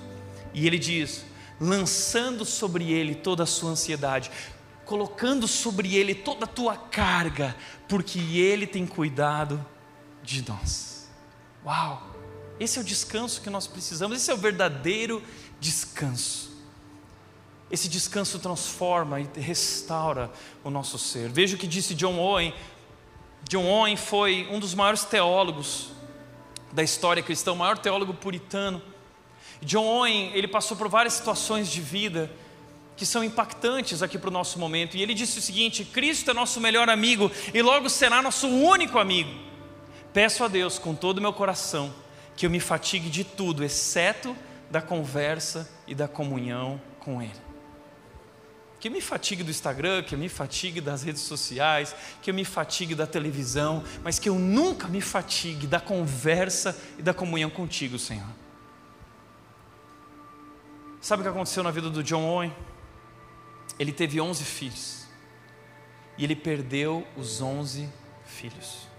E 0.53 0.65
ele 0.65 0.79
diz: 0.79 1.25
lançando 1.59 2.43
sobre 2.43 2.91
ele 2.91 3.13
toda 3.13 3.43
a 3.43 3.45
sua 3.45 3.71
ansiedade, 3.71 4.31
colocando 4.83 5.47
sobre 5.47 5.95
ele 5.95 6.15
toda 6.15 6.45
a 6.45 6.47
tua 6.47 6.75
carga, 6.75 7.55
porque 7.87 8.19
ele 8.19 8.65
tem 8.65 8.87
cuidado 8.87 9.63
de 10.23 10.47
nós. 10.47 11.09
Uau! 11.65 12.01
Esse 12.59 12.77
é 12.77 12.81
o 12.81 12.85
descanso 12.85 13.41
que 13.41 13.49
nós 13.49 13.65
precisamos, 13.65 14.17
esse 14.17 14.29
é 14.29 14.33
o 14.33 14.37
verdadeiro 14.37 15.23
descanso. 15.59 16.51
Esse 17.71 17.87
descanso 17.87 18.37
transforma 18.37 19.19
e 19.19 19.27
restaura 19.39 20.29
o 20.63 20.69
nosso 20.69 20.99
ser. 20.99 21.29
Veja 21.29 21.55
o 21.55 21.59
que 21.59 21.65
disse 21.65 21.95
John 21.95 22.19
Owen. 22.19 22.53
John 23.49 23.65
Owen 23.65 23.95
foi 23.95 24.47
um 24.51 24.59
dos 24.59 24.75
maiores 24.75 25.05
teólogos 25.05 25.89
da 26.71 26.83
história 26.83 27.23
cristã, 27.23 27.53
o 27.53 27.55
maior 27.55 27.77
teólogo 27.77 28.13
puritano. 28.13 28.81
John 29.61 29.85
Owen, 29.85 30.31
ele 30.33 30.47
passou 30.47 30.75
por 30.75 30.89
várias 30.89 31.13
situações 31.13 31.69
de 31.69 31.81
vida 31.81 32.29
que 32.97 33.05
são 33.05 33.23
impactantes 33.23 34.03
aqui 34.03 34.17
para 34.17 34.29
o 34.29 34.33
nosso 34.33 34.59
momento. 34.59 34.97
E 34.97 35.01
ele 35.01 35.13
disse 35.13 35.39
o 35.39 35.41
seguinte: 35.41 35.85
Cristo 35.85 36.29
é 36.29 36.33
nosso 36.33 36.59
melhor 36.59 36.89
amigo 36.89 37.31
e 37.53 37.61
logo 37.61 37.89
será 37.89 38.21
nosso 38.21 38.47
único 38.47 38.99
amigo. 38.99 39.50
Peço 40.13 40.43
a 40.43 40.47
Deus 40.47 40.77
com 40.77 40.93
todo 40.93 41.19
o 41.19 41.21
meu 41.21 41.33
coração 41.33 41.93
que 42.35 42.45
eu 42.45 42.49
me 42.49 42.59
fatigue 42.59 43.09
de 43.09 43.23
tudo, 43.23 43.63
exceto 43.63 44.35
da 44.69 44.81
conversa 44.81 45.69
e 45.85 45.93
da 45.93 46.07
comunhão 46.07 46.81
com 46.99 47.21
Ele. 47.21 47.39
Que 48.79 48.87
eu 48.87 48.91
me 48.91 49.01
fatigue 49.01 49.43
do 49.43 49.51
Instagram, 49.51 50.01
que 50.01 50.15
eu 50.15 50.19
me 50.19 50.27
fatigue 50.27 50.81
das 50.81 51.03
redes 51.03 51.21
sociais, 51.21 51.95
que 52.21 52.31
eu 52.31 52.33
me 52.33 52.43
fatigue 52.43 52.95
da 52.95 53.05
televisão, 53.05 53.83
mas 54.03 54.17
que 54.17 54.27
eu 54.27 54.35
nunca 54.35 54.87
me 54.87 55.01
fatigue 55.01 55.67
da 55.67 55.79
conversa 55.79 56.75
e 56.97 57.01
da 57.01 57.13
comunhão 57.13 57.49
contigo, 57.49 57.99
Senhor. 57.99 58.25
Sabe 60.99 61.21
o 61.21 61.23
que 61.23 61.29
aconteceu 61.29 61.63
na 61.63 61.71
vida 61.71 61.89
do 61.89 62.03
John 62.03 62.23
Owen? 62.23 62.55
Ele 63.77 63.91
teve 63.91 64.19
11 64.19 64.43
filhos 64.43 65.07
e 66.17 66.23
ele 66.23 66.35
perdeu 66.35 67.05
os 67.15 67.41
11 67.41 67.87
filhos. 68.25 68.90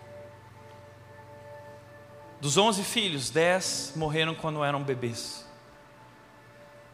Dos 2.43 2.57
onze 2.57 2.83
filhos, 2.83 3.31
dez 3.31 3.93
morreram 3.95 4.35
quando 4.35 4.65
eram 4.65 4.83
bebês. 4.83 5.47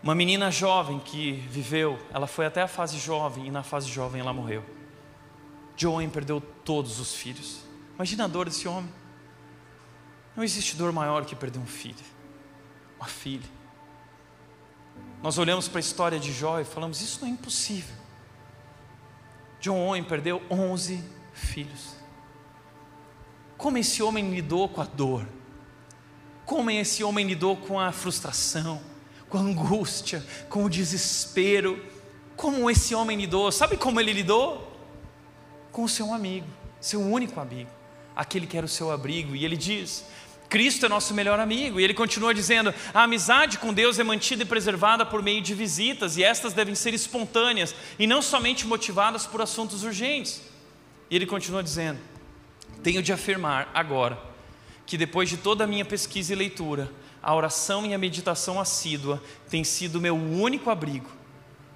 Uma 0.02 0.14
menina 0.14 0.50
jovem 0.50 0.98
que 0.98 1.32
viveu, 1.48 1.98
ela 2.12 2.26
foi 2.26 2.44
até 2.44 2.60
a 2.60 2.68
fase 2.68 2.98
jovem 2.98 3.46
e 3.46 3.50
na 3.50 3.62
fase 3.62 3.88
jovem 3.88 4.20
ela 4.20 4.30
morreu. 4.30 4.62
Joan 5.74 6.06
perdeu 6.10 6.38
todos 6.38 7.00
os 7.00 7.14
filhos. 7.14 7.62
Imagina 7.94 8.24
a 8.24 8.28
dor 8.28 8.44
desse 8.44 8.68
homem. 8.68 8.92
Não 10.36 10.44
existe 10.44 10.76
dor 10.76 10.92
maior 10.92 11.24
que 11.24 11.34
perder 11.34 11.60
um 11.60 11.66
filho, 11.66 11.96
uma 12.98 13.08
filha. 13.08 13.48
Nós 15.22 15.38
olhamos 15.38 15.66
para 15.66 15.78
a 15.78 15.80
história 15.80 16.20
de 16.20 16.30
Jó 16.30 16.60
e 16.60 16.64
falamos: 16.66 17.00
Isso 17.00 17.22
não 17.22 17.28
é 17.28 17.30
impossível. 17.30 17.96
John 19.62 19.78
Owen 19.78 20.04
perdeu 20.04 20.42
11 20.50 21.02
filhos. 21.32 21.96
Como 23.56 23.78
esse 23.78 24.02
homem 24.02 24.30
lidou 24.30 24.68
com 24.68 24.82
a 24.82 24.84
dor? 24.84 25.37
Como 26.48 26.70
esse 26.70 27.04
homem 27.04 27.26
lidou 27.26 27.58
com 27.58 27.78
a 27.78 27.92
frustração, 27.92 28.80
com 29.28 29.36
a 29.36 29.40
angústia, 29.42 30.24
com 30.48 30.64
o 30.64 30.70
desespero. 30.70 31.78
Como 32.34 32.70
esse 32.70 32.94
homem 32.94 33.18
lidou? 33.18 33.52
Sabe 33.52 33.76
como 33.76 34.00
ele 34.00 34.14
lidou? 34.14 34.66
Com 35.70 35.84
o 35.84 35.88
seu 35.90 36.10
amigo, 36.10 36.46
seu 36.80 37.02
único 37.02 37.38
amigo, 37.38 37.68
aquele 38.16 38.46
que 38.46 38.56
era 38.56 38.64
o 38.64 38.68
seu 38.68 38.90
abrigo. 38.90 39.36
E 39.36 39.44
ele 39.44 39.58
diz: 39.58 40.06
Cristo 40.48 40.86
é 40.86 40.88
nosso 40.88 41.12
melhor 41.12 41.38
amigo. 41.38 41.78
E 41.78 41.84
ele 41.84 41.92
continua 41.92 42.32
dizendo: 42.32 42.72
a 42.94 43.02
amizade 43.02 43.58
com 43.58 43.74
Deus 43.74 43.98
é 43.98 44.02
mantida 44.02 44.42
e 44.42 44.46
preservada 44.46 45.04
por 45.04 45.22
meio 45.22 45.42
de 45.42 45.52
visitas, 45.52 46.16
e 46.16 46.24
estas 46.24 46.54
devem 46.54 46.74
ser 46.74 46.94
espontâneas 46.94 47.74
e 47.98 48.06
não 48.06 48.22
somente 48.22 48.66
motivadas 48.66 49.26
por 49.26 49.42
assuntos 49.42 49.84
urgentes. 49.84 50.40
E 51.10 51.16
ele 51.16 51.26
continua 51.26 51.62
dizendo: 51.62 52.00
tenho 52.82 53.02
de 53.02 53.12
afirmar 53.12 53.70
agora 53.74 54.27
que 54.88 54.98
depois 54.98 55.28
de 55.28 55.36
toda 55.36 55.62
a 55.62 55.66
minha 55.68 55.84
pesquisa 55.84 56.32
e 56.32 56.36
leitura, 56.36 56.90
a 57.22 57.32
oração 57.32 57.86
e 57.86 57.94
a 57.94 57.98
meditação 57.98 58.58
assídua 58.58 59.22
tem 59.48 59.62
sido 59.62 60.00
meu 60.00 60.16
único 60.16 60.68
abrigo, 60.68 61.10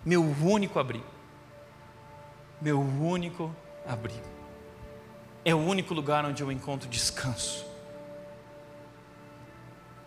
meu 0.04 0.20
único 0.42 0.80
abrigo, 0.80 1.06
meu 2.60 2.80
único 2.80 3.54
abrigo. 3.86 4.32
É 5.44 5.54
o 5.54 5.58
único 5.58 5.94
lugar 5.94 6.24
onde 6.24 6.42
eu 6.42 6.50
encontro 6.50 6.88
descanso 6.88 7.70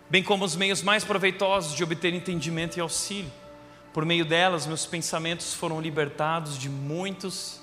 bem 0.09 0.23
como 0.23 0.45
os 0.45 0.55
meios 0.55 0.81
mais 0.81 1.03
proveitosos 1.03 1.75
de 1.75 1.83
obter 1.83 2.13
entendimento 2.13 2.77
e 2.77 2.81
auxílio. 2.81 3.31
Por 3.93 4.05
meio 4.05 4.25
delas, 4.25 4.65
meus 4.65 4.85
pensamentos 4.85 5.53
foram 5.53 5.81
libertados 5.81 6.57
de 6.57 6.69
muitos 6.69 7.59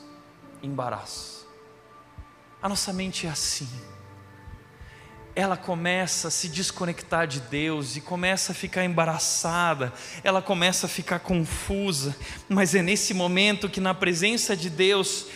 embaraços. 0.62 1.46
A 2.60 2.68
nossa 2.68 2.92
mente 2.92 3.26
é 3.26 3.30
assim. 3.30 3.68
Ela 5.34 5.56
começa 5.56 6.28
a 6.28 6.30
se 6.30 6.48
desconectar 6.48 7.26
de 7.26 7.40
Deus 7.40 7.96
e 7.96 8.00
começa 8.00 8.52
a 8.52 8.54
ficar 8.54 8.84
embaraçada, 8.84 9.92
ela 10.22 10.42
começa 10.42 10.86
a 10.86 10.88
ficar 10.88 11.20
confusa, 11.20 12.14
mas 12.48 12.74
é 12.74 12.82
nesse 12.82 13.14
momento 13.14 13.68
que, 13.68 13.80
na 13.80 13.94
presença 13.94 14.54
de 14.54 14.68
Deus, 14.68 15.26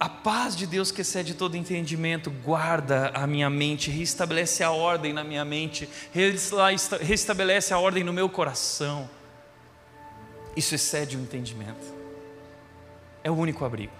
a 0.00 0.08
paz 0.08 0.56
de 0.56 0.66
Deus 0.66 0.92
que 0.92 1.00
excede 1.00 1.34
todo 1.34 1.56
entendimento 1.56 2.30
guarda 2.30 3.10
a 3.12 3.26
minha 3.26 3.50
mente, 3.50 3.90
restabelece 3.90 4.62
a 4.62 4.70
ordem 4.70 5.12
na 5.12 5.24
minha 5.24 5.44
mente, 5.44 5.88
restabelece 7.00 7.74
a 7.74 7.78
ordem 7.78 8.04
no 8.04 8.12
meu 8.12 8.28
coração. 8.28 9.10
Isso 10.56 10.74
excede 10.74 11.16
o 11.16 11.20
entendimento. 11.20 11.94
É 13.24 13.30
o 13.30 13.34
único 13.34 13.64
abrigo. 13.64 13.92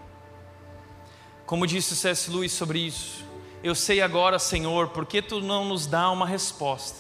Como 1.45 1.66
disse 1.66 1.97
C.S. 1.97 2.30
Lewis 2.30 2.53
sobre 2.53 2.78
isso, 2.78 3.24
eu 3.62 3.74
sei 3.74 4.00
agora, 4.00 4.38
Senhor, 4.38 4.88
porque 4.88 5.20
tu 5.20 5.40
não 5.40 5.64
nos 5.64 5.86
dá 5.86 6.11
uma 6.11 6.26
resposta. 6.26 6.98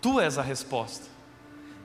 Tu 0.00 0.20
és 0.20 0.36
a 0.36 0.42
resposta. 0.42 1.06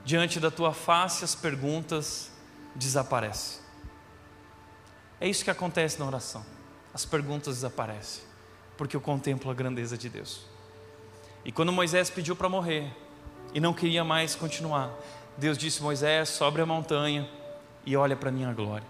Diante 0.04 0.40
da 0.40 0.50
tua 0.50 0.72
face, 0.72 1.24
as 1.24 1.34
perguntas 1.34 2.30
desaparecem. 2.74 3.60
É 5.20 5.28
isso 5.28 5.44
que 5.44 5.50
acontece 5.50 5.98
na 5.98 6.06
oração. 6.06 6.44
As 6.92 7.04
perguntas 7.04 7.56
desaparecem, 7.56 8.24
porque 8.76 8.96
eu 8.96 9.00
contemplo 9.00 9.50
a 9.50 9.54
grandeza 9.54 9.96
de 9.96 10.08
Deus. 10.08 10.42
E 11.44 11.52
quando 11.52 11.72
Moisés 11.72 12.10
pediu 12.10 12.34
para 12.34 12.48
morrer 12.48 12.90
e 13.54 13.60
não 13.60 13.72
queria 13.72 14.02
mais 14.02 14.34
continuar, 14.34 14.90
Deus 15.36 15.56
disse: 15.56 15.82
Moisés, 15.82 16.30
sobe 16.30 16.60
a 16.60 16.66
montanha 16.66 17.28
e 17.86 17.96
olha 17.96 18.16
para 18.16 18.30
a 18.30 18.32
minha 18.32 18.52
glória. 18.52 18.86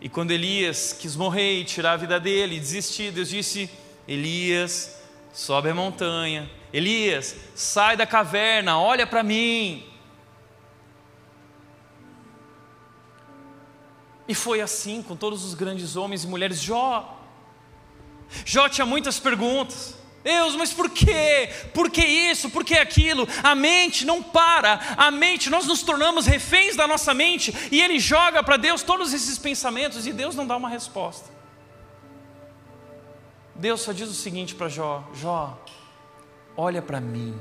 E 0.00 0.08
quando 0.08 0.30
Elias 0.30 0.92
quis 0.92 1.16
morrer 1.16 1.60
e 1.60 1.64
tirar 1.64 1.92
a 1.92 1.96
vida 1.96 2.20
dele, 2.20 2.60
desistir, 2.60 3.10
Deus 3.12 3.28
disse: 3.28 3.70
Elias, 4.06 5.02
sobe 5.32 5.70
a 5.70 5.74
montanha. 5.74 6.50
Elias, 6.72 7.36
sai 7.54 7.96
da 7.96 8.06
caverna, 8.06 8.78
olha 8.78 9.06
para 9.06 9.22
mim. 9.22 9.84
E 14.28 14.34
foi 14.34 14.60
assim 14.60 15.02
com 15.02 15.16
todos 15.16 15.44
os 15.44 15.54
grandes 15.54 15.96
homens 15.96 16.24
e 16.24 16.26
mulheres. 16.26 16.60
Jó. 16.60 17.22
Jó 18.44 18.68
tinha 18.68 18.84
muitas 18.84 19.18
perguntas. 19.20 19.96
Deus, 20.26 20.56
mas 20.56 20.72
por 20.72 20.90
quê? 20.90 21.48
Por 21.72 21.88
que 21.88 22.04
isso? 22.04 22.50
Por 22.50 22.64
que 22.64 22.74
aquilo? 22.74 23.28
A 23.44 23.54
mente 23.54 24.04
não 24.04 24.20
para. 24.20 24.80
A 24.96 25.08
mente, 25.08 25.48
nós 25.48 25.66
nos 25.68 25.84
tornamos 25.84 26.26
reféns 26.26 26.74
da 26.74 26.84
nossa 26.84 27.14
mente 27.14 27.54
e 27.70 27.80
ele 27.80 28.00
joga 28.00 28.42
para 28.42 28.56
Deus 28.56 28.82
todos 28.82 29.14
esses 29.14 29.38
pensamentos 29.38 30.04
e 30.04 30.12
Deus 30.12 30.34
não 30.34 30.44
dá 30.44 30.56
uma 30.56 30.68
resposta. 30.68 31.30
Deus 33.54 33.82
só 33.82 33.92
diz 33.92 34.08
o 34.08 34.14
seguinte 34.14 34.52
para 34.56 34.68
Jó: 34.68 35.08
Jó, 35.14 35.56
olha 36.56 36.82
para 36.82 37.00
mim. 37.00 37.38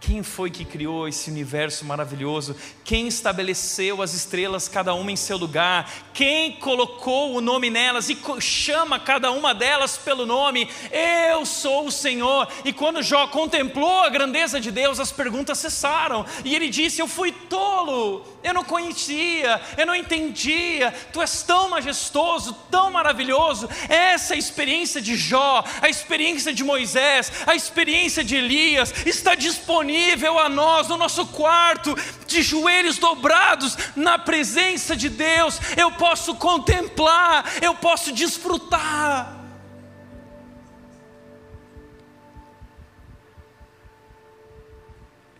Quem 0.00 0.22
foi 0.22 0.50
que 0.50 0.64
criou 0.64 1.06
esse 1.06 1.30
universo 1.30 1.84
maravilhoso? 1.84 2.56
Quem 2.82 3.06
estabeleceu 3.06 4.00
as 4.00 4.14
estrelas, 4.14 4.66
cada 4.66 4.94
uma 4.94 5.12
em 5.12 5.16
seu 5.16 5.36
lugar? 5.36 5.92
Quem 6.14 6.52
colocou 6.52 7.34
o 7.34 7.40
nome 7.42 7.68
nelas 7.68 8.08
e 8.08 8.16
chama 8.40 8.98
cada 8.98 9.30
uma 9.30 9.54
delas 9.54 9.98
pelo 9.98 10.24
nome? 10.24 10.66
Eu 10.90 11.44
sou 11.44 11.86
o 11.86 11.92
Senhor. 11.92 12.48
E 12.64 12.72
quando 12.72 13.02
Jó 13.02 13.26
contemplou 13.26 14.00
a 14.00 14.08
grandeza 14.08 14.58
de 14.58 14.70
Deus, 14.70 14.98
as 14.98 15.12
perguntas 15.12 15.58
cessaram. 15.58 16.24
E 16.46 16.54
ele 16.56 16.70
disse: 16.70 17.02
Eu 17.02 17.06
fui 17.06 17.30
tolo, 17.30 18.24
eu 18.42 18.54
não 18.54 18.64
conhecia, 18.64 19.60
eu 19.76 19.84
não 19.84 19.94
entendia. 19.94 20.94
Tu 21.12 21.20
és 21.20 21.42
tão 21.42 21.68
majestoso, 21.68 22.54
tão 22.70 22.90
maravilhoso. 22.90 23.68
Essa 23.86 24.34
experiência 24.34 24.98
de 24.98 25.14
Jó, 25.14 25.62
a 25.82 25.90
experiência 25.90 26.54
de 26.54 26.64
Moisés, 26.64 27.30
a 27.46 27.54
experiência 27.54 28.24
de 28.24 28.34
Elias 28.34 28.94
está 29.04 29.34
disponível 29.34 29.89
disponível 29.90 30.38
a 30.38 30.48
nós, 30.48 30.88
no 30.88 30.96
nosso 30.96 31.26
quarto, 31.26 31.94
de 32.26 32.42
joelhos 32.42 32.98
dobrados, 32.98 33.76
na 33.96 34.18
presença 34.18 34.96
de 34.96 35.08
Deus. 35.08 35.58
Eu 35.76 35.92
posso 35.92 36.34
contemplar, 36.36 37.44
eu 37.60 37.74
posso 37.74 38.12
desfrutar. 38.12 39.36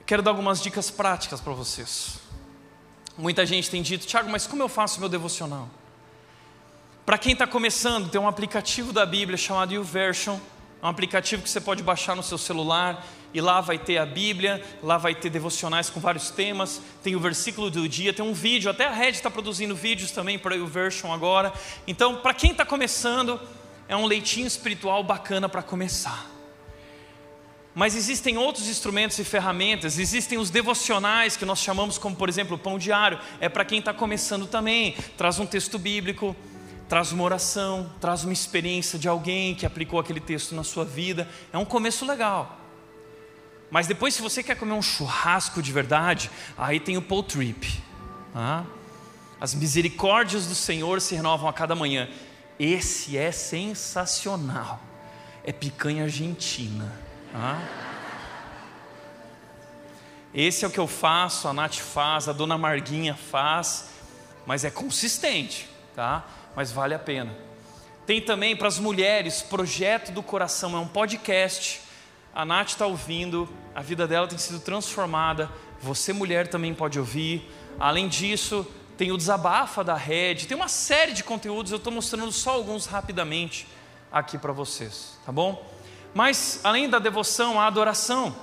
Quero 0.04 0.22
dar 0.22 0.32
algumas 0.32 0.60
dicas 0.60 0.90
práticas 0.90 1.40
para 1.40 1.52
vocês. 1.52 2.18
Muita 3.16 3.46
gente 3.46 3.70
tem 3.70 3.80
dito, 3.80 4.06
Tiago, 4.06 4.28
mas 4.28 4.46
como 4.46 4.62
eu 4.62 4.68
faço 4.68 4.98
meu 4.98 5.08
devocional? 5.08 5.68
Para 7.06 7.16
quem 7.16 7.32
está 7.32 7.46
começando, 7.46 8.10
tem 8.10 8.20
um 8.20 8.26
aplicativo 8.26 8.92
da 8.92 9.06
Bíblia 9.06 9.36
chamado 9.36 9.72
YouVersion, 9.72 10.38
é 10.82 10.86
um 10.86 10.88
aplicativo 10.88 11.42
que 11.42 11.50
você 11.50 11.60
pode 11.60 11.82
baixar 11.82 12.16
no 12.16 12.22
seu 12.22 12.38
celular 12.38 13.04
e 13.32 13.40
lá 13.40 13.60
vai 13.60 13.78
ter 13.78 13.98
a 13.98 14.06
Bíblia, 14.06 14.62
lá 14.82 14.98
vai 14.98 15.14
ter 15.14 15.30
devocionais 15.30 15.88
com 15.88 16.00
vários 16.00 16.30
temas, 16.30 16.80
tem 17.02 17.14
o 17.14 17.20
versículo 17.20 17.70
do 17.70 17.88
dia, 17.88 18.12
tem 18.12 18.24
um 18.24 18.32
vídeo, 18.32 18.70
até 18.70 18.86
a 18.86 18.92
Red 18.92 19.10
está 19.10 19.30
produzindo 19.30 19.74
vídeos 19.74 20.10
também 20.10 20.38
para 20.38 20.56
o 20.56 20.66
Version 20.66 21.12
agora. 21.12 21.52
Então, 21.86 22.16
para 22.16 22.34
quem 22.34 22.50
está 22.50 22.64
começando, 22.64 23.40
é 23.88 23.96
um 23.96 24.06
leitinho 24.06 24.46
espiritual 24.46 25.02
bacana 25.02 25.48
para 25.48 25.62
começar. 25.62 26.30
Mas 27.74 27.94
existem 27.94 28.36
outros 28.36 28.68
instrumentos 28.68 29.18
e 29.18 29.24
ferramentas, 29.24 29.98
existem 29.98 30.38
os 30.38 30.50
devocionais 30.50 31.36
que 31.36 31.44
nós 31.44 31.60
chamamos 31.60 31.98
como, 31.98 32.16
por 32.16 32.28
exemplo, 32.28 32.56
o 32.56 32.58
pão 32.58 32.78
diário, 32.78 33.18
é 33.40 33.48
para 33.48 33.64
quem 33.64 33.78
está 33.78 33.94
começando 33.94 34.46
também, 34.46 34.96
traz 35.16 35.38
um 35.38 35.46
texto 35.46 35.78
bíblico, 35.78 36.34
traz 36.88 37.12
uma 37.12 37.22
oração, 37.22 37.88
traz 38.00 38.24
uma 38.24 38.32
experiência 38.32 38.98
de 38.98 39.08
alguém 39.08 39.54
que 39.54 39.64
aplicou 39.64 40.00
aquele 40.00 40.18
texto 40.18 40.54
na 40.54 40.64
sua 40.64 40.84
vida, 40.84 41.28
é 41.52 41.58
um 41.58 41.64
começo 41.64 42.04
legal. 42.04 42.59
Mas 43.70 43.86
depois, 43.86 44.14
se 44.14 44.22
você 44.22 44.42
quer 44.42 44.56
comer 44.56 44.72
um 44.72 44.82
churrasco 44.82 45.62
de 45.62 45.72
verdade, 45.72 46.30
aí 46.58 46.80
tem 46.80 46.96
o 46.96 47.02
Paul 47.02 47.22
Trip. 47.22 47.82
Ah, 48.34 48.64
as 49.40 49.54
misericórdias 49.54 50.46
do 50.46 50.54
Senhor 50.54 51.00
se 51.00 51.14
renovam 51.14 51.48
a 51.48 51.52
cada 51.52 51.74
manhã. 51.74 52.08
Esse 52.58 53.16
é 53.16 53.30
sensacional. 53.32 54.80
É 55.44 55.52
picanha 55.52 56.04
argentina. 56.04 56.92
Ah. 57.34 57.62
Esse 60.34 60.64
é 60.64 60.68
o 60.68 60.70
que 60.70 60.78
eu 60.78 60.86
faço, 60.86 61.48
a 61.48 61.52
Nath 61.52 61.76
faz, 61.76 62.28
a 62.28 62.32
dona 62.32 62.56
Marguinha 62.56 63.14
faz, 63.14 63.88
mas 64.46 64.64
é 64.64 64.70
consistente, 64.70 65.68
tá? 65.94 66.24
Mas 66.54 66.70
vale 66.70 66.94
a 66.94 66.98
pena. 67.00 67.34
Tem 68.06 68.20
também 68.20 68.54
para 68.54 68.68
as 68.68 68.78
mulheres, 68.78 69.42
Projeto 69.42 70.12
do 70.12 70.22
Coração, 70.22 70.76
é 70.76 70.78
um 70.78 70.86
podcast 70.86 71.80
a 72.34 72.44
Nath 72.44 72.68
está 72.68 72.86
ouvindo, 72.86 73.48
a 73.74 73.82
vida 73.82 74.06
dela 74.06 74.26
tem 74.26 74.38
sido 74.38 74.60
transformada. 74.60 75.50
Você, 75.80 76.12
mulher, 76.12 76.48
também 76.48 76.74
pode 76.74 76.98
ouvir. 76.98 77.50
Além 77.78 78.08
disso, 78.08 78.66
tem 78.96 79.12
o 79.12 79.16
Desabafa 79.16 79.82
da 79.82 79.94
Rede, 79.94 80.46
tem 80.46 80.56
uma 80.56 80.68
série 80.68 81.12
de 81.12 81.24
conteúdos, 81.24 81.72
eu 81.72 81.78
estou 81.78 81.92
mostrando 81.92 82.30
só 82.30 82.50
alguns 82.50 82.86
rapidamente 82.86 83.66
aqui 84.12 84.36
para 84.36 84.52
vocês, 84.52 85.18
tá 85.24 85.32
bom? 85.32 85.64
Mas, 86.12 86.60
além 86.62 86.88
da 86.88 86.98
devoção, 86.98 87.58
a 87.58 87.66
adoração 87.66 88.34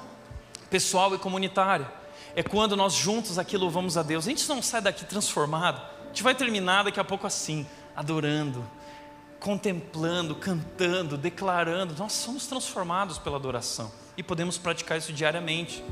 pessoal 0.70 1.14
e 1.16 1.18
comunitária. 1.18 1.92
É 2.36 2.44
quando 2.44 2.76
nós 2.76 2.94
juntos 2.94 3.40
aqui 3.40 3.58
louvamos 3.58 3.98
a 3.98 4.04
Deus. 4.04 4.26
A 4.26 4.30
gente 4.30 4.48
não 4.48 4.62
sai 4.62 4.82
daqui 4.82 5.06
transformado. 5.06 5.82
A 6.04 6.08
gente 6.08 6.24
vai 6.24 6.36
terminar 6.36 6.84
daqui 6.84 7.00
a 7.00 7.04
pouco 7.04 7.26
assim, 7.26 7.66
adorando, 7.96 8.68
contemplando, 9.40 10.36
cantando, 10.36 11.18
declarando, 11.18 11.96
nós 11.98 12.14
somos 12.14 12.48
transformados 12.48 13.18
pela 13.18 13.38
adoração 13.38 13.92
e 14.18 14.24
podemos 14.24 14.58
praticar 14.58 14.98
isso 14.98 15.14
diariamente. 15.14 15.84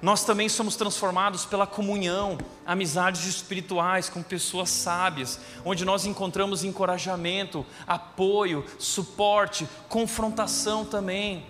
nós 0.00 0.22
também 0.24 0.48
somos 0.48 0.76
transformados 0.76 1.44
pela 1.44 1.66
comunhão, 1.66 2.38
amizades 2.64 3.24
espirituais 3.24 4.08
com 4.08 4.22
pessoas 4.22 4.70
sábias, 4.70 5.40
onde 5.64 5.84
nós 5.84 6.06
encontramos 6.06 6.62
encorajamento, 6.62 7.66
apoio, 7.84 8.64
suporte, 8.78 9.68
confrontação 9.88 10.84
também. 10.84 11.44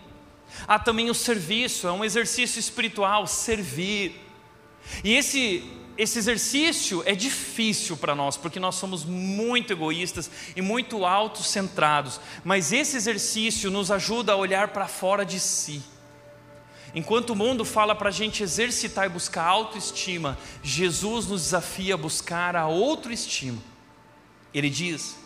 Há 0.67 0.79
também 0.79 1.11
o 1.11 1.15
serviço, 1.15 1.87
é 1.87 1.93
um 1.93 2.03
exercício 2.03 2.59
espiritual, 2.59 3.27
servir. 3.27 4.19
E 5.05 5.13
esse, 5.13 5.71
esse 5.99 6.19
exercício 6.19 7.03
é 7.05 7.15
difícil 7.15 7.97
para 7.97 8.15
nós, 8.15 8.37
porque 8.37 8.61
nós 8.61 8.77
somos 8.77 9.05
muito 9.05 9.73
egoístas 9.73 10.31
e 10.57 10.63
muito 10.63 11.05
autocentrados, 11.05 12.21
mas 12.45 12.73
esse 12.73 12.97
exercício 12.97 13.71
nos 13.71 13.91
ajuda 13.91 14.33
a 14.33 14.37
olhar 14.37 14.69
para 14.69 14.87
fora 14.87 15.27
de 15.27 15.41
si 15.41 15.83
Enquanto 16.95 17.31
o 17.31 17.37
mundo 17.37 17.65
fala 17.65 17.95
para 17.95 18.09
a 18.09 18.13
gente 18.13 18.43
exercitar 18.43 19.07
e 19.07 19.11
buscar 19.11 19.45
autoestima, 19.45 20.39
Jesus 20.63 21.27
nos 21.27 21.43
desafia 21.43 21.95
a 21.95 21.99
buscar 21.99 22.57
a 22.57 22.63
autoestima. 22.63 23.63
Ele 24.55 24.71
diz: 24.71 25.17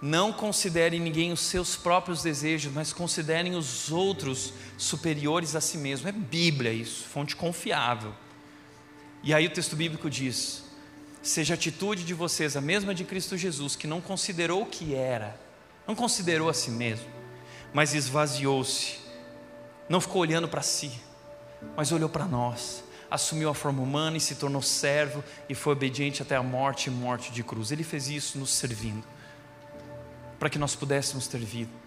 não 0.00 0.32
considerem 0.32 0.98
ninguém 0.98 1.30
os 1.30 1.40
seus 1.40 1.76
próprios 1.76 2.22
desejos, 2.22 2.72
mas 2.72 2.92
considerem 2.92 3.54
os 3.54 3.92
outros 3.92 4.52
superiores 4.78 5.54
a 5.54 5.60
si 5.60 5.76
mesmo. 5.76 6.08
É 6.08 6.12
Bíblia 6.12 6.72
isso, 6.72 7.04
fonte 7.04 7.36
confiável. 7.36 8.14
E 9.26 9.34
aí 9.34 9.46
o 9.46 9.50
texto 9.50 9.76
bíblico 9.76 10.08
diz: 10.08 10.64
seja 11.20 11.52
a 11.52 11.56
atitude 11.56 12.04
de 12.04 12.14
vocês 12.14 12.56
a 12.56 12.60
mesma 12.62 12.94
de 12.94 13.04
Cristo 13.04 13.36
Jesus, 13.36 13.76
que 13.76 13.86
não 13.86 14.00
considerou 14.00 14.62
o 14.62 14.66
que 14.66 14.94
era, 14.94 15.38
não 15.86 15.94
considerou 15.94 16.48
a 16.48 16.54
si 16.54 16.70
mesmo, 16.70 17.06
mas 17.74 17.92
esvaziou-se 17.92 19.04
não 19.88 20.00
ficou 20.00 20.22
olhando 20.22 20.48
para 20.48 20.62
si, 20.62 20.90
mas 21.76 21.92
olhou 21.92 22.08
para 22.08 22.24
nós, 22.24 22.82
assumiu 23.10 23.48
a 23.48 23.54
forma 23.54 23.82
humana 23.82 24.16
e 24.16 24.20
se 24.20 24.34
tornou 24.34 24.60
servo 24.60 25.22
e 25.48 25.54
foi 25.54 25.72
obediente 25.72 26.22
até 26.22 26.36
a 26.36 26.42
morte 26.42 26.88
e 26.88 26.90
morte 26.90 27.30
de 27.30 27.44
cruz. 27.44 27.70
Ele 27.70 27.84
fez 27.84 28.08
isso 28.08 28.38
nos 28.38 28.50
servindo, 28.50 29.04
para 30.38 30.50
que 30.50 30.58
nós 30.58 30.74
pudéssemos 30.74 31.28
ter 31.28 31.38
vida. 31.38 31.85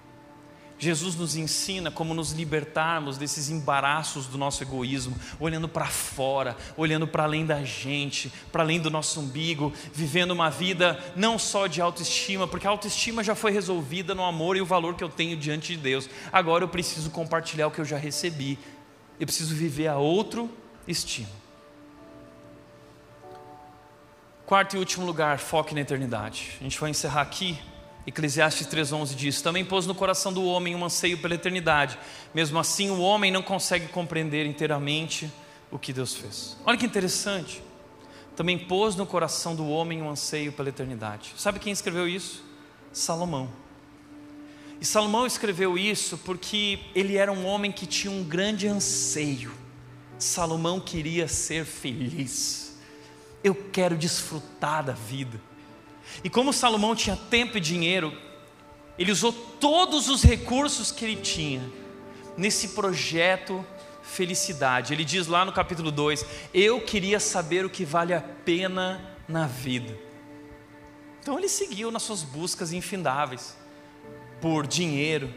Jesus 0.79 1.15
nos 1.15 1.35
ensina 1.35 1.91
como 1.91 2.13
nos 2.13 2.31
libertarmos 2.31 3.17
desses 3.17 3.49
embaraços 3.49 4.27
do 4.27 4.37
nosso 4.37 4.63
egoísmo, 4.63 5.13
olhando 5.37 5.67
para 5.67 5.87
fora, 5.87 6.55
olhando 6.77 7.05
para 7.05 7.23
além 7.23 7.45
da 7.45 7.63
gente, 7.65 8.31
para 8.49 8.63
além 8.63 8.79
do 8.79 8.89
nosso 8.89 9.19
umbigo, 9.19 9.73
vivendo 9.93 10.31
uma 10.31 10.49
vida 10.49 10.97
não 11.17 11.37
só 11.37 11.67
de 11.67 11.81
autoestima, 11.81 12.47
porque 12.47 12.65
a 12.65 12.69
autoestima 12.69 13.21
já 13.21 13.35
foi 13.35 13.51
resolvida 13.51 14.15
no 14.15 14.23
amor 14.23 14.55
e 14.55 14.61
o 14.61 14.65
valor 14.65 14.95
que 14.95 15.03
eu 15.03 15.09
tenho 15.09 15.35
diante 15.35 15.75
de 15.75 15.77
Deus. 15.77 16.09
Agora 16.31 16.63
eu 16.63 16.69
preciso 16.69 17.09
compartilhar 17.09 17.67
o 17.67 17.71
que 17.71 17.81
eu 17.81 17.85
já 17.85 17.97
recebi. 17.97 18.57
Eu 19.19 19.25
preciso 19.25 19.53
viver 19.53 19.87
a 19.87 19.97
outro 19.97 20.49
estima. 20.87 21.27
Quarto 24.45 24.77
e 24.77 24.79
último 24.79 25.05
lugar, 25.05 25.37
foque 25.39 25.75
na 25.75 25.81
eternidade. 25.81 26.53
A 26.59 26.63
gente 26.63 26.79
vai 26.79 26.89
encerrar 26.89 27.21
aqui 27.21 27.59
Eclesiastes 28.07 28.67
3,11 28.67 29.15
diz: 29.15 29.41
Também 29.41 29.63
pôs 29.63 29.85
no 29.85 29.93
coração 29.93 30.31
do 30.33 30.43
homem 30.43 30.75
um 30.75 30.83
anseio 30.83 31.17
pela 31.17 31.35
eternidade. 31.35 31.97
Mesmo 32.33 32.59
assim, 32.59 32.89
o 32.89 32.99
homem 32.99 33.31
não 33.31 33.41
consegue 33.41 33.87
compreender 33.87 34.45
inteiramente 34.45 35.31
o 35.71 35.77
que 35.77 35.93
Deus 35.93 36.15
fez. 36.15 36.57
Olha 36.65 36.77
que 36.77 36.85
interessante. 36.85 37.61
Também 38.35 38.57
pôs 38.57 38.95
no 38.95 39.05
coração 39.05 39.55
do 39.55 39.67
homem 39.67 40.01
um 40.01 40.09
anseio 40.09 40.51
pela 40.53 40.69
eternidade. 40.69 41.33
Sabe 41.37 41.59
quem 41.59 41.73
escreveu 41.73 42.07
isso? 42.07 42.43
Salomão. 42.91 43.49
E 44.79 44.85
Salomão 44.85 45.27
escreveu 45.27 45.77
isso 45.77 46.17
porque 46.19 46.79
ele 46.95 47.17
era 47.17 47.31
um 47.31 47.45
homem 47.45 47.71
que 47.71 47.85
tinha 47.85 48.11
um 48.11 48.23
grande 48.23 48.65
anseio. 48.65 49.51
Salomão 50.17 50.79
queria 50.79 51.27
ser 51.27 51.65
feliz. 51.65 52.77
Eu 53.43 53.53
quero 53.53 53.97
desfrutar 53.97 54.85
da 54.85 54.93
vida. 54.93 55.39
E 56.23 56.29
como 56.29 56.53
Salomão 56.53 56.95
tinha 56.95 57.15
tempo 57.15 57.57
e 57.57 57.61
dinheiro, 57.61 58.15
ele 58.97 59.11
usou 59.11 59.31
todos 59.31 60.09
os 60.09 60.23
recursos 60.23 60.91
que 60.91 61.05
ele 61.05 61.15
tinha 61.15 61.61
nesse 62.37 62.69
projeto 62.69 63.65
felicidade. 64.03 64.93
Ele 64.93 65.05
diz 65.05 65.27
lá 65.27 65.45
no 65.45 65.53
capítulo 65.53 65.91
2: 65.91 66.25
Eu 66.53 66.81
queria 66.81 67.19
saber 67.19 67.65
o 67.65 67.69
que 67.69 67.85
vale 67.85 68.13
a 68.13 68.21
pena 68.21 69.15
na 69.27 69.47
vida. 69.47 69.97
Então 71.21 71.37
ele 71.37 71.47
seguiu 71.47 71.91
nas 71.91 72.03
suas 72.03 72.23
buscas 72.23 72.73
infindáveis 72.73 73.55
por 74.41 74.65
dinheiro, 74.65 75.33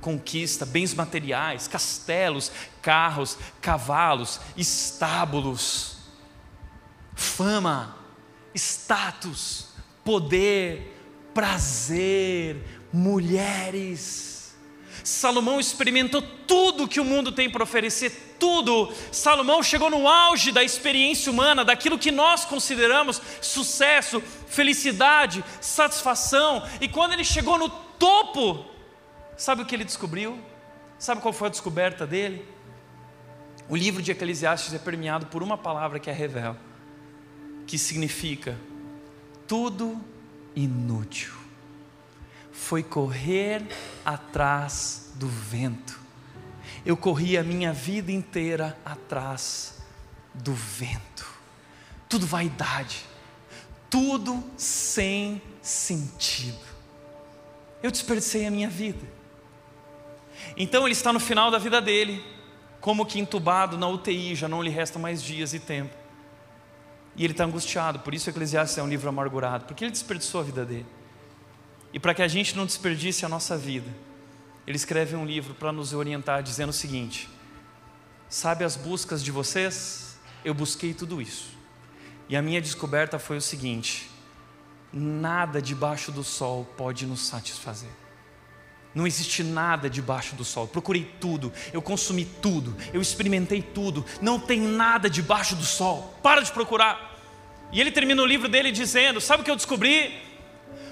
conquista, 0.00 0.66
bens 0.66 0.92
materiais, 0.92 1.68
castelos, 1.68 2.50
carros, 2.82 3.38
cavalos, 3.60 4.40
estábulos, 4.56 5.98
fama, 7.14 7.96
status 8.54 9.65
poder, 10.06 10.96
prazer, 11.34 12.62
mulheres. 12.92 14.56
Salomão 15.02 15.60
experimentou 15.60 16.22
tudo 16.22 16.88
que 16.88 17.00
o 17.00 17.04
mundo 17.04 17.32
tem 17.32 17.50
para 17.50 17.62
oferecer, 17.62 18.36
tudo. 18.38 18.92
Salomão 19.10 19.62
chegou 19.62 19.90
no 19.90 20.08
auge 20.08 20.52
da 20.52 20.62
experiência 20.62 21.30
humana, 21.30 21.64
daquilo 21.64 21.98
que 21.98 22.10
nós 22.12 22.44
consideramos 22.44 23.20
sucesso, 23.40 24.20
felicidade, 24.20 25.44
satisfação. 25.60 26.62
E 26.80 26.88
quando 26.88 27.12
ele 27.12 27.24
chegou 27.24 27.58
no 27.58 27.68
topo, 27.68 28.64
sabe 29.36 29.62
o 29.62 29.66
que 29.66 29.74
ele 29.74 29.84
descobriu? 29.84 30.38
Sabe 30.98 31.20
qual 31.20 31.34
foi 31.34 31.48
a 31.48 31.50
descoberta 31.50 32.06
dele? 32.06 32.46
O 33.68 33.76
livro 33.76 34.00
de 34.00 34.12
Eclesiastes 34.12 34.72
é 34.72 34.78
permeado 34.78 35.26
por 35.26 35.42
uma 35.42 35.58
palavra 35.58 35.98
que 35.98 36.08
é 36.08 36.12
revela, 36.12 36.56
que 37.66 37.76
significa 37.76 38.56
tudo 39.46 40.00
inútil. 40.54 41.32
Foi 42.52 42.82
correr 42.82 43.62
atrás 44.04 45.12
do 45.14 45.28
vento. 45.28 46.00
Eu 46.84 46.96
corri 46.96 47.36
a 47.36 47.42
minha 47.42 47.72
vida 47.72 48.12
inteira 48.12 48.78
atrás 48.84 49.82
do 50.32 50.54
vento. 50.54 51.26
Tudo 52.08 52.26
vaidade, 52.26 53.04
tudo 53.90 54.42
sem 54.56 55.42
sentido. 55.60 56.64
Eu 57.82 57.90
desperdicei 57.90 58.46
a 58.46 58.50
minha 58.50 58.68
vida. 58.68 59.06
Então 60.56 60.84
ele 60.84 60.92
está 60.92 61.12
no 61.12 61.20
final 61.20 61.50
da 61.50 61.58
vida 61.58 61.80
dele, 61.80 62.24
como 62.80 63.04
que 63.04 63.18
entubado 63.18 63.76
na 63.76 63.88
UTI, 63.88 64.34
já 64.34 64.48
não 64.48 64.62
lhe 64.62 64.70
resta 64.70 64.98
mais 64.98 65.22
dias 65.22 65.52
e 65.54 65.58
tempo. 65.58 66.05
E 67.16 67.24
ele 67.24 67.32
está 67.32 67.44
angustiado, 67.44 68.00
por 68.00 68.12
isso 68.12 68.28
Eclesiastes 68.28 68.76
é 68.76 68.82
um 68.82 68.88
livro 68.88 69.08
amargurado, 69.08 69.64
porque 69.64 69.84
ele 69.84 69.90
desperdiçou 69.90 70.40
a 70.40 70.44
vida 70.44 70.64
dele. 70.64 70.86
E 71.92 71.98
para 71.98 72.12
que 72.12 72.22
a 72.22 72.28
gente 72.28 72.54
não 72.54 72.66
desperdice 72.66 73.24
a 73.24 73.28
nossa 73.28 73.56
vida, 73.56 73.90
ele 74.66 74.76
escreve 74.76 75.16
um 75.16 75.24
livro 75.24 75.54
para 75.54 75.72
nos 75.72 75.94
orientar, 75.94 76.42
dizendo 76.42 76.70
o 76.70 76.74
seguinte: 76.74 77.28
Sabe 78.28 78.64
as 78.64 78.76
buscas 78.76 79.22
de 79.22 79.30
vocês? 79.30 80.18
Eu 80.44 80.52
busquei 80.52 80.92
tudo 80.92 81.22
isso. 81.22 81.56
E 82.28 82.36
a 82.36 82.42
minha 82.42 82.60
descoberta 82.60 83.18
foi 83.18 83.36
o 83.36 83.40
seguinte: 83.40 84.10
nada 84.92 85.62
debaixo 85.62 86.10
do 86.10 86.24
sol 86.24 86.64
pode 86.76 87.06
nos 87.06 87.26
satisfazer. 87.26 88.05
Não 88.96 89.06
existe 89.06 89.42
nada 89.42 89.90
debaixo 89.90 90.34
do 90.34 90.42
sol. 90.42 90.66
Procurei 90.66 91.06
tudo, 91.20 91.52
eu 91.70 91.82
consumi 91.82 92.24
tudo, 92.24 92.74
eu 92.94 93.02
experimentei 93.02 93.60
tudo. 93.60 94.02
Não 94.22 94.40
tem 94.40 94.58
nada 94.58 95.10
debaixo 95.10 95.54
do 95.54 95.64
sol. 95.66 96.18
Para 96.22 96.40
de 96.40 96.50
procurar. 96.50 97.14
E 97.70 97.78
ele 97.78 97.90
termina 97.90 98.22
o 98.22 98.26
livro 98.26 98.48
dele 98.48 98.72
dizendo: 98.72 99.20
Sabe 99.20 99.42
o 99.42 99.44
que 99.44 99.50
eu 99.50 99.56
descobri? 99.56 100.18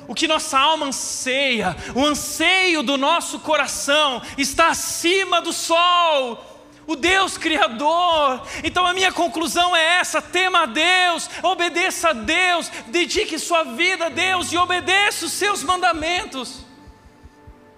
O 0.07 0.14
que 0.14 0.28
nossa 0.28 0.59
alma 0.59 0.84
anseia, 0.84 1.74
o 1.94 2.05
anseio 2.05 2.82
do 2.82 2.98
nosso 2.98 3.40
coração 3.40 4.20
está 4.36 4.68
acima 4.68 5.40
do 5.40 5.50
sol 5.50 6.50
o 6.86 6.94
Deus 6.94 7.38
Criador. 7.38 8.46
Então 8.62 8.86
a 8.86 8.92
minha 8.92 9.12
conclusão 9.12 9.74
é 9.74 10.00
essa: 10.00 10.20
tema 10.20 10.64
a 10.64 10.66
Deus, 10.66 11.30
obedeça 11.42 12.11
a 12.11 12.12
Deus, 12.12 12.70
dedique 12.88 13.38
sua 13.38 13.64
vida 13.64 14.07
a 14.07 14.11
Deus 14.11 14.52
e 14.52 14.59
obedeça 14.59 15.24
os 15.24 15.32
seus 15.32 15.62
mandamentos. 15.62 16.63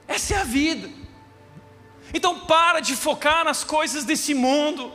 Essa 0.07 0.35
é 0.35 0.39
a 0.39 0.45
vida. 0.45 0.89
Então 2.15 2.41
para 2.41 2.81
de 2.81 2.95
focar 2.95 3.45
nas 3.45 3.65
coisas 3.65 4.05
desse 4.05 4.35
mundo. 4.35 4.93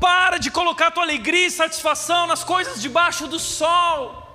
Para 0.00 0.38
de 0.38 0.50
colocar 0.50 0.90
tua 0.90 1.02
alegria 1.02 1.46
e 1.46 1.50
satisfação 1.50 2.26
nas 2.26 2.42
coisas 2.44 2.80
debaixo 2.80 3.26
do 3.26 3.38
sol. 3.38 4.26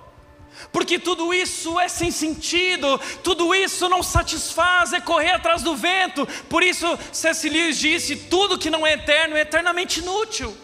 Porque 0.71 0.99
tudo 0.99 1.33
isso 1.33 1.79
é 1.79 1.87
sem 1.87 2.11
sentido, 2.11 2.99
tudo 3.23 3.53
isso 3.55 3.89
não 3.89 4.03
satisfaz, 4.03 4.93
é 4.93 5.01
correr 5.01 5.31
atrás 5.31 5.63
do 5.63 5.75
vento. 5.75 6.27
Por 6.47 6.63
isso. 6.63 6.87
Lewis 7.43 7.79
disse: 7.79 8.15
tudo 8.15 8.57
que 8.57 8.69
não 8.69 8.85
é 8.85 8.93
eterno 8.93 9.35
é 9.35 9.41
eternamente 9.41 9.99
inútil. 9.99 10.55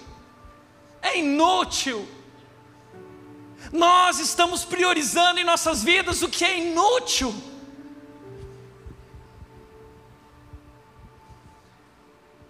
É 1.01 1.17
inútil. 1.17 2.07
Nós 3.71 4.19
estamos 4.19 4.63
priorizando 4.63 5.39
em 5.39 5.43
nossas 5.43 5.83
vidas 5.83 6.21
o 6.21 6.29
que 6.29 6.45
é 6.45 6.57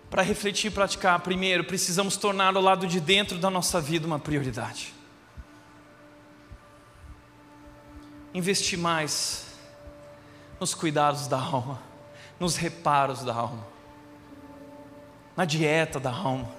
para 0.09 0.23
refletir 0.23 0.71
e 0.71 0.73
praticar, 0.73 1.19
primeiro, 1.19 1.63
precisamos 1.63 2.17
tornar 2.17 2.55
o 2.57 2.61
lado 2.61 2.87
de 2.87 2.99
dentro 2.99 3.37
da 3.37 3.49
nossa 3.49 3.79
vida 3.79 4.07
uma 4.07 4.19
prioridade. 4.19 4.93
Investir 8.33 8.77
mais 8.77 9.47
nos 10.59 10.73
cuidados 10.73 11.27
da 11.27 11.37
alma, 11.39 11.81
nos 12.39 12.55
reparos 12.55 13.23
da 13.23 13.33
alma, 13.33 13.65
na 15.37 15.45
dieta 15.45 15.99
da 15.99 16.11
alma. 16.11 16.49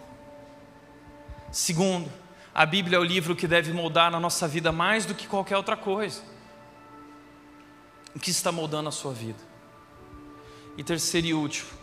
Segundo, 1.50 2.10
a 2.54 2.64
Bíblia 2.64 2.96
é 2.96 3.00
o 3.00 3.04
livro 3.04 3.34
que 3.34 3.48
deve 3.48 3.72
moldar 3.72 4.14
a 4.14 4.20
nossa 4.20 4.46
vida 4.46 4.70
mais 4.70 5.04
do 5.04 5.14
que 5.14 5.26
qualquer 5.26 5.56
outra 5.56 5.76
coisa. 5.76 6.22
O 8.14 8.18
que 8.18 8.30
está 8.30 8.50
moldando 8.52 8.88
a 8.88 8.92
sua 8.92 9.12
vida? 9.12 9.38
E 10.76 10.84
terceiro 10.84 11.26
e 11.26 11.34
último, 11.34 11.79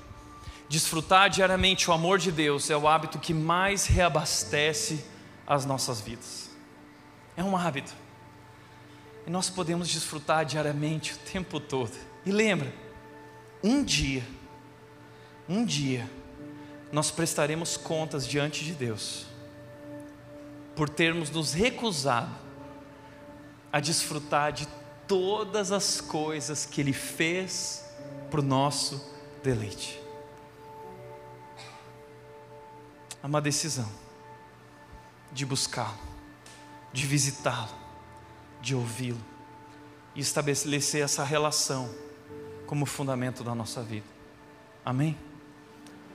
desfrutar 0.70 1.30
diariamente 1.30 1.90
o 1.90 1.94
amor 1.94 2.20
de 2.20 2.32
Deus 2.32 2.70
é 2.70 2.76
o 2.78 2.88
hábito 2.88 3.20
que 3.20 3.34
mais 3.34 3.86
reabastece 3.86 5.06
as 5.46 5.66
nossas 5.66 6.02
vidas. 6.02 6.50
É 7.36 7.44
um 7.44 7.56
hábito. 7.56 7.94
E 9.26 9.30
nós 9.30 9.50
podemos 9.50 9.88
desfrutar 9.88 10.46
diariamente 10.46 11.14
o 11.14 11.18
tempo 11.18 11.60
todo. 11.60 11.94
E 12.26 12.32
lembra, 12.32 12.74
um 13.64 13.84
dia, 13.84 14.24
um 15.48 15.64
dia, 15.64 16.10
nós 16.92 17.12
prestaremos 17.12 17.78
contas 17.78 18.28
diante 18.28 18.64
de 18.64 18.74
Deus 18.74 19.26
por 20.76 20.90
termos 20.90 21.30
nos 21.30 21.54
recusado 21.54 22.30
a 23.72 23.80
desfrutar 23.80 24.52
de 24.54 24.68
todas 25.08 25.72
as 25.72 26.00
coisas 26.00 26.66
que 26.66 26.82
Ele 26.82 26.94
fez 26.94 27.84
para 28.30 28.40
o 28.40 28.44
nosso 28.44 29.04
deleite. 29.44 30.07
É 33.24 33.26
uma 33.28 33.42
decisão 33.42 33.90
de 35.32 35.46
buscá-lo, 35.46 35.98
de 36.94 37.06
visitá-lo, 37.06 37.76
de 38.62 38.76
ouvi-lo 38.76 39.24
e 40.16 40.22
estabelecer 40.22 41.04
essa 41.04 41.24
relação 41.24 41.94
como 42.66 42.86
fundamento 42.86 43.44
da 43.44 43.54
nossa 43.54 43.82
vida. 43.84 44.06
Amém? 44.84 45.18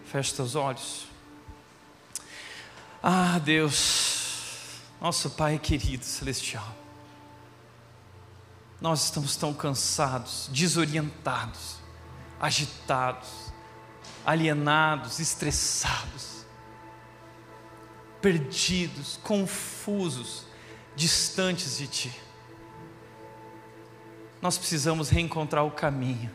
Feche 0.06 0.34
seus 0.34 0.54
olhos. 0.54 1.06
Ah, 3.02 3.38
Deus, 3.38 4.80
nosso 5.00 5.30
Pai 5.30 5.58
querido 5.58 6.04
celestial, 6.04 6.72
nós 8.80 9.04
estamos 9.04 9.36
tão 9.36 9.54
cansados, 9.54 10.48
desorientados, 10.52 11.76
agitados, 12.40 13.52
alienados, 14.26 15.20
estressados, 15.20 16.41
perdidos, 18.22 19.18
confusos, 19.22 20.46
distantes 20.94 21.76
de 21.76 21.86
Ti. 21.88 22.20
Nós 24.40 24.56
precisamos 24.56 25.10
reencontrar 25.10 25.64
o 25.66 25.70
caminho. 25.70 26.30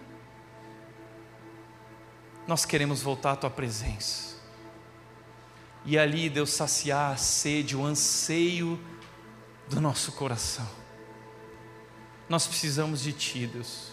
Nós 2.45 2.65
queremos 2.65 3.01
voltar 3.01 3.31
à 3.31 3.35
Tua 3.35 3.49
presença. 3.49 4.35
E 5.85 5.97
ali, 5.97 6.29
Deus, 6.29 6.49
saciar 6.51 7.13
a 7.13 7.17
sede, 7.17 7.75
o 7.75 7.85
anseio 7.85 8.79
do 9.69 9.79
nosso 9.79 10.11
coração. 10.11 10.67
Nós 12.27 12.45
precisamos 12.45 13.01
de 13.01 13.13
Ti, 13.13 13.47
Deus. 13.47 13.91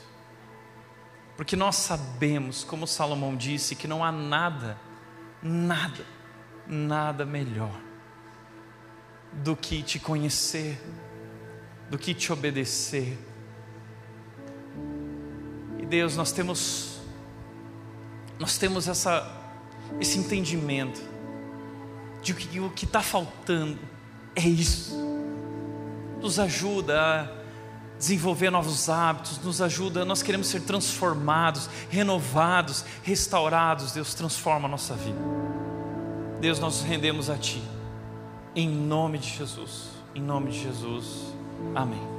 Porque 1.37 1.57
nós 1.57 1.77
sabemos, 1.77 2.65
como 2.65 2.87
Salomão 2.87 3.37
disse, 3.37 3.75
que 3.75 3.89
não 3.89 4.05
há 4.05 4.13
nada, 4.13 4.79
nada, 5.43 6.05
nada 6.67 7.25
melhor 7.25 7.81
do 9.33 9.57
que 9.57 9.83
te 9.83 9.99
conhecer, 9.99 10.81
do 11.91 11.99
que 11.99 12.15
te 12.15 12.33
obedecer. 12.33 13.19
E 15.79 15.87
Deus, 15.87 16.17
nós 16.17 16.33
temos 16.33 17.01
nós 18.39 18.59
temos 18.59 18.89
essa 18.89 19.41
esse 20.01 20.19
entendimento 20.19 21.01
de 22.23 22.35
que 22.35 22.59
o 22.59 22.71
que 22.71 22.85
está 22.85 23.03
faltando 23.03 23.79
é 24.35 24.43
isso. 24.43 24.95
Nos 26.21 26.39
ajuda 26.39 27.01
a 27.01 27.45
desenvolver 27.99 28.51
novos 28.51 28.89
hábitos, 28.89 29.39
nos 29.39 29.61
ajuda, 29.61 30.05
nós 30.05 30.23
queremos 30.23 30.49
ser 30.49 30.63
transformados, 30.63 31.69
renovados, 31.91 32.85
restaurados. 33.03 33.93
Deus, 33.93 34.15
transforma 34.15 34.67
a 34.67 34.71
nossa 34.71 34.95
vida. 34.95 35.19
Deus, 36.45 36.61
nós 36.61 36.83
nos 36.83 36.87
rendemos 36.87 37.31
a 37.31 37.39
Ti, 37.39 37.63
em 38.55 38.69
nome 38.69 39.17
de 39.17 39.31
Jesus, 39.31 39.93
em 40.15 40.21
nome 40.21 40.51
de 40.51 40.63
Jesus, 40.63 41.35
amém. 41.75 42.14